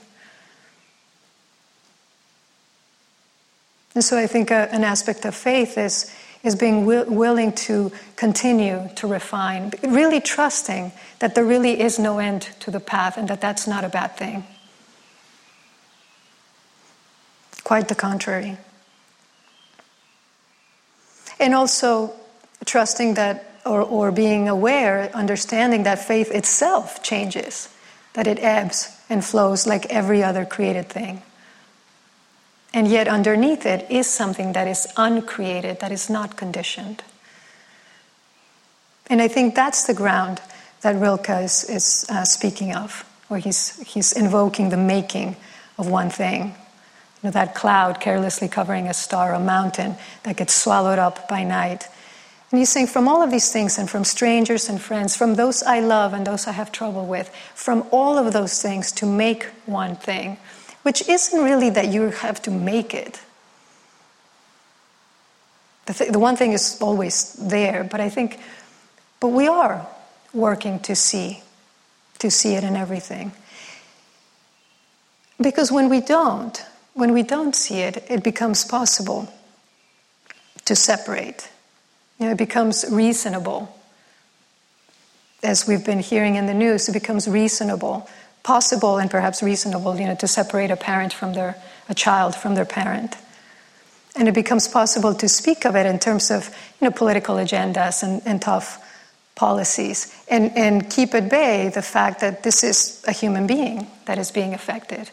And 3.95 4.05
so 4.05 4.19
I 4.19 4.27
think 4.27 4.51
a, 4.51 4.73
an 4.73 4.85
aspect 4.85 5.25
of 5.25 5.35
faith 5.35 5.77
is, 5.77 6.13
is 6.43 6.57
being 6.57 6.81
wi- 6.81 7.05
willing 7.05 7.53
to 7.53 7.93
continue 8.17 8.89
to 8.97 9.07
refine, 9.07 9.73
really 9.83 10.21
trusting 10.21 10.93
that 11.19 11.35
there 11.35 11.45
really 11.45 11.81
is 11.81 11.99
no 11.99 12.19
end 12.19 12.43
to 12.61 12.71
the 12.71 12.81
path 12.81 13.17
and 13.17 13.29
that 13.29 13.41
that's 13.41 13.67
not 13.67 13.85
a 13.85 13.89
bad 13.89 14.17
thing. 14.17 14.45
Quite 17.69 17.89
the 17.89 17.95
contrary. 17.95 18.57
And 21.39 21.55
also 21.55 22.15
trusting 22.65 23.13
that, 23.13 23.61
or, 23.67 23.83
or 23.83 24.11
being 24.11 24.49
aware, 24.49 25.11
understanding 25.13 25.83
that 25.83 25.99
faith 25.99 26.31
itself 26.31 27.03
changes, 27.03 27.69
that 28.15 28.27
it 28.27 28.39
ebbs 28.41 28.97
and 29.11 29.23
flows 29.23 29.67
like 29.67 29.85
every 29.91 30.23
other 30.23 30.47
created 30.47 30.89
thing. 30.89 31.21
And 32.73 32.89
yet, 32.89 33.07
underneath 33.07 33.67
it 33.67 33.85
is 33.91 34.07
something 34.07 34.55
that 34.55 34.67
is 34.67 34.89
uncreated, 34.97 35.81
that 35.81 35.93
is 35.93 36.09
not 36.09 36.39
conditioned. 36.39 37.03
And 39.11 39.21
I 39.21 39.29
think 39.29 39.55
that's 39.55 39.87
the 39.87 39.93
ground 39.93 40.41
that 40.81 40.97
Rilke 40.97 41.45
is, 41.45 41.65
is 41.65 42.07
uh, 42.09 42.25
speaking 42.25 42.75
of, 42.75 43.05
where 43.29 43.41
he's, 43.41 43.79
he's 43.87 44.15
invoking 44.15 44.71
the 44.71 44.79
making 44.79 45.37
of 45.77 45.87
one 45.87 46.09
thing. 46.09 46.55
You 47.23 47.29
know, 47.29 47.31
that 47.33 47.55
cloud 47.55 48.01
carelessly 48.01 48.49
covering 48.49 48.87
a 48.87 48.95
star, 48.95 49.35
a 49.35 49.41
mountain 49.41 49.97
that 50.23 50.37
gets 50.37 50.55
swallowed 50.55 50.99
up 50.99 51.29
by 51.29 51.43
night. 51.43 51.89
And 52.51 52.59
he's 52.59 52.71
saying, 52.71 52.87
from 52.87 53.09
all 53.09 53.23
of 53.23 53.31
these 53.31 53.53
things, 53.53 53.77
and 53.77 53.91
from 53.91 54.05
strangers 54.05 54.69
and 54.69 54.81
friends, 54.81 55.17
from 55.17 55.35
those 55.35 55.63
I 55.63 55.81
love 55.81 56.15
and 56.15 56.27
those 56.27 56.47
I 56.47 56.53
have 56.53 56.73
trouble 56.73 57.07
with, 57.07 57.29
from 57.55 57.87
all 57.91 58.17
of 58.17 58.33
those 58.33 58.63
things 58.63 58.93
to 58.93 59.07
make 59.07 59.45
one 59.67 59.97
thing, 59.97 60.39
which 60.83 61.07
isn't 61.09 61.43
really 61.43 61.71
that 61.71 61.89
you 61.89 62.11
have 62.11 62.41
to 62.43 62.51
make 62.51 62.95
it. 62.95 63.21
The, 65.87 65.95
th- 65.95 66.13
the 66.13 66.19
one 66.19 66.37
thing 66.37 66.53
is 66.53 66.79
always 66.81 67.35
there, 67.35 67.83
but 67.85 68.01
I 68.01 68.09
think, 68.09 68.39
but 69.21 69.29
we 69.29 69.49
are 69.49 69.87
working 70.33 70.81
to 70.81 70.95
see, 70.95 71.43
to 72.21 72.31
see 72.31 72.55
it 72.55 72.65
in 72.65 72.77
everything. 72.77 73.33
Because 75.41 75.71
when 75.71 75.89
we 75.89 76.01
don't, 76.01 76.65
when 76.99 77.13
we 77.13 77.23
don't 77.23 77.55
see 77.55 77.79
it, 77.79 78.05
it 78.11 78.25
becomes 78.25 78.65
possible 78.65 79.33
to 80.65 80.75
separate. 80.75 81.49
You 82.19 82.27
know, 82.27 82.33
it 82.33 82.39
becomes 82.39 82.85
reasonable. 82.91 83.73
As 85.45 85.69
we've 85.69 85.85
been 85.85 86.01
hearing 86.01 86.35
in 86.35 86.47
the 86.47 86.55
news, 86.55 86.89
it 86.89 86.93
becomes 86.93 87.29
reasonable, 87.29 88.11
possible 88.43 88.99
and 88.99 89.09
perhaps 89.09 89.45
reasonable, 89.45 89.97
you 89.97 90.07
know, 90.07 90.17
to 90.17 90.27
separate 90.27 90.73
a 90.73 90.77
parent 90.77 91.13
from 91.13 91.35
their 91.35 91.55
a 91.89 91.95
child 91.95 92.35
from 92.35 92.57
their 92.57 92.65
parent. 92.65 93.17
And 94.17 94.27
it 94.27 94.35
becomes 94.35 94.67
possible 94.67 95.15
to 95.15 95.29
speak 95.29 95.65
of 95.65 95.77
it 95.77 95.87
in 95.87 96.01
terms 96.01 96.33
of 96.33 96.49
you 96.81 96.89
know, 96.89 96.91
political 96.91 97.37
agendas 97.37 98.03
and, 98.03 98.21
and 98.27 98.43
tough 98.43 98.85
policies 99.37 100.13
and, 100.29 100.51
and 100.57 100.91
keep 100.91 101.15
at 101.15 101.31
bay 101.31 101.71
the 101.73 101.81
fact 101.81 102.21
that 102.21 102.43
this 102.43 102.65
is 102.65 103.05
a 103.07 103.13
human 103.13 103.47
being 103.47 103.87
that 104.07 104.19
is 104.19 104.33
being 104.33 104.53
affected 104.53 105.09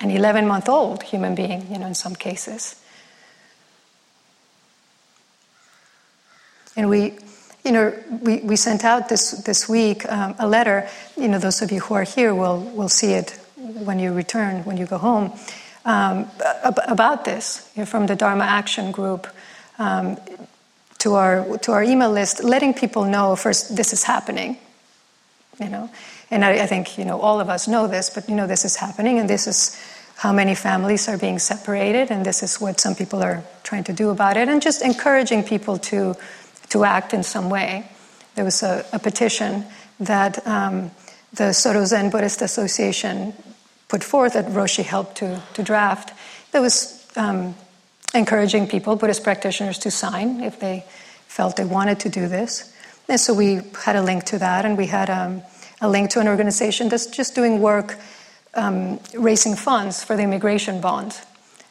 an 0.00 0.10
11 0.10 0.46
month 0.46 0.68
old 0.68 1.02
human 1.02 1.34
being, 1.34 1.66
you 1.70 1.78
know, 1.78 1.86
in 1.86 1.94
some 1.94 2.14
cases. 2.14 2.80
And 6.76 6.88
we, 6.88 7.18
you 7.64 7.72
know, 7.72 7.92
we, 8.22 8.38
we 8.38 8.54
sent 8.54 8.84
out 8.84 9.08
this, 9.08 9.32
this 9.32 9.68
week 9.68 10.10
um, 10.10 10.36
a 10.38 10.46
letter. 10.46 10.88
You 11.16 11.26
know, 11.26 11.38
those 11.40 11.60
of 11.60 11.72
you 11.72 11.80
who 11.80 11.94
are 11.94 12.04
here 12.04 12.34
will, 12.34 12.60
will 12.60 12.88
see 12.88 13.14
it 13.14 13.32
when 13.56 13.98
you 13.98 14.12
return, 14.12 14.64
when 14.64 14.76
you 14.76 14.86
go 14.86 14.98
home, 14.98 15.32
um, 15.84 16.30
about 16.86 17.24
this 17.24 17.68
you 17.74 17.82
know, 17.82 17.86
from 17.86 18.06
the 18.06 18.14
Dharma 18.14 18.44
Action 18.44 18.92
Group 18.92 19.26
um, 19.78 20.18
to, 20.98 21.14
our, 21.14 21.58
to 21.58 21.72
our 21.72 21.82
email 21.82 22.12
list, 22.12 22.44
letting 22.44 22.74
people 22.74 23.04
know 23.04 23.34
first 23.34 23.74
this 23.76 23.92
is 23.92 24.04
happening, 24.04 24.56
you 25.60 25.68
know. 25.68 25.90
And 26.30 26.44
I, 26.44 26.64
I 26.64 26.66
think, 26.66 26.98
you 26.98 27.04
know, 27.04 27.20
all 27.20 27.40
of 27.40 27.48
us 27.48 27.66
know 27.66 27.86
this, 27.86 28.10
but, 28.10 28.28
you 28.28 28.34
know, 28.34 28.46
this 28.46 28.64
is 28.64 28.76
happening 28.76 29.18
and 29.18 29.28
this 29.28 29.46
is 29.46 29.80
how 30.16 30.32
many 30.32 30.54
families 30.54 31.08
are 31.08 31.16
being 31.16 31.38
separated, 31.38 32.10
and 32.10 32.26
this 32.26 32.42
is 32.42 32.60
what 32.60 32.80
some 32.80 32.94
people 32.96 33.22
are 33.22 33.44
trying 33.62 33.84
to 33.84 33.92
do 33.92 34.10
about 34.10 34.36
it, 34.36 34.48
and 34.48 34.60
just 34.60 34.82
encouraging 34.82 35.44
people 35.44 35.78
to, 35.78 36.16
to 36.70 36.84
act 36.84 37.14
in 37.14 37.22
some 37.22 37.48
way. 37.48 37.88
There 38.34 38.44
was 38.44 38.64
a, 38.64 38.84
a 38.92 38.98
petition 38.98 39.64
that 40.00 40.44
um, 40.44 40.90
the 41.32 41.52
Soto 41.52 41.84
Zen 41.84 42.10
Buddhist 42.10 42.42
Association 42.42 43.32
put 43.86 44.02
forth 44.02 44.32
that 44.32 44.46
Roshi 44.46 44.82
helped 44.82 45.18
to, 45.18 45.40
to 45.54 45.62
draft 45.62 46.12
that 46.50 46.60
was 46.60 47.06
um, 47.16 47.54
encouraging 48.12 48.66
people, 48.66 48.96
Buddhist 48.96 49.22
practitioners, 49.22 49.78
to 49.78 49.90
sign 49.90 50.40
if 50.40 50.58
they 50.58 50.84
felt 51.28 51.56
they 51.56 51.64
wanted 51.64 52.00
to 52.00 52.08
do 52.08 52.26
this. 52.26 52.74
And 53.08 53.20
so 53.20 53.34
we 53.34 53.60
had 53.84 53.94
a 53.94 54.02
link 54.02 54.24
to 54.24 54.38
that, 54.38 54.64
and 54.64 54.76
we 54.76 54.86
had 54.86 55.10
um, 55.10 55.42
a 55.80 55.88
link 55.88 56.10
to 56.10 56.20
an 56.20 56.28
organization 56.28 56.88
that's 56.88 57.06
just 57.06 57.34
doing 57.34 57.60
work 57.60 57.96
um, 58.54 58.98
raising 59.14 59.54
funds 59.54 60.02
for 60.02 60.16
the 60.16 60.22
immigration 60.22 60.80
bond 60.80 61.20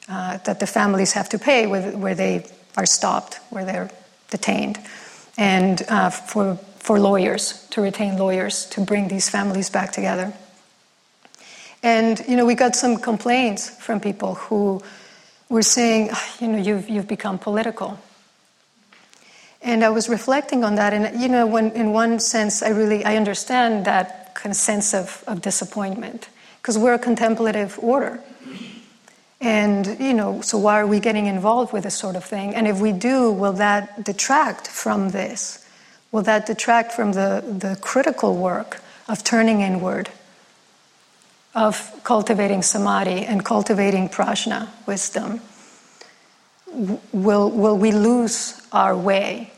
uh, 0.09 0.37
that 0.45 0.59
the 0.59 0.67
families 0.67 1.13
have 1.13 1.29
to 1.29 1.39
pay 1.39 1.67
where 1.67 2.15
they 2.15 2.45
are 2.77 2.85
stopped, 2.85 3.39
where 3.49 3.65
they're 3.65 3.89
detained, 4.29 4.79
and 5.37 5.83
uh, 5.89 6.09
for, 6.09 6.55
for 6.79 6.99
lawyers, 6.99 7.67
to 7.71 7.81
retain 7.81 8.17
lawyers 8.17 8.65
to 8.67 8.81
bring 8.81 9.07
these 9.07 9.29
families 9.29 9.69
back 9.69 9.91
together. 9.91 10.33
And, 11.83 12.23
you 12.27 12.35
know, 12.35 12.45
we 12.45 12.55
got 12.55 12.75
some 12.75 12.97
complaints 12.97 13.69
from 13.69 13.99
people 13.99 14.35
who 14.35 14.81
were 15.49 15.61
saying, 15.61 16.09
ah, 16.11 16.35
you 16.39 16.47
know, 16.47 16.57
you've, 16.57 16.89
you've 16.89 17.07
become 17.07 17.37
political. 17.37 17.99
And 19.61 19.83
I 19.83 19.89
was 19.89 20.07
reflecting 20.07 20.63
on 20.63 20.75
that, 20.75 20.93
and, 20.93 21.19
you 21.19 21.27
know, 21.27 21.47
when, 21.47 21.71
in 21.71 21.91
one 21.91 22.19
sense, 22.19 22.61
I 22.61 22.69
really, 22.69 23.03
I 23.03 23.15
understand 23.15 23.85
that 23.85 24.35
kind 24.35 24.51
of 24.51 24.57
sense 24.57 24.93
of, 24.93 25.23
of 25.27 25.41
disappointment 25.41 26.29
because 26.61 26.77
we're 26.77 26.93
a 26.93 26.99
contemplative 26.99 27.79
order. 27.81 28.21
And, 29.39 29.99
you 29.99 30.13
know, 30.13 30.41
so 30.41 30.57
why 30.57 30.79
are 30.79 30.87
we 30.87 30.99
getting 30.99 31.27
involved 31.27 31.71
with 31.71 31.83
this 31.83 31.95
sort 31.95 32.15
of 32.15 32.23
thing? 32.23 32.55
And 32.55 32.67
if 32.67 32.79
we 32.79 32.91
do, 32.91 33.31
will 33.31 33.53
that 33.53 34.03
detract 34.03 34.67
from 34.67 35.09
this? 35.09 35.65
Will 36.11 36.23
that 36.23 36.45
detract 36.45 36.91
from 36.91 37.13
the, 37.13 37.43
the 37.45 37.77
critical 37.81 38.35
work 38.35 38.81
of 39.07 39.23
turning 39.23 39.61
inward, 39.61 40.09
of 41.53 42.01
cultivating 42.03 42.61
samadhi 42.61 43.25
and 43.25 43.45
cultivating 43.45 44.09
prajna, 44.09 44.69
wisdom? 44.85 45.41
Will, 46.73 47.49
will 47.49 47.77
we 47.77 47.91
lose 47.91 48.61
our 48.71 48.95
way 48.95 49.51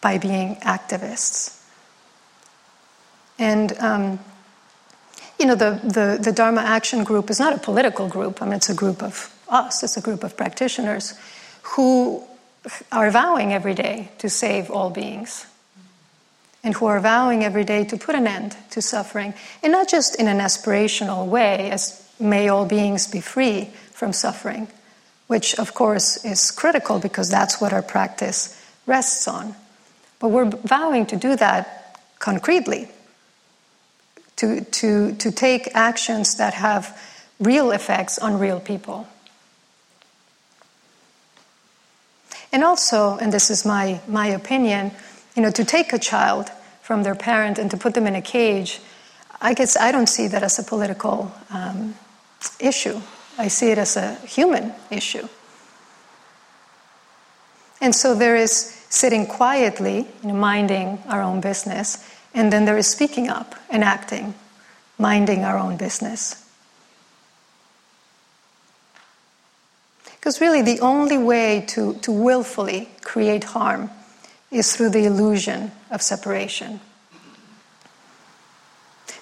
by 0.00 0.18
being 0.18 0.56
activists? 0.56 1.62
And 3.38 3.76
um, 3.78 4.18
you 5.38 5.46
know, 5.46 5.54
the, 5.54 5.80
the, 5.84 6.18
the 6.22 6.32
Dharma 6.32 6.62
Action 6.62 7.04
Group 7.04 7.30
is 7.30 7.38
not 7.38 7.52
a 7.52 7.58
political 7.58 8.08
group. 8.08 8.40
I 8.40 8.46
mean, 8.46 8.54
it's 8.54 8.70
a 8.70 8.74
group 8.74 9.02
of 9.02 9.32
us, 9.48 9.82
it's 9.82 9.96
a 9.96 10.00
group 10.00 10.24
of 10.24 10.36
practitioners 10.36 11.14
who 11.62 12.22
are 12.90 13.10
vowing 13.10 13.52
every 13.52 13.74
day 13.74 14.08
to 14.18 14.28
save 14.28 14.70
all 14.70 14.90
beings 14.90 15.46
and 16.64 16.74
who 16.74 16.86
are 16.86 16.98
vowing 17.00 17.44
every 17.44 17.64
day 17.64 17.84
to 17.84 17.96
put 17.96 18.14
an 18.14 18.26
end 18.26 18.56
to 18.70 18.82
suffering. 18.82 19.34
And 19.62 19.72
not 19.72 19.88
just 19.88 20.18
in 20.18 20.26
an 20.26 20.38
aspirational 20.38 21.26
way, 21.26 21.70
as 21.70 22.02
may 22.18 22.48
all 22.48 22.66
beings 22.66 23.06
be 23.06 23.20
free 23.20 23.70
from 23.92 24.12
suffering, 24.12 24.68
which 25.26 25.58
of 25.58 25.74
course 25.74 26.24
is 26.24 26.50
critical 26.50 26.98
because 26.98 27.28
that's 27.28 27.60
what 27.60 27.72
our 27.72 27.82
practice 27.82 28.60
rests 28.86 29.26
on. 29.26 29.54
But 30.18 30.28
we're 30.28 30.50
vowing 30.50 31.06
to 31.06 31.16
do 31.16 31.36
that 31.36 32.00
concretely 32.18 32.88
to, 34.36 34.60
to, 34.62 35.14
to 35.16 35.30
take 35.30 35.74
actions 35.74 36.36
that 36.36 36.54
have 36.54 36.98
real 37.40 37.70
effects 37.70 38.18
on 38.18 38.38
real 38.38 38.60
people. 38.60 39.06
And 42.52 42.64
also, 42.64 43.18
and 43.18 43.32
this 43.32 43.50
is 43.50 43.66
my, 43.66 44.00
my 44.08 44.28
opinion, 44.28 44.92
you 45.34 45.42
know, 45.42 45.50
to 45.50 45.64
take 45.64 45.92
a 45.92 45.98
child 45.98 46.50
from 46.80 47.02
their 47.02 47.14
parent 47.14 47.58
and 47.58 47.70
to 47.70 47.76
put 47.76 47.94
them 47.94 48.06
in 48.06 48.14
a 48.14 48.22
cage, 48.22 48.80
I 49.40 49.52
guess 49.52 49.76
I 49.76 49.92
don't 49.92 50.08
see 50.08 50.28
that 50.28 50.42
as 50.42 50.58
a 50.58 50.62
political 50.62 51.32
um, 51.50 51.94
issue. 52.60 53.00
I 53.38 53.48
see 53.48 53.70
it 53.70 53.78
as 53.78 53.96
a 53.96 54.14
human 54.26 54.72
issue. 54.90 55.28
And 57.80 57.94
so 57.94 58.14
there 58.14 58.36
is 58.36 58.52
sitting 58.88 59.26
quietly, 59.26 60.06
you 60.22 60.28
know, 60.28 60.34
minding 60.34 60.98
our 61.08 61.22
own 61.22 61.40
business, 61.40 62.02
and 62.34 62.52
then 62.52 62.64
there 62.64 62.78
is 62.78 62.86
speaking 62.86 63.28
up 63.28 63.54
and 63.70 63.84
acting, 63.84 64.34
minding 64.98 65.44
our 65.44 65.58
own 65.58 65.76
business. 65.76 66.42
Because 70.04 70.40
really, 70.40 70.62
the 70.62 70.80
only 70.80 71.18
way 71.18 71.64
to, 71.68 71.94
to 72.00 72.10
willfully 72.10 72.88
create 73.02 73.44
harm 73.44 73.90
is 74.50 74.74
through 74.74 74.90
the 74.90 75.04
illusion 75.04 75.70
of 75.90 76.02
separation. 76.02 76.80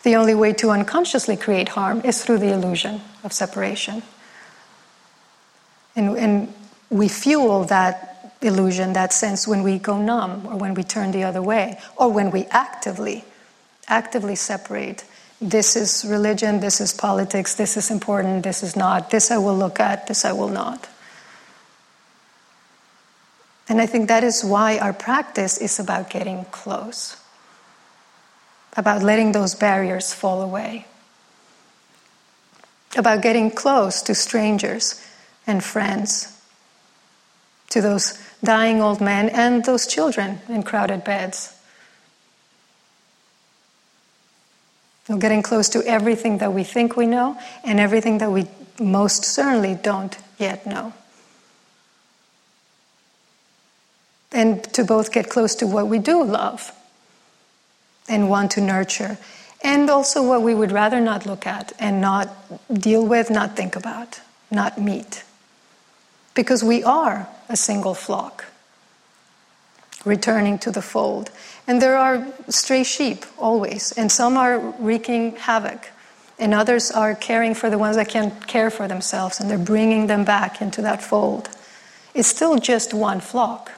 The 0.04 0.16
only 0.16 0.34
way 0.34 0.52
to 0.54 0.70
unconsciously 0.70 1.36
create 1.36 1.70
harm 1.70 2.02
is 2.04 2.22
through 2.22 2.38
the 2.38 2.52
illusion 2.52 3.00
of 3.24 3.32
separation. 3.32 4.02
And, 5.96 6.16
and 6.18 6.54
we 6.90 7.08
fuel 7.08 7.64
that 7.64 8.36
illusion, 8.42 8.92
that 8.92 9.14
sense, 9.14 9.48
when 9.48 9.62
we 9.62 9.78
go 9.78 9.96
numb 9.96 10.46
or 10.46 10.56
when 10.56 10.74
we 10.74 10.82
turn 10.82 11.12
the 11.12 11.24
other 11.24 11.40
way 11.40 11.80
or 11.96 12.12
when 12.12 12.30
we 12.30 12.44
actively, 12.50 13.24
actively 13.88 14.34
separate. 14.34 15.04
This 15.40 15.74
is 15.74 16.04
religion, 16.06 16.60
this 16.60 16.82
is 16.82 16.92
politics, 16.92 17.54
this 17.54 17.76
is 17.78 17.90
important, 17.90 18.44
this 18.44 18.62
is 18.62 18.76
not, 18.76 19.10
this 19.10 19.30
I 19.30 19.38
will 19.38 19.56
look 19.56 19.80
at, 19.80 20.06
this 20.06 20.26
I 20.26 20.32
will 20.32 20.48
not. 20.48 20.86
And 23.70 23.80
I 23.80 23.86
think 23.86 24.08
that 24.08 24.22
is 24.22 24.44
why 24.44 24.78
our 24.78 24.92
practice 24.92 25.56
is 25.56 25.78
about 25.80 26.10
getting 26.10 26.44
close, 26.46 27.16
about 28.76 29.02
letting 29.02 29.32
those 29.32 29.54
barriers 29.54 30.12
fall 30.12 30.42
away, 30.42 30.86
about 32.96 33.22
getting 33.22 33.50
close 33.50 34.02
to 34.02 34.14
strangers 34.14 35.04
and 35.46 35.62
friends, 35.62 36.40
to 37.70 37.80
those 37.80 38.18
dying 38.42 38.80
old 38.80 39.00
men 39.00 39.28
and 39.28 39.64
those 39.64 39.86
children 39.86 40.40
in 40.48 40.62
crowded 40.62 41.04
beds. 41.04 41.54
We're 45.08 45.18
getting 45.18 45.42
close 45.42 45.68
to 45.70 45.82
everything 45.86 46.38
that 46.38 46.52
we 46.52 46.64
think 46.64 46.96
we 46.96 47.06
know 47.06 47.38
and 47.62 47.78
everything 47.78 48.18
that 48.18 48.30
we 48.30 48.46
most 48.80 49.24
certainly 49.24 49.74
don't 49.74 50.16
yet 50.38 50.66
know. 50.66 50.94
and 54.34 54.64
to 54.74 54.84
both 54.84 55.12
get 55.12 55.30
close 55.30 55.54
to 55.54 55.66
what 55.66 55.86
we 55.86 55.98
do 55.98 56.22
love 56.22 56.72
and 58.08 58.28
want 58.28 58.50
to 58.52 58.60
nurture, 58.60 59.18
and 59.62 59.88
also 59.88 60.26
what 60.26 60.42
we 60.42 60.54
would 60.54 60.72
rather 60.72 61.00
not 61.00 61.24
look 61.24 61.46
at 61.46 61.72
and 61.78 62.00
not 62.00 62.28
deal 62.72 63.06
with, 63.06 63.30
not 63.30 63.56
think 63.56 63.76
about, 63.76 64.20
not 64.50 64.80
meet. 64.80 65.24
Because 66.34 66.62
we 66.62 66.82
are 66.84 67.28
a 67.48 67.56
single 67.56 67.94
flock 67.94 68.46
returning 70.04 70.58
to 70.58 70.70
the 70.70 70.82
fold. 70.82 71.30
And 71.66 71.80
there 71.80 71.96
are 71.96 72.26
stray 72.48 72.84
sheep 72.84 73.24
always, 73.38 73.92
and 73.92 74.12
some 74.12 74.36
are 74.36 74.58
wreaking 74.58 75.36
havoc, 75.36 75.90
and 76.38 76.52
others 76.52 76.90
are 76.90 77.14
caring 77.14 77.54
for 77.54 77.70
the 77.70 77.78
ones 77.78 77.96
that 77.96 78.08
can't 78.08 78.46
care 78.46 78.70
for 78.70 78.86
themselves, 78.86 79.40
and 79.40 79.50
they're 79.50 79.58
bringing 79.58 80.06
them 80.06 80.24
back 80.24 80.60
into 80.60 80.82
that 80.82 81.02
fold. 81.02 81.48
It's 82.14 82.28
still 82.28 82.58
just 82.58 82.92
one 82.92 83.20
flock. 83.20 83.72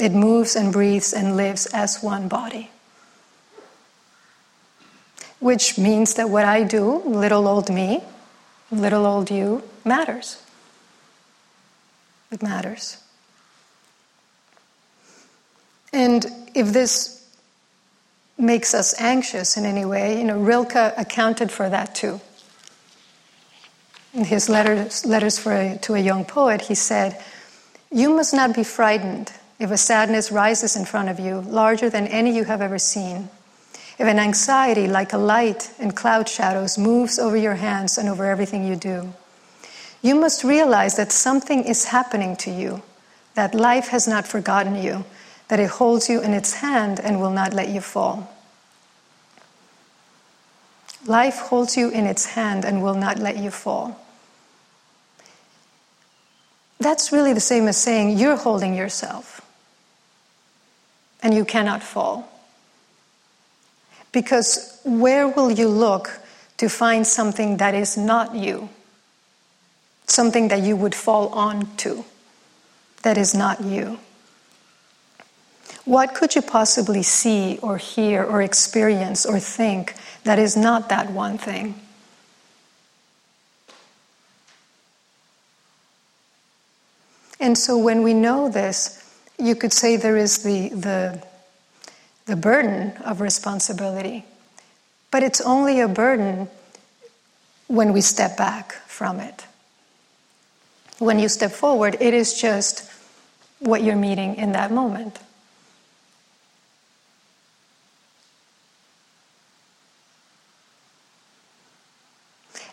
It 0.00 0.12
moves 0.12 0.56
and 0.56 0.72
breathes 0.72 1.12
and 1.12 1.36
lives 1.36 1.66
as 1.66 2.02
one 2.02 2.26
body. 2.26 2.70
Which 5.40 5.76
means 5.76 6.14
that 6.14 6.30
what 6.30 6.46
I 6.46 6.62
do, 6.62 7.02
little 7.04 7.46
old 7.46 7.68
me, 7.68 8.02
little 8.70 9.04
old 9.04 9.30
you, 9.30 9.62
matters. 9.84 10.42
It 12.32 12.42
matters. 12.42 12.96
And 15.92 16.24
if 16.54 16.72
this 16.72 17.28
makes 18.38 18.72
us 18.72 18.98
anxious 18.98 19.58
in 19.58 19.66
any 19.66 19.84
way, 19.84 20.18
you 20.18 20.24
know, 20.24 20.38
Rilke 20.38 20.94
accounted 20.96 21.50
for 21.50 21.68
that 21.68 21.94
too. 21.94 22.20
In 24.14 24.24
his 24.24 24.48
letters, 24.48 25.04
letters 25.04 25.38
for 25.38 25.52
a, 25.52 25.78
to 25.82 25.94
a 25.94 25.98
young 25.98 26.24
poet, 26.24 26.62
he 26.62 26.74
said, 26.74 27.22
You 27.92 28.14
must 28.14 28.32
not 28.32 28.54
be 28.54 28.64
frightened 28.64 29.32
if 29.60 29.70
a 29.70 29.76
sadness 29.76 30.32
rises 30.32 30.74
in 30.74 30.86
front 30.86 31.10
of 31.10 31.20
you, 31.20 31.42
larger 31.42 31.90
than 31.90 32.06
any 32.06 32.34
you 32.34 32.44
have 32.44 32.62
ever 32.62 32.78
seen, 32.78 33.28
if 33.98 34.06
an 34.06 34.18
anxiety 34.18 34.88
like 34.88 35.12
a 35.12 35.18
light 35.18 35.70
in 35.78 35.90
cloud 35.90 36.26
shadows 36.26 36.78
moves 36.78 37.18
over 37.18 37.36
your 37.36 37.56
hands 37.56 37.98
and 37.98 38.08
over 38.08 38.24
everything 38.24 38.66
you 38.66 38.74
do, 38.74 39.12
you 40.00 40.14
must 40.14 40.42
realize 40.42 40.96
that 40.96 41.12
something 41.12 41.62
is 41.62 41.84
happening 41.84 42.34
to 42.36 42.50
you, 42.50 42.82
that 43.34 43.54
life 43.54 43.88
has 43.88 44.08
not 44.08 44.26
forgotten 44.26 44.82
you, 44.82 45.04
that 45.48 45.60
it 45.60 45.68
holds 45.68 46.08
you 46.08 46.22
in 46.22 46.32
its 46.32 46.54
hand 46.54 46.98
and 46.98 47.20
will 47.20 47.30
not 47.30 47.52
let 47.52 47.68
you 47.68 47.82
fall. 47.82 48.34
Life 51.04 51.36
holds 51.36 51.76
you 51.76 51.90
in 51.90 52.06
its 52.06 52.24
hand 52.24 52.64
and 52.64 52.82
will 52.82 52.94
not 52.94 53.18
let 53.18 53.36
you 53.36 53.50
fall. 53.50 54.00
That's 56.78 57.12
really 57.12 57.34
the 57.34 57.40
same 57.40 57.68
as 57.68 57.76
saying 57.76 58.16
you're 58.16 58.36
holding 58.36 58.74
yourself 58.74 59.39
and 61.22 61.34
you 61.34 61.44
cannot 61.44 61.82
fall. 61.82 62.28
Because 64.12 64.80
where 64.84 65.28
will 65.28 65.50
you 65.50 65.68
look 65.68 66.20
to 66.56 66.68
find 66.68 67.06
something 67.06 67.58
that 67.58 67.74
is 67.74 67.96
not 67.96 68.34
you? 68.34 68.68
Something 70.06 70.48
that 70.48 70.62
you 70.62 70.76
would 70.76 70.94
fall 70.94 71.28
onto 71.28 72.04
that 73.02 73.16
is 73.16 73.34
not 73.34 73.62
you? 73.62 73.98
What 75.84 76.14
could 76.14 76.34
you 76.34 76.42
possibly 76.42 77.02
see 77.02 77.58
or 77.62 77.78
hear 77.78 78.22
or 78.22 78.42
experience 78.42 79.24
or 79.24 79.38
think 79.38 79.94
that 80.24 80.38
is 80.38 80.56
not 80.56 80.88
that 80.88 81.10
one 81.10 81.38
thing? 81.38 81.80
And 87.40 87.56
so 87.56 87.78
when 87.78 88.02
we 88.02 88.12
know 88.12 88.50
this, 88.50 89.02
you 89.40 89.54
could 89.54 89.72
say 89.72 89.96
there 89.96 90.16
is 90.16 90.42
the, 90.42 90.68
the, 90.68 91.22
the 92.26 92.36
burden 92.36 92.92
of 93.04 93.20
responsibility, 93.20 94.24
but 95.10 95.22
it's 95.22 95.40
only 95.40 95.80
a 95.80 95.88
burden 95.88 96.48
when 97.66 97.92
we 97.92 98.00
step 98.00 98.36
back 98.36 98.72
from 98.86 99.20
it. 99.20 99.46
When 100.98 101.18
you 101.18 101.28
step 101.28 101.52
forward, 101.52 101.96
it 102.00 102.14
is 102.14 102.38
just 102.38 102.90
what 103.60 103.82
you're 103.82 103.96
meeting 103.96 104.36
in 104.36 104.52
that 104.52 104.70
moment. 104.70 105.18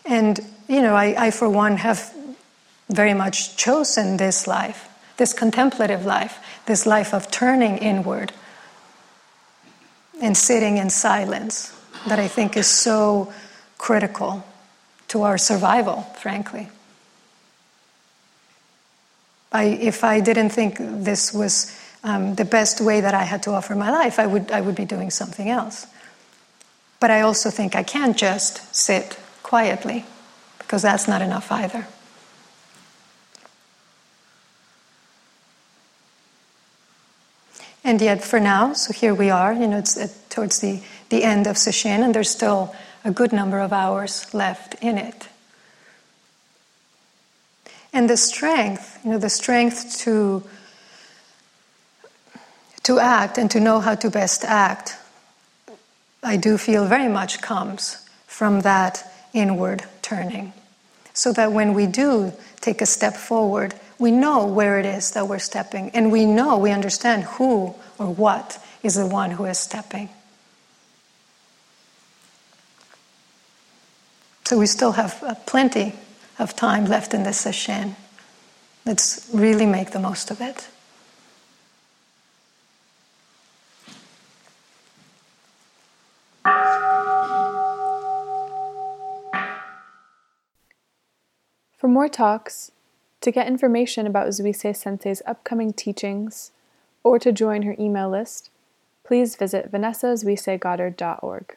And, 0.04 0.40
you 0.68 0.80
know, 0.80 0.94
I, 0.94 1.26
I, 1.26 1.30
for 1.30 1.48
one, 1.48 1.76
have 1.76 2.12
very 2.88 3.12
much 3.12 3.56
chosen 3.56 4.16
this 4.16 4.46
life, 4.46 4.88
this 5.18 5.34
contemplative 5.34 6.06
life, 6.06 6.38
this 6.68 6.86
life 6.86 7.12
of 7.12 7.30
turning 7.30 7.78
inward 7.78 8.32
and 10.22 10.36
sitting 10.36 10.76
in 10.76 10.90
silence 10.90 11.74
that 12.06 12.20
I 12.20 12.28
think 12.28 12.56
is 12.56 12.68
so 12.68 13.32
critical 13.78 14.44
to 15.08 15.22
our 15.22 15.38
survival, 15.38 16.02
frankly. 16.20 16.68
I, 19.50 19.64
if 19.64 20.04
I 20.04 20.20
didn't 20.20 20.50
think 20.50 20.76
this 20.78 21.32
was 21.32 21.74
um, 22.04 22.34
the 22.34 22.44
best 22.44 22.80
way 22.80 23.00
that 23.00 23.14
I 23.14 23.24
had 23.24 23.42
to 23.44 23.52
offer 23.52 23.74
my 23.74 23.90
life, 23.90 24.18
I 24.18 24.26
would, 24.26 24.52
I 24.52 24.60
would 24.60 24.76
be 24.76 24.84
doing 24.84 25.10
something 25.10 25.48
else. 25.48 25.86
But 27.00 27.10
I 27.10 27.22
also 27.22 27.50
think 27.50 27.74
I 27.74 27.82
can't 27.82 28.16
just 28.16 28.74
sit 28.74 29.18
quietly, 29.42 30.04
because 30.58 30.82
that's 30.82 31.08
not 31.08 31.22
enough 31.22 31.50
either. 31.50 31.86
And 37.88 38.02
yet, 38.02 38.22
for 38.22 38.38
now, 38.38 38.74
so 38.74 38.92
here 38.92 39.14
we 39.14 39.30
are, 39.30 39.54
you 39.54 39.66
know, 39.66 39.78
it's 39.78 39.96
at, 39.96 40.10
towards 40.28 40.60
the, 40.60 40.82
the 41.08 41.24
end 41.24 41.46
of 41.46 41.56
Sesshin, 41.56 42.04
and 42.04 42.14
there's 42.14 42.28
still 42.28 42.76
a 43.02 43.10
good 43.10 43.32
number 43.32 43.60
of 43.60 43.72
hours 43.72 44.26
left 44.34 44.74
in 44.82 44.98
it. 44.98 45.26
And 47.94 48.10
the 48.10 48.18
strength, 48.18 49.00
you 49.02 49.12
know, 49.12 49.18
the 49.18 49.30
strength 49.30 49.96
to, 50.00 50.44
to 52.82 52.98
act 52.98 53.38
and 53.38 53.50
to 53.52 53.58
know 53.58 53.80
how 53.80 53.94
to 53.94 54.10
best 54.10 54.44
act, 54.44 54.98
I 56.22 56.36
do 56.36 56.58
feel 56.58 56.84
very 56.84 57.08
much 57.08 57.40
comes 57.40 58.06
from 58.26 58.60
that 58.60 59.02
inward 59.32 59.84
turning. 60.02 60.52
So 61.14 61.32
that 61.32 61.52
when 61.52 61.72
we 61.72 61.86
do 61.86 62.34
take 62.60 62.82
a 62.82 62.86
step 62.86 63.16
forward, 63.16 63.72
we 63.98 64.10
know 64.10 64.46
where 64.46 64.78
it 64.78 64.86
is 64.86 65.10
that 65.12 65.26
we're 65.26 65.38
stepping, 65.38 65.90
and 65.90 66.12
we 66.12 66.24
know, 66.24 66.56
we 66.58 66.70
understand 66.70 67.24
who 67.24 67.74
or 67.98 68.06
what 68.06 68.62
is 68.82 68.94
the 68.94 69.06
one 69.06 69.32
who 69.32 69.44
is 69.44 69.58
stepping. 69.58 70.08
So 74.44 74.58
we 74.58 74.66
still 74.66 74.92
have 74.92 75.22
uh, 75.22 75.34
plenty 75.46 75.94
of 76.38 76.56
time 76.56 76.86
left 76.86 77.12
in 77.12 77.22
this 77.24 77.38
session. 77.38 77.96
Let's 78.86 79.28
really 79.34 79.66
make 79.66 79.90
the 79.90 79.98
most 79.98 80.30
of 80.30 80.40
it. 80.40 80.68
For 91.76 91.88
more 91.88 92.08
talks, 92.08 92.70
to 93.20 93.30
get 93.30 93.46
information 93.46 94.06
about 94.06 94.28
Zuisei 94.28 94.76
Sensei's 94.76 95.22
upcoming 95.26 95.72
teachings, 95.72 96.52
or 97.02 97.18
to 97.18 97.32
join 97.32 97.62
her 97.62 97.76
email 97.78 98.10
list, 98.10 98.50
please 99.04 99.36
visit 99.36 99.72
vanessazuiseigoddard.org. 99.72 101.56